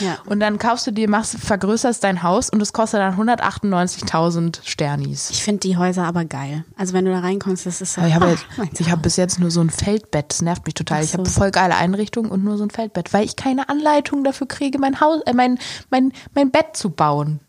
Ja. 0.00 0.18
Und 0.26 0.40
dann 0.40 0.58
kaufst 0.58 0.86
du 0.86 0.90
dir, 0.90 1.08
machst, 1.08 1.36
vergrößerst 1.38 2.02
dein 2.02 2.22
Haus 2.22 2.50
und 2.50 2.60
es 2.60 2.72
kostet 2.72 3.00
dann 3.00 3.16
198.000 3.16 4.58
Sternis. 4.64 5.30
Ich 5.30 5.44
finde 5.44 5.60
die 5.60 5.76
Häuser 5.76 6.04
aber 6.04 6.24
geil. 6.24 6.64
Also 6.76 6.94
wenn 6.94 7.04
du 7.04 7.12
da 7.12 7.20
reinkommst, 7.20 7.66
das 7.66 7.80
ist 7.80 7.94
so. 7.94 8.00
Aber 8.00 8.08
ich 8.08 8.14
habe 8.14 8.26
ah, 8.26 8.62
jetzt, 8.62 8.80
ich 8.80 8.90
habe 8.90 9.02
bis 9.02 9.16
jetzt 9.16 9.38
nur 9.38 9.50
so 9.50 9.60
ein 9.60 9.70
Feldbett. 9.70 10.26
Das 10.30 10.42
nervt 10.42 10.66
mich 10.66 10.74
total. 10.74 11.04
Ich 11.04 11.10
so. 11.12 11.18
habe 11.18 11.28
voll 11.28 11.50
geile 11.50 11.76
Einrichtungen 11.76 12.30
und 12.30 12.42
nur 12.42 12.56
so 12.56 12.64
ein 12.64 12.70
Feldbett, 12.70 13.12
weil 13.12 13.24
ich 13.24 13.36
keine 13.36 13.68
Anleitung 13.68 14.24
dafür 14.24 14.48
kriege, 14.48 14.78
mein 14.78 15.00
Haus, 15.00 15.22
äh, 15.26 15.32
mein, 15.32 15.58
mein, 15.90 16.12
mein 16.34 16.50
Bett 16.50 16.76
zu 16.76 16.90
bauen. 16.90 17.40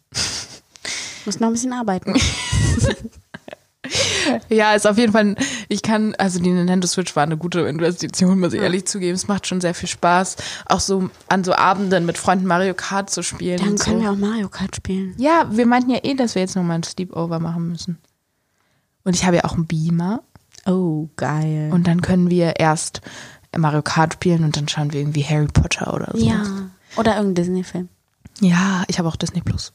muss 1.25 1.39
noch 1.39 1.47
ein 1.47 1.53
bisschen 1.53 1.73
arbeiten. 1.73 2.13
Ja, 4.50 4.73
ist 4.73 4.88
auf 4.88 4.97
jeden 4.97 5.13
Fall, 5.13 5.36
ich 5.69 5.82
kann, 5.82 6.15
also 6.15 6.39
die 6.39 6.50
Nintendo 6.50 6.88
Switch 6.88 7.15
war 7.15 7.23
eine 7.23 7.38
gute 7.38 7.62
Investition, 7.62 8.39
muss 8.39 8.54
ich 8.54 8.62
ehrlich 8.62 8.86
zugeben. 8.86 9.15
Es 9.15 9.28
macht 9.28 9.47
schon 9.47 9.62
sehr 9.62 9.73
viel 9.73 9.89
Spaß, 9.89 10.38
auch 10.65 10.80
so 10.80 11.10
an 11.30 11.43
so 11.43 11.54
Abenden 11.54 12.06
mit 12.06 12.17
Freunden 12.17 12.45
Mario 12.45 12.73
Kart 12.73 13.10
zu 13.10 13.23
spielen. 13.23 13.60
Dann 13.60 13.76
können 13.78 14.00
so. 14.00 14.02
wir 14.02 14.12
auch 14.12 14.17
Mario 14.17 14.50
Kart 14.50 14.76
spielen. 14.76 15.13
Ja, 15.17 15.47
wir 15.52 15.65
meinten 15.65 15.91
ja 15.91 16.00
eh, 16.04 16.15
dass 16.15 16.36
wir 16.36 16.41
jetzt 16.41 16.56
nochmal 16.56 16.78
ein 16.78 16.84
Sleepover 16.84 17.39
machen 17.39 17.67
müssen. 17.69 17.97
Und 19.04 19.15
ich 19.15 19.26
habe 19.26 19.38
ja 19.38 19.45
auch 19.45 19.54
einen 19.54 19.67
Beamer. 19.67 20.21
Oh, 20.65 21.08
geil. 21.15 21.69
Und 21.71 21.88
dann 21.88 22.02
können 22.02 22.30
wir 22.30 22.60
erst 22.60 23.02
Mario 23.56 23.82
Kart 23.82 24.15
spielen 24.15 24.43
und 24.43 24.58
dann 24.58 24.67
schauen 24.67 24.91
wir 24.91 25.00
irgendwie 25.00 25.23
Harry 25.23 25.47
Potter 25.47 25.93
oder 25.93 26.12
so. 26.13 26.26
ja. 26.26 26.43
Oder 26.95 27.15
irgendein 27.17 27.43
Disney-Film. 27.43 27.89
Ja, 28.39 28.84
ich 28.88 28.97
habe 28.97 29.08
auch 29.08 29.15
Disney 29.15 29.41
Plus. 29.41 29.73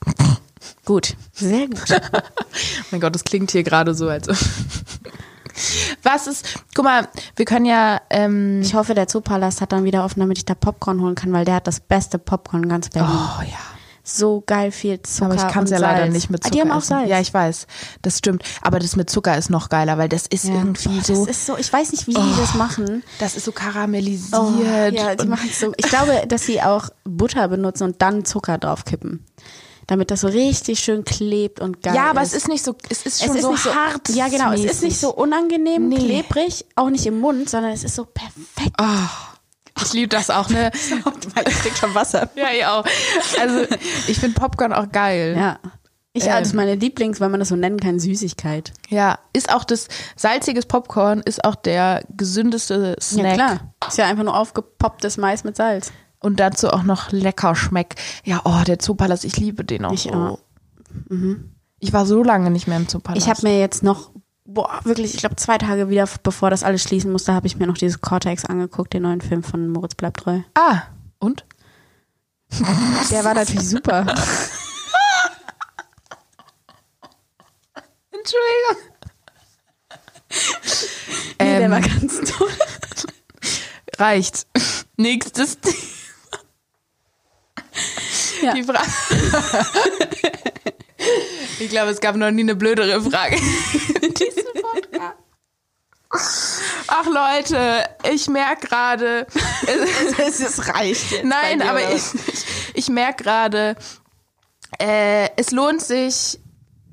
Gut. 0.84 1.14
Sehr 1.32 1.66
gut. 1.68 1.84
mein 2.90 3.00
Gott, 3.00 3.14
das 3.14 3.24
klingt 3.24 3.50
hier 3.50 3.62
gerade 3.62 3.94
so, 3.94 4.08
als. 4.08 4.28
Was 6.02 6.26
ist, 6.26 6.46
guck 6.74 6.84
mal, 6.84 7.08
wir 7.36 7.44
können 7.44 7.66
ja, 7.66 8.00
ähm, 8.10 8.62
Ich 8.62 8.74
hoffe, 8.74 8.94
der 8.94 9.06
Zoopalast 9.06 9.60
hat 9.60 9.72
dann 9.72 9.84
wieder 9.84 10.04
offen, 10.04 10.20
damit 10.20 10.38
ich 10.38 10.44
da 10.46 10.54
Popcorn 10.54 11.00
holen 11.00 11.14
kann, 11.14 11.32
weil 11.32 11.44
der 11.44 11.56
hat 11.56 11.66
das 11.66 11.80
beste 11.80 12.18
Popcorn 12.18 12.68
ganz 12.68 12.88
Berlin. 12.88 13.10
oh 13.12 13.42
ja. 13.42 13.58
So 14.04 14.42
geil 14.44 14.72
viel 14.72 15.00
Zucker 15.02 15.26
Aber 15.26 15.34
ich 15.36 15.46
kann 15.46 15.62
es 15.62 15.70
ja 15.70 15.78
leider 15.78 16.00
Salz. 16.00 16.12
nicht 16.14 16.28
mit 16.30 16.40
Ah, 16.40 16.48
Zucker. 16.48 16.54
Die 16.56 16.60
haben 16.60 16.72
auch 16.72 16.78
essen. 16.82 16.88
Salz. 16.96 17.08
Ja, 17.08 17.20
ich 17.20 17.32
weiß. 17.32 17.66
Das 18.02 18.18
stimmt. 18.18 18.42
Aber 18.60 18.80
das 18.80 18.96
mit 18.96 19.08
Zucker 19.08 19.38
ist 19.38 19.48
noch 19.48 19.68
geiler, 19.68 19.96
weil 19.96 20.08
das 20.08 20.26
ist 20.26 20.44
Ja. 20.46 20.54
irgendwie 20.54 20.88
Boah, 20.88 21.04
so. 21.04 21.24
Das 21.26 21.36
ist 21.36 21.46
so, 21.46 21.56
ich 21.56 21.72
weiß 21.72 21.92
nicht, 21.92 22.08
wie 22.08 22.14
die 22.14 22.36
das 22.36 22.54
machen. 22.54 23.04
Das 23.20 23.36
ist 23.36 23.44
so 23.44 23.52
karamellisiert. 23.52 24.40
Oh, 24.40 24.54
ja, 24.60 25.14
die 25.14 25.28
machen 25.28 25.48
so. 25.52 25.72
Ich 25.76 25.86
glaube, 25.86 26.24
dass 26.26 26.46
sie 26.46 26.60
auch 26.60 26.88
Butter 27.04 27.46
benutzen 27.46 27.84
und 27.84 28.02
dann 28.02 28.24
Zucker 28.24 28.58
draufkippen. 28.58 29.24
Damit 29.86 30.10
das 30.10 30.20
so 30.20 30.28
richtig 30.28 30.80
schön 30.80 31.04
klebt 31.04 31.60
und 31.60 31.82
geil 31.82 31.94
ja, 31.94 32.10
aber 32.10 32.22
ist. 32.22 32.28
es 32.30 32.34
ist 32.42 32.48
nicht 32.48 32.64
so, 32.64 32.74
es 32.88 33.04
ist 33.04 33.20
Es 33.20 33.26
schon 33.26 33.36
ist 33.36 33.42
so 33.42 33.56
so 33.56 33.74
hart. 33.74 34.08
Ja, 34.10 34.28
genau. 34.28 34.52
Es 34.52 34.64
ist 34.64 34.82
nicht 34.82 34.98
so 34.98 35.12
unangenehm, 35.14 35.88
Nee. 35.88 35.96
klebrig, 35.96 36.64
auch 36.76 36.88
nicht 36.90 37.04
im 37.06 37.18
Mund, 37.20 37.50
sondern 37.50 37.72
es 37.72 37.82
ist 37.84 37.96
so 37.96 38.04
perfekt. 38.04 38.76
Ich 39.84 39.92
liebe 39.94 40.08
das 40.08 40.30
auch, 40.30 40.48
ne? 40.50 40.70
Ich 40.74 41.58
krieg 41.60 41.76
schon 41.76 41.94
Wasser. 41.94 42.28
ja, 42.36 42.48
ich 42.56 42.64
auch. 42.66 42.84
Also, 43.40 43.74
ich 44.06 44.18
finde 44.18 44.38
Popcorn 44.38 44.72
auch 44.72 44.90
geil. 44.92 45.34
Ja. 45.36 45.58
Ich, 46.12 46.24
Ähm. 46.24 46.30
das 46.32 46.48
ist 46.48 46.54
meine 46.54 46.74
Lieblings, 46.74 47.20
weil 47.20 47.30
man 47.30 47.40
das 47.40 47.48
so 47.48 47.56
nennen 47.56 47.80
kann, 47.80 47.98
Süßigkeit. 47.98 48.72
Ja, 48.90 49.18
ist 49.32 49.50
auch 49.52 49.64
das 49.64 49.88
salziges 50.14 50.66
Popcorn 50.66 51.20
ist 51.24 51.42
auch 51.44 51.54
der 51.54 52.04
gesündeste 52.14 52.96
Snack. 53.00 53.24
Ja, 53.26 53.34
klar. 53.34 53.74
Ist 53.88 53.96
ja 53.98 54.06
einfach 54.06 54.24
nur 54.24 54.36
aufgepopptes 54.36 55.16
Mais 55.16 55.42
mit 55.42 55.56
Salz. 55.56 55.90
Und 56.22 56.38
dazu 56.40 56.70
auch 56.70 56.82
noch 56.84 57.10
lecker 57.12 57.54
schmeckt. 57.56 57.98
Ja, 58.24 58.40
oh, 58.44 58.62
der 58.66 58.78
Zoopalast, 58.78 59.24
ich 59.24 59.36
liebe 59.36 59.64
den 59.64 59.84
auch 59.84 59.92
Ich 59.92 60.02
so. 60.04 60.10
auch. 60.12 60.38
Ich 61.80 61.92
war 61.92 62.06
so 62.06 62.22
lange 62.22 62.50
nicht 62.50 62.68
mehr 62.68 62.76
im 62.76 62.88
Zoopalast. 62.88 63.20
Ich 63.26 63.28
habe 63.30 63.42
mir 63.42 63.58
jetzt 63.58 63.82
noch, 63.82 64.10
boah, 64.44 64.80
wirklich, 64.84 65.14
ich 65.14 65.20
glaube 65.20 65.36
zwei 65.36 65.58
Tage 65.58 65.88
wieder, 65.88 66.08
bevor 66.22 66.48
das 66.50 66.62
alles 66.62 66.82
schließen 66.82 67.10
musste, 67.10 67.32
habe 67.34 67.46
ich 67.48 67.56
mir 67.56 67.66
noch 67.66 67.76
dieses 67.78 68.00
Cortex 68.00 68.44
angeguckt, 68.44 68.92
den 68.94 69.02
neuen 69.02 69.20
Film 69.20 69.42
von 69.42 69.68
Moritz 69.68 69.94
bleibt 69.96 70.20
treu. 70.20 70.40
Ah, 70.54 70.82
und? 71.18 71.44
Der 73.10 73.24
war 73.24 73.34
natürlich 73.34 73.68
super. 73.68 74.06
Entschuldigung. 78.10 78.76
Nee, 81.40 81.58
der 81.58 81.60
Ähm, 81.62 81.70
war 81.70 81.80
ganz 81.80 82.20
toll. 82.30 82.50
reicht. 83.98 84.46
Nächstes 84.96 85.58
Thema. 85.60 85.76
Ja. 88.40 88.54
Die 88.54 88.62
Frage. 88.62 88.88
ich 91.58 91.68
glaube, 91.68 91.90
es 91.90 92.00
gab 92.00 92.16
noch 92.16 92.30
nie 92.30 92.42
eine 92.42 92.54
blödere 92.54 93.00
Frage. 93.02 93.36
in 94.00 94.14
diesem 94.14 94.44
Podcast. 94.60 95.16
Ach 96.88 97.06
Leute, 97.06 97.84
ich 98.12 98.28
merke 98.28 98.66
gerade, 98.66 99.26
Es 100.18 100.40
ist 100.40 100.68
reicht. 100.74 101.10
jetzt 101.10 101.24
nein, 101.24 101.60
dir, 101.60 101.70
aber 101.70 101.80
ich, 101.94 102.02
ich, 102.14 102.44
ich 102.74 102.88
merke 102.88 103.24
gerade, 103.24 103.76
äh, 104.78 105.28
es 105.36 105.50
lohnt 105.52 105.80
sich 105.80 106.38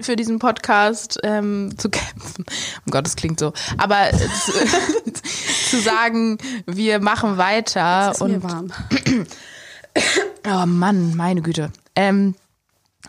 für 0.02 0.16
diesen 0.16 0.40
Podcast 0.40 1.20
ähm, 1.24 1.74
zu 1.78 1.90
kämpfen. 1.90 2.46
Oh 2.88 2.92
Gott, 2.92 3.06
das 3.06 3.18
klingt 3.18 3.40
so. 3.42 3.52
Aber 3.78 4.10
zu, 4.12 4.54
zu 5.70 5.82
sagen, 5.82 6.38
wir 6.66 7.00
machen 7.00 7.38
weiter 7.38 8.10
Es 8.12 8.18
ist 8.18 8.22
und 8.22 8.32
mir 8.32 8.44
warm. 8.44 8.72
Oh 10.48 10.66
Mann, 10.66 11.16
meine 11.16 11.42
Güte. 11.42 11.72
Ähm, 11.96 12.34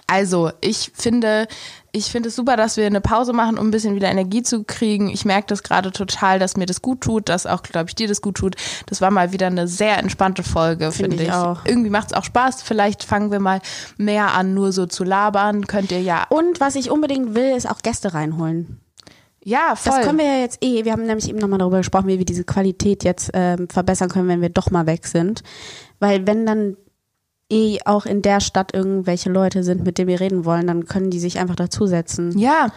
also, 0.07 0.51
ich 0.61 0.91
finde, 0.95 1.47
ich 1.93 2.07
finde 2.11 2.29
es 2.29 2.37
super, 2.37 2.57
dass 2.57 2.77
wir 2.77 2.87
eine 2.87 3.01
Pause 3.01 3.33
machen, 3.33 3.59
um 3.59 3.69
ein 3.69 3.71
bisschen 3.71 3.95
wieder 3.95 4.09
Energie 4.11 4.43
zu 4.43 4.65
kriegen. 4.65 5.09
Ich 5.09 5.25
merke 5.25 5.47
das 5.49 5.63
gerade 5.63 5.93
total, 5.93 6.39
dass 6.39 6.57
mir 6.57 6.67
das 6.67 6.83
gut 6.83 7.01
tut, 7.01 7.29
dass 7.29 7.47
auch, 7.47 7.63
glaube 7.63 7.89
ich, 7.89 7.95
dir 7.95 8.09
das 8.09 8.21
gut 8.21 8.37
tut. 8.37 8.57
Das 8.87 9.01
war 9.01 9.11
mal 9.11 9.33
wieder 9.33 9.47
eine 9.47 9.69
sehr 9.69 9.99
entspannte 9.99 10.43
Folge, 10.43 10.93
Finde 10.93 11.17
ich 11.17 11.23
ich. 11.23 11.33
auch. 11.33 11.65
Irgendwie 11.65 11.91
macht 11.91 12.09
es 12.09 12.13
auch 12.17 12.25
Spaß. 12.25 12.63
Vielleicht 12.63 13.05
fangen 13.05 13.31
wir 13.31 13.41
mal 13.41 13.61
mehr 13.97 14.35
an, 14.35 14.55
nur 14.55 14.73
so 14.73 14.87
zu 14.87 15.05
labern. 15.05 15.67
Könnt 15.67 15.93
ihr 15.93 16.03
ja. 16.03 16.27
Und 16.29 16.61
was 16.61 16.75
ich 16.75 16.91
unbedingt 16.91 17.35
will, 17.35 17.57
ist 17.57 17.69
auch 17.69 17.83
Gäste 17.83 18.15
reinholen. 18.15 18.81
Ja, 19.45 19.75
voll. 19.75 19.93
Das 19.97 20.07
können 20.07 20.19
wir 20.19 20.27
ja 20.27 20.41
jetzt 20.41 20.63
eh. 20.63 20.85
Wir 20.85 20.93
haben 20.93 21.07
nämlich 21.07 21.29
eben 21.29 21.39
nochmal 21.39 21.59
darüber 21.59 21.79
gesprochen, 21.79 22.09
wie 22.09 22.19
wir 22.19 22.27
diese 22.27 22.45
Qualität 22.45 23.05
jetzt 23.05 23.31
ähm, 23.33 23.69
verbessern 23.69 24.11
können, 24.11 24.29
wenn 24.29 24.43
wir 24.43 24.51
doch 24.51 24.71
mal 24.71 24.87
weg 24.87 25.07
sind. 25.07 25.43
Weil 25.99 26.27
wenn 26.27 26.45
dann 26.45 26.77
eh 27.51 27.79
auch 27.85 28.07
in 28.07 28.23
der 28.23 28.41
Stadt 28.41 28.75
irgendwelche 28.75 29.31
Leute 29.31 29.63
sind, 29.65 29.85
mit 29.85 29.99
denen 29.99 30.09
wir 30.09 30.21
reden 30.21 30.45
wollen, 30.45 30.67
dann 30.67 30.87
können 30.87 31.11
die 31.11 31.21
sich 31.21 31.39
einfach 31.39 31.57
dazusetzen. 31.57 32.39
Ja, 32.39 32.69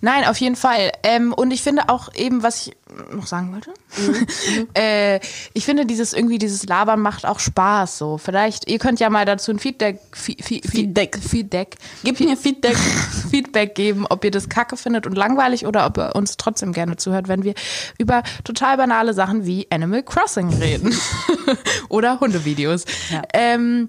nein, 0.00 0.24
auf 0.26 0.36
jeden 0.38 0.56
Fall. 0.56 0.92
Ähm, 1.02 1.32
und 1.32 1.50
ich 1.50 1.62
finde 1.62 1.88
auch 1.88 2.14
eben, 2.14 2.42
was 2.42 2.66
ich 2.68 2.76
noch 3.12 3.26
sagen 3.26 3.52
wollte, 3.52 3.72
äh, 4.74 5.20
ich 5.52 5.64
finde 5.64 5.86
dieses 5.86 6.12
irgendwie 6.12 6.38
dieses 6.38 6.66
Labern 6.66 7.00
macht 7.00 7.24
auch 7.26 7.38
Spaß. 7.38 7.98
So, 7.98 8.18
vielleicht 8.18 8.68
ihr 8.70 8.78
könnt 8.78 8.98
ja 9.00 9.10
mal 9.10 9.24
dazu 9.24 9.50
ein 9.52 9.58
Feedback, 9.58 10.00
Fe- 10.12 10.36
Fe- 10.40 10.60
Feedback, 10.66 11.18
Feedback, 11.18 11.76
Gib 12.04 12.18
mir 12.20 12.36
Feedback. 12.36 12.76
Feedback 13.30 13.74
geben, 13.74 14.06
ob 14.08 14.24
ihr 14.24 14.30
das 14.32 14.48
Kacke 14.48 14.76
findet 14.76 15.06
und 15.06 15.16
langweilig 15.16 15.66
oder 15.66 15.86
ob 15.86 15.98
ihr 15.98 16.16
uns 16.16 16.36
trotzdem 16.36 16.72
gerne 16.72 16.96
zuhört, 16.96 17.28
wenn 17.28 17.44
wir 17.44 17.54
über 17.98 18.22
total 18.44 18.76
banale 18.76 19.14
Sachen 19.14 19.46
wie 19.46 19.66
Animal 19.70 20.02
Crossing 20.02 20.48
reden 20.54 20.94
oder 21.88 22.18
Hundevideos. 22.20 22.84
Ja. 23.10 23.22
Ähm, 23.34 23.88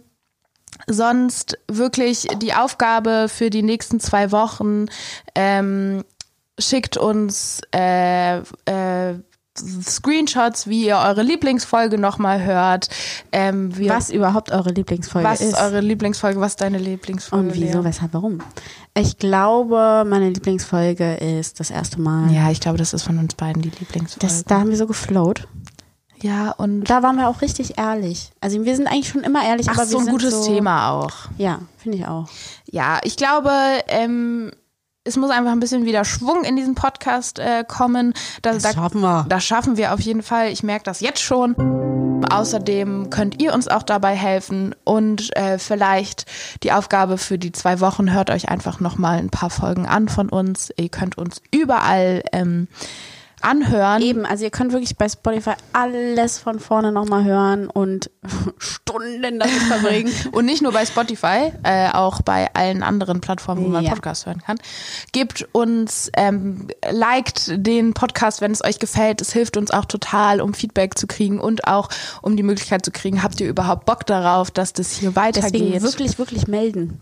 sonst 0.87 1.57
wirklich 1.67 2.27
die 2.37 2.53
Aufgabe 2.53 3.27
für 3.29 3.49
die 3.49 3.63
nächsten 3.63 3.99
zwei 3.99 4.31
Wochen, 4.31 4.85
ähm, 5.35 6.03
schickt 6.59 6.97
uns 6.97 7.61
äh, 7.73 8.39
äh, 8.39 9.15
Screenshots, 9.57 10.67
wie 10.67 10.85
ihr 10.85 10.97
eure 10.97 11.23
Lieblingsfolge 11.23 11.97
nochmal 11.97 12.43
hört. 12.43 12.87
Ähm, 13.31 13.71
Was 13.89 14.09
überhaupt 14.09 14.51
eure 14.51 14.71
Lieblingsfolge 14.71 15.27
was 15.27 15.41
ist. 15.41 15.53
ist 15.53 15.59
eure 15.59 15.81
Lieblingsfolge? 15.81 16.39
Was 16.39 16.53
ist 16.53 16.61
deine 16.61 16.77
Lieblingsfolge? 16.77 17.49
und 17.49 17.53
wieso, 17.53 17.79
Lea? 17.79 17.85
weshalb, 17.85 18.13
warum? 18.13 18.39
Ich 18.97 19.17
glaube, 19.17 20.05
meine 20.07 20.29
Lieblingsfolge 20.29 21.15
ist 21.15 21.59
das 21.59 21.69
erste 21.69 21.99
Mal. 21.99 22.31
Ja, 22.31 22.49
ich 22.49 22.61
glaube, 22.61 22.77
das 22.77 22.93
ist 22.93 23.03
von 23.03 23.19
uns 23.19 23.35
beiden 23.35 23.61
die 23.61 23.69
Lieblingsfolge. 23.69 24.19
Das, 24.25 24.45
da 24.45 24.59
haben 24.59 24.69
wir 24.69 24.77
so 24.77 24.87
geflowt. 24.87 25.47
Ja, 26.21 26.51
und 26.51 26.83
Da 26.83 27.03
waren 27.03 27.15
wir 27.17 27.27
auch 27.27 27.41
richtig 27.41 27.77
ehrlich. 27.77 28.31
Also 28.41 28.63
wir 28.63 28.75
sind 28.75 28.87
eigentlich 28.87 29.09
schon 29.09 29.23
immer 29.23 29.43
ehrlich, 29.43 29.67
ach, 29.69 29.75
aber 29.75 29.85
so 29.85 29.93
wir 29.93 29.99
ein 29.99 30.05
sind 30.05 30.13
gutes 30.13 30.45
so, 30.45 30.53
Thema 30.53 30.91
auch. 30.91 31.11
Ja, 31.37 31.59
finde 31.77 31.97
ich 31.97 32.07
auch. 32.07 32.27
Ja, 32.69 32.99
ich 33.03 33.17
glaube, 33.17 33.51
ähm, 33.87 34.51
es 35.03 35.17
muss 35.17 35.31
einfach 35.31 35.51
ein 35.51 35.59
bisschen 35.59 35.85
wieder 35.85 36.05
Schwung 36.05 36.43
in 36.43 36.55
diesen 36.55 36.75
Podcast 36.75 37.39
äh, 37.39 37.63
kommen. 37.67 38.13
Da, 38.43 38.53
da, 38.53 38.73
schaffen 38.73 39.01
wir. 39.01 39.25
Das 39.29 39.43
schaffen 39.43 39.77
wir 39.77 39.93
auf 39.93 39.99
jeden 39.99 40.21
Fall. 40.21 40.51
Ich 40.51 40.61
merke 40.61 40.83
das 40.83 40.99
jetzt 40.99 41.21
schon. 41.21 41.55
Außerdem 42.29 43.09
könnt 43.09 43.41
ihr 43.41 43.53
uns 43.53 43.67
auch 43.67 43.83
dabei 43.83 44.15
helfen 44.15 44.75
und 44.83 45.35
äh, 45.35 45.57
vielleicht 45.57 46.25
die 46.63 46.71
Aufgabe 46.71 47.17
für 47.17 47.39
die 47.39 47.51
zwei 47.51 47.79
Wochen 47.79 48.13
hört 48.13 48.29
euch 48.29 48.47
einfach 48.47 48.79
noch 48.79 48.97
mal 48.97 49.17
ein 49.17 49.31
paar 49.31 49.49
Folgen 49.49 49.87
an 49.87 50.07
von 50.07 50.29
uns. 50.29 50.71
Ihr 50.77 50.89
könnt 50.89 51.17
uns 51.17 51.41
überall 51.51 52.23
ähm, 52.31 52.67
anhören. 53.41 54.01
Eben, 54.01 54.25
also 54.25 54.43
ihr 54.43 54.51
könnt 54.51 54.71
wirklich 54.71 54.97
bei 54.97 55.09
Spotify 55.09 55.53
alles 55.73 56.39
von 56.39 56.59
vorne 56.59 56.91
nochmal 56.91 57.23
hören 57.23 57.67
und 57.67 58.09
Stunden 58.57 59.39
damit 59.39 59.49
verbringen. 59.63 60.11
Und 60.31 60.45
nicht 60.45 60.61
nur 60.61 60.71
bei 60.71 60.85
Spotify, 60.85 61.51
äh, 61.63 61.89
auch 61.91 62.21
bei 62.21 62.53
allen 62.53 62.83
anderen 62.83 63.21
Plattformen, 63.21 63.63
wo 63.65 63.69
man 63.69 63.83
Ja. 63.83 63.91
Podcast 63.91 64.25
hören 64.25 64.41
kann. 64.41 64.57
Gebt 65.11 65.47
uns, 65.53 66.11
ähm, 66.15 66.67
liked 66.89 67.51
den 67.65 67.93
Podcast, 67.93 68.41
wenn 68.41 68.51
es 68.51 68.63
euch 68.63 68.79
gefällt. 68.79 69.21
Es 69.21 69.33
hilft 69.33 69.57
uns 69.57 69.71
auch 69.71 69.85
total, 69.85 70.41
um 70.41 70.53
Feedback 70.53 70.97
zu 70.97 71.07
kriegen 71.07 71.39
und 71.39 71.67
auch 71.67 71.89
um 72.21 72.35
die 72.35 72.43
Möglichkeit 72.43 72.85
zu 72.85 72.91
kriegen, 72.91 73.23
habt 73.23 73.39
ihr 73.41 73.47
überhaupt 73.47 73.85
Bock 73.85 74.05
darauf, 74.05 74.51
dass 74.51 74.73
das 74.73 74.91
hier 74.91 75.15
weitergeht? 75.15 75.53
Deswegen 75.53 75.81
wirklich, 75.81 76.19
wirklich 76.19 76.47
melden. 76.47 77.01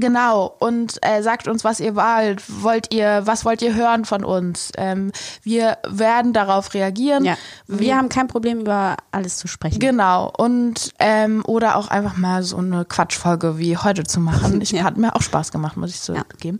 Genau, 0.00 0.56
und 0.58 0.98
äh, 1.02 1.22
sagt 1.22 1.46
uns, 1.46 1.62
was 1.62 1.78
ihr 1.78 1.94
wollt. 1.94 2.42
Wollt 2.64 2.92
ihr, 2.92 3.22
was 3.26 3.44
wollt 3.44 3.62
ihr 3.62 3.74
hören 3.76 4.04
von 4.04 4.24
uns? 4.24 4.72
Ähm, 4.76 5.12
wir 5.42 5.78
werden 5.88 6.32
darauf 6.32 6.74
reagieren. 6.74 7.24
Ja. 7.24 7.36
Wir 7.68 7.96
haben 7.96 8.08
kein 8.08 8.26
Problem, 8.26 8.60
über 8.60 8.96
alles 9.12 9.36
zu 9.36 9.46
sprechen. 9.46 9.78
Genau. 9.78 10.32
Und 10.36 10.92
ähm, 10.98 11.44
oder 11.46 11.76
auch 11.76 11.88
einfach 11.88 12.16
mal 12.16 12.42
so 12.42 12.56
eine 12.56 12.84
Quatschfolge 12.84 13.56
wie 13.58 13.76
heute 13.76 14.02
zu 14.04 14.18
machen. 14.20 14.60
Ich 14.64 14.72
Ja. 14.72 14.82
hat 14.82 14.96
mir 14.96 15.14
auch 15.14 15.22
Spaß 15.22 15.52
gemacht, 15.52 15.76
muss 15.76 15.90
ich 15.90 16.00
so 16.00 16.14
Ja. 16.14 16.22
geben. 16.40 16.58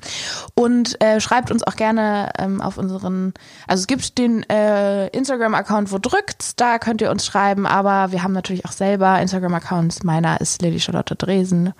Und 0.54 1.00
äh, 1.02 1.20
schreibt 1.20 1.50
uns 1.50 1.66
auch 1.66 1.74
gerne 1.76 2.30
ähm, 2.38 2.60
auf 2.60 2.78
unseren, 2.78 3.34
also 3.66 3.80
es 3.80 3.86
gibt 3.88 4.16
den 4.18 4.48
äh, 4.48 5.08
Instagram-Account, 5.08 5.90
wo 5.90 5.98
drückt's, 5.98 6.54
da 6.54 6.78
könnt 6.78 7.00
ihr 7.00 7.10
uns 7.10 7.24
schreiben, 7.26 7.66
aber 7.66 8.12
wir 8.12 8.22
haben 8.22 8.32
natürlich 8.32 8.64
auch 8.64 8.72
selber 8.72 9.20
Instagram-Accounts. 9.20 10.04
Meiner 10.04 10.40
ist 10.40 10.62
Lady 10.62 10.78
Charlotte 10.78 11.16
Dresen 11.16 11.72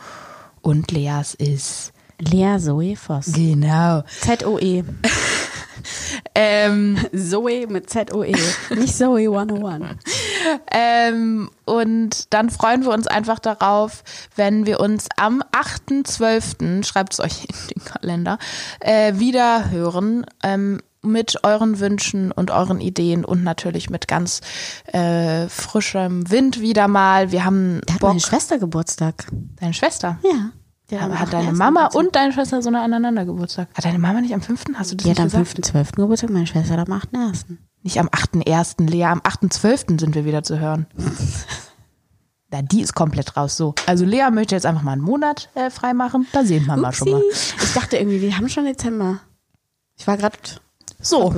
und 0.65 0.91
Leas 0.91 1.35
ist 1.35 1.93
Lea 2.19 2.57
Zoe 2.59 2.97
Voss. 2.97 3.33
genau. 3.33 4.03
Z-O-E. 4.21 4.85
Ähm, 6.35 6.97
Zoe 7.13 7.67
mit 7.69 7.91
Z-O-E. 7.91 8.35
Nicht 8.75 8.97
Zoe 8.97 9.29
101. 9.29 9.97
Ähm, 10.73 11.51
und 11.65 12.33
dann 12.33 12.51
freuen 12.51 12.83
wir 12.85 12.91
uns 12.91 13.07
einfach 13.07 13.39
darauf, 13.39 14.03
wenn 14.35 14.65
wir 14.67 14.81
uns 14.81 15.09
am 15.17 15.43
8.12., 15.53 16.85
schreibt 16.85 17.13
es 17.13 17.21
euch 17.21 17.45
in 17.45 17.55
den 17.77 17.85
Kalender, 17.85 18.39
äh, 18.81 19.15
wieder 19.19 19.71
hören. 19.71 20.25
Ähm, 20.43 20.81
mit 21.05 21.45
euren 21.45 21.79
Wünschen 21.81 22.33
und 22.33 22.51
euren 22.51 22.81
Ideen 22.81 23.25
und 23.25 23.43
natürlich 23.45 23.91
mit 23.91 24.09
ganz 24.09 24.41
äh, 24.87 25.49
frischem 25.49 26.31
Wind 26.31 26.61
wieder 26.61 26.89
mal. 26.89 27.31
Wir 27.33 27.45
haben 27.45 27.81
Da 27.87 27.95
hat 27.95 28.01
Bock. 28.01 28.11
meine 28.11 28.21
Schwester 28.21 28.59
Geburtstag. 28.59 29.27
Deine 29.61 29.75
Schwester. 29.75 30.19
Ja. 30.25 30.51
Die 30.91 30.97
Aber 30.99 31.15
am 31.15 31.21
hat 31.21 31.33
deine 31.33 31.53
8.1. 31.53 31.55
Mama 31.55 31.87
und 31.95 32.15
deine 32.15 32.33
Schwester 32.33 32.61
so 32.61 32.69
aneinander 32.69 33.25
Geburtstag? 33.25 33.69
Hat 33.75 33.85
deine 33.85 33.99
Mama 33.99 34.21
nicht 34.21 34.35
am 34.35 34.43
5.? 34.43 34.65
Hast 34.75 34.93
du 34.93 34.97
das 34.97 35.05
Die 35.05 35.11
hat 35.11 35.19
nicht 35.25 35.35
am 35.35 35.43
gesagt? 35.45 35.75
5.12. 35.75 35.97
Geburtstag, 35.97 36.31
meine 36.31 36.47
Schwester 36.47 36.77
hat 36.77 36.89
am 36.89 36.93
8.1. 36.99 37.45
Nicht 37.83 37.99
am 37.99 38.09
8.1., 38.09 38.89
Lea, 38.91 39.05
am 39.05 39.21
8.12. 39.21 39.99
sind 40.01 40.15
wir 40.15 40.25
wieder 40.25 40.43
zu 40.43 40.59
hören. 40.59 40.87
Na, 42.51 42.63
die 42.63 42.83
ist 42.83 42.95
komplett 42.95 43.37
raus. 43.37 43.57
So. 43.57 43.75
Also 43.87 44.05
Lea 44.05 44.29
möchte 44.31 44.55
jetzt 44.55 44.67
einfach 44.67 44.83
mal 44.83 44.93
einen 44.93 45.03
Monat 45.03 45.49
äh, 45.55 45.71
freimachen. 45.71 46.27
Da 46.33 46.45
sehen 46.45 46.67
wir 46.67 46.77
mal 46.77 46.93
schon 46.93 47.11
mal. 47.11 47.21
Upsi. 47.23 47.55
Ich 47.63 47.73
dachte 47.73 47.97
irgendwie, 47.97 48.21
wir 48.21 48.37
haben 48.37 48.49
schon 48.49 48.65
Dezember. 48.65 49.21
Ich 49.97 50.07
war 50.07 50.17
gerade. 50.17 50.37
So. 51.05 51.35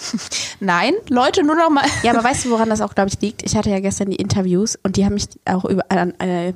Nein, 0.60 0.94
Leute, 1.08 1.44
nur 1.44 1.54
noch 1.54 1.70
mal. 1.70 1.84
Ja, 2.02 2.12
aber 2.12 2.24
weißt 2.24 2.46
du, 2.46 2.50
woran 2.50 2.70
das 2.70 2.80
auch, 2.80 2.94
glaube 2.94 3.10
ich, 3.10 3.20
liegt? 3.20 3.42
Ich 3.42 3.56
hatte 3.56 3.70
ja 3.70 3.80
gestern 3.80 4.10
die 4.10 4.16
Interviews 4.16 4.78
und 4.82 4.96
die 4.96 5.04
haben 5.04 5.14
mich 5.14 5.28
auch 5.44 5.64
über, 5.64 5.84
äh, 5.90 6.52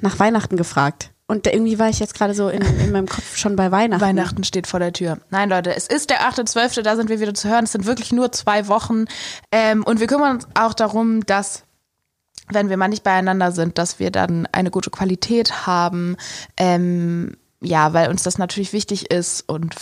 nach 0.00 0.18
Weihnachten 0.18 0.56
gefragt. 0.56 1.10
Und 1.26 1.46
irgendwie 1.46 1.78
war 1.78 1.88
ich 1.88 2.00
jetzt 2.00 2.14
gerade 2.14 2.34
so 2.34 2.50
in, 2.50 2.60
in 2.60 2.92
meinem 2.92 3.08
Kopf 3.08 3.36
schon 3.36 3.56
bei 3.56 3.70
Weihnachten. 3.70 4.04
Weihnachten 4.04 4.44
steht 4.44 4.66
vor 4.66 4.78
der 4.78 4.92
Tür. 4.92 5.18
Nein, 5.30 5.48
Leute, 5.48 5.74
es 5.74 5.86
ist 5.86 6.10
der 6.10 6.20
8.12., 6.20 6.82
da 6.82 6.96
sind 6.96 7.08
wir 7.08 7.18
wieder 7.18 7.32
zu 7.32 7.48
hören. 7.48 7.64
Es 7.64 7.72
sind 7.72 7.86
wirklich 7.86 8.12
nur 8.12 8.30
zwei 8.32 8.68
Wochen. 8.68 9.06
Ähm, 9.50 9.82
und 9.84 10.00
wir 10.00 10.06
kümmern 10.06 10.36
uns 10.36 10.46
auch 10.54 10.74
darum, 10.74 11.24
dass 11.24 11.64
wenn 12.50 12.68
wir 12.68 12.76
mal 12.76 12.88
nicht 12.88 13.04
beieinander 13.04 13.52
sind, 13.52 13.78
dass 13.78 13.98
wir 13.98 14.10
dann 14.10 14.46
eine 14.52 14.70
gute 14.70 14.90
Qualität 14.90 15.66
haben. 15.66 16.16
Ähm, 16.58 17.38
ja, 17.62 17.94
weil 17.94 18.10
uns 18.10 18.22
das 18.22 18.36
natürlich 18.36 18.74
wichtig 18.74 19.10
ist 19.10 19.48
und 19.48 19.74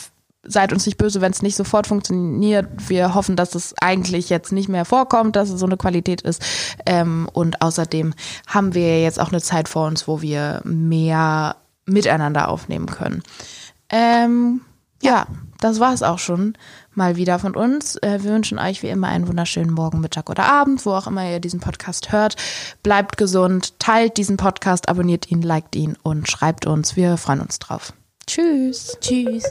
seid 0.44 0.72
uns 0.72 0.86
nicht 0.86 0.98
böse, 0.98 1.20
wenn 1.20 1.32
es 1.32 1.42
nicht 1.42 1.56
sofort 1.56 1.86
funktioniert. 1.86 2.66
Wir 2.88 3.14
hoffen, 3.14 3.36
dass 3.36 3.54
es 3.54 3.74
eigentlich 3.80 4.28
jetzt 4.28 4.52
nicht 4.52 4.68
mehr 4.68 4.84
vorkommt, 4.84 5.36
dass 5.36 5.50
es 5.50 5.60
so 5.60 5.66
eine 5.66 5.76
Qualität 5.76 6.22
ist. 6.22 6.42
Ähm, 6.84 7.28
und 7.32 7.62
außerdem 7.62 8.14
haben 8.46 8.74
wir 8.74 9.00
jetzt 9.02 9.20
auch 9.20 9.30
eine 9.30 9.40
Zeit 9.40 9.68
vor 9.68 9.86
uns, 9.86 10.08
wo 10.08 10.20
wir 10.20 10.60
mehr 10.64 11.56
miteinander 11.86 12.48
aufnehmen 12.48 12.86
können. 12.86 13.22
Ähm, 13.88 14.62
ja, 15.02 15.26
das 15.60 15.80
war 15.80 15.92
es 15.92 16.02
auch 16.02 16.18
schon 16.18 16.54
mal 16.94 17.16
wieder 17.16 17.38
von 17.38 17.54
uns. 17.54 17.96
Äh, 17.96 18.22
wir 18.22 18.32
wünschen 18.32 18.58
euch 18.58 18.82
wie 18.82 18.88
immer 18.88 19.08
einen 19.08 19.28
wunderschönen 19.28 19.72
Morgen, 19.72 20.00
Mittag 20.00 20.28
oder 20.28 20.44
Abend, 20.44 20.84
wo 20.86 20.92
auch 20.92 21.06
immer 21.06 21.28
ihr 21.28 21.40
diesen 21.40 21.60
Podcast 21.60 22.12
hört. 22.12 22.36
Bleibt 22.82 23.16
gesund, 23.16 23.78
teilt 23.78 24.16
diesen 24.16 24.36
Podcast, 24.36 24.88
abonniert 24.88 25.30
ihn, 25.30 25.42
liked 25.42 25.76
ihn 25.76 25.96
und 26.02 26.28
schreibt 26.28 26.66
uns. 26.66 26.96
Wir 26.96 27.16
freuen 27.16 27.40
uns 27.40 27.58
drauf. 27.58 27.92
Tschüss. 28.26 28.96
Tschüss. 29.00 29.44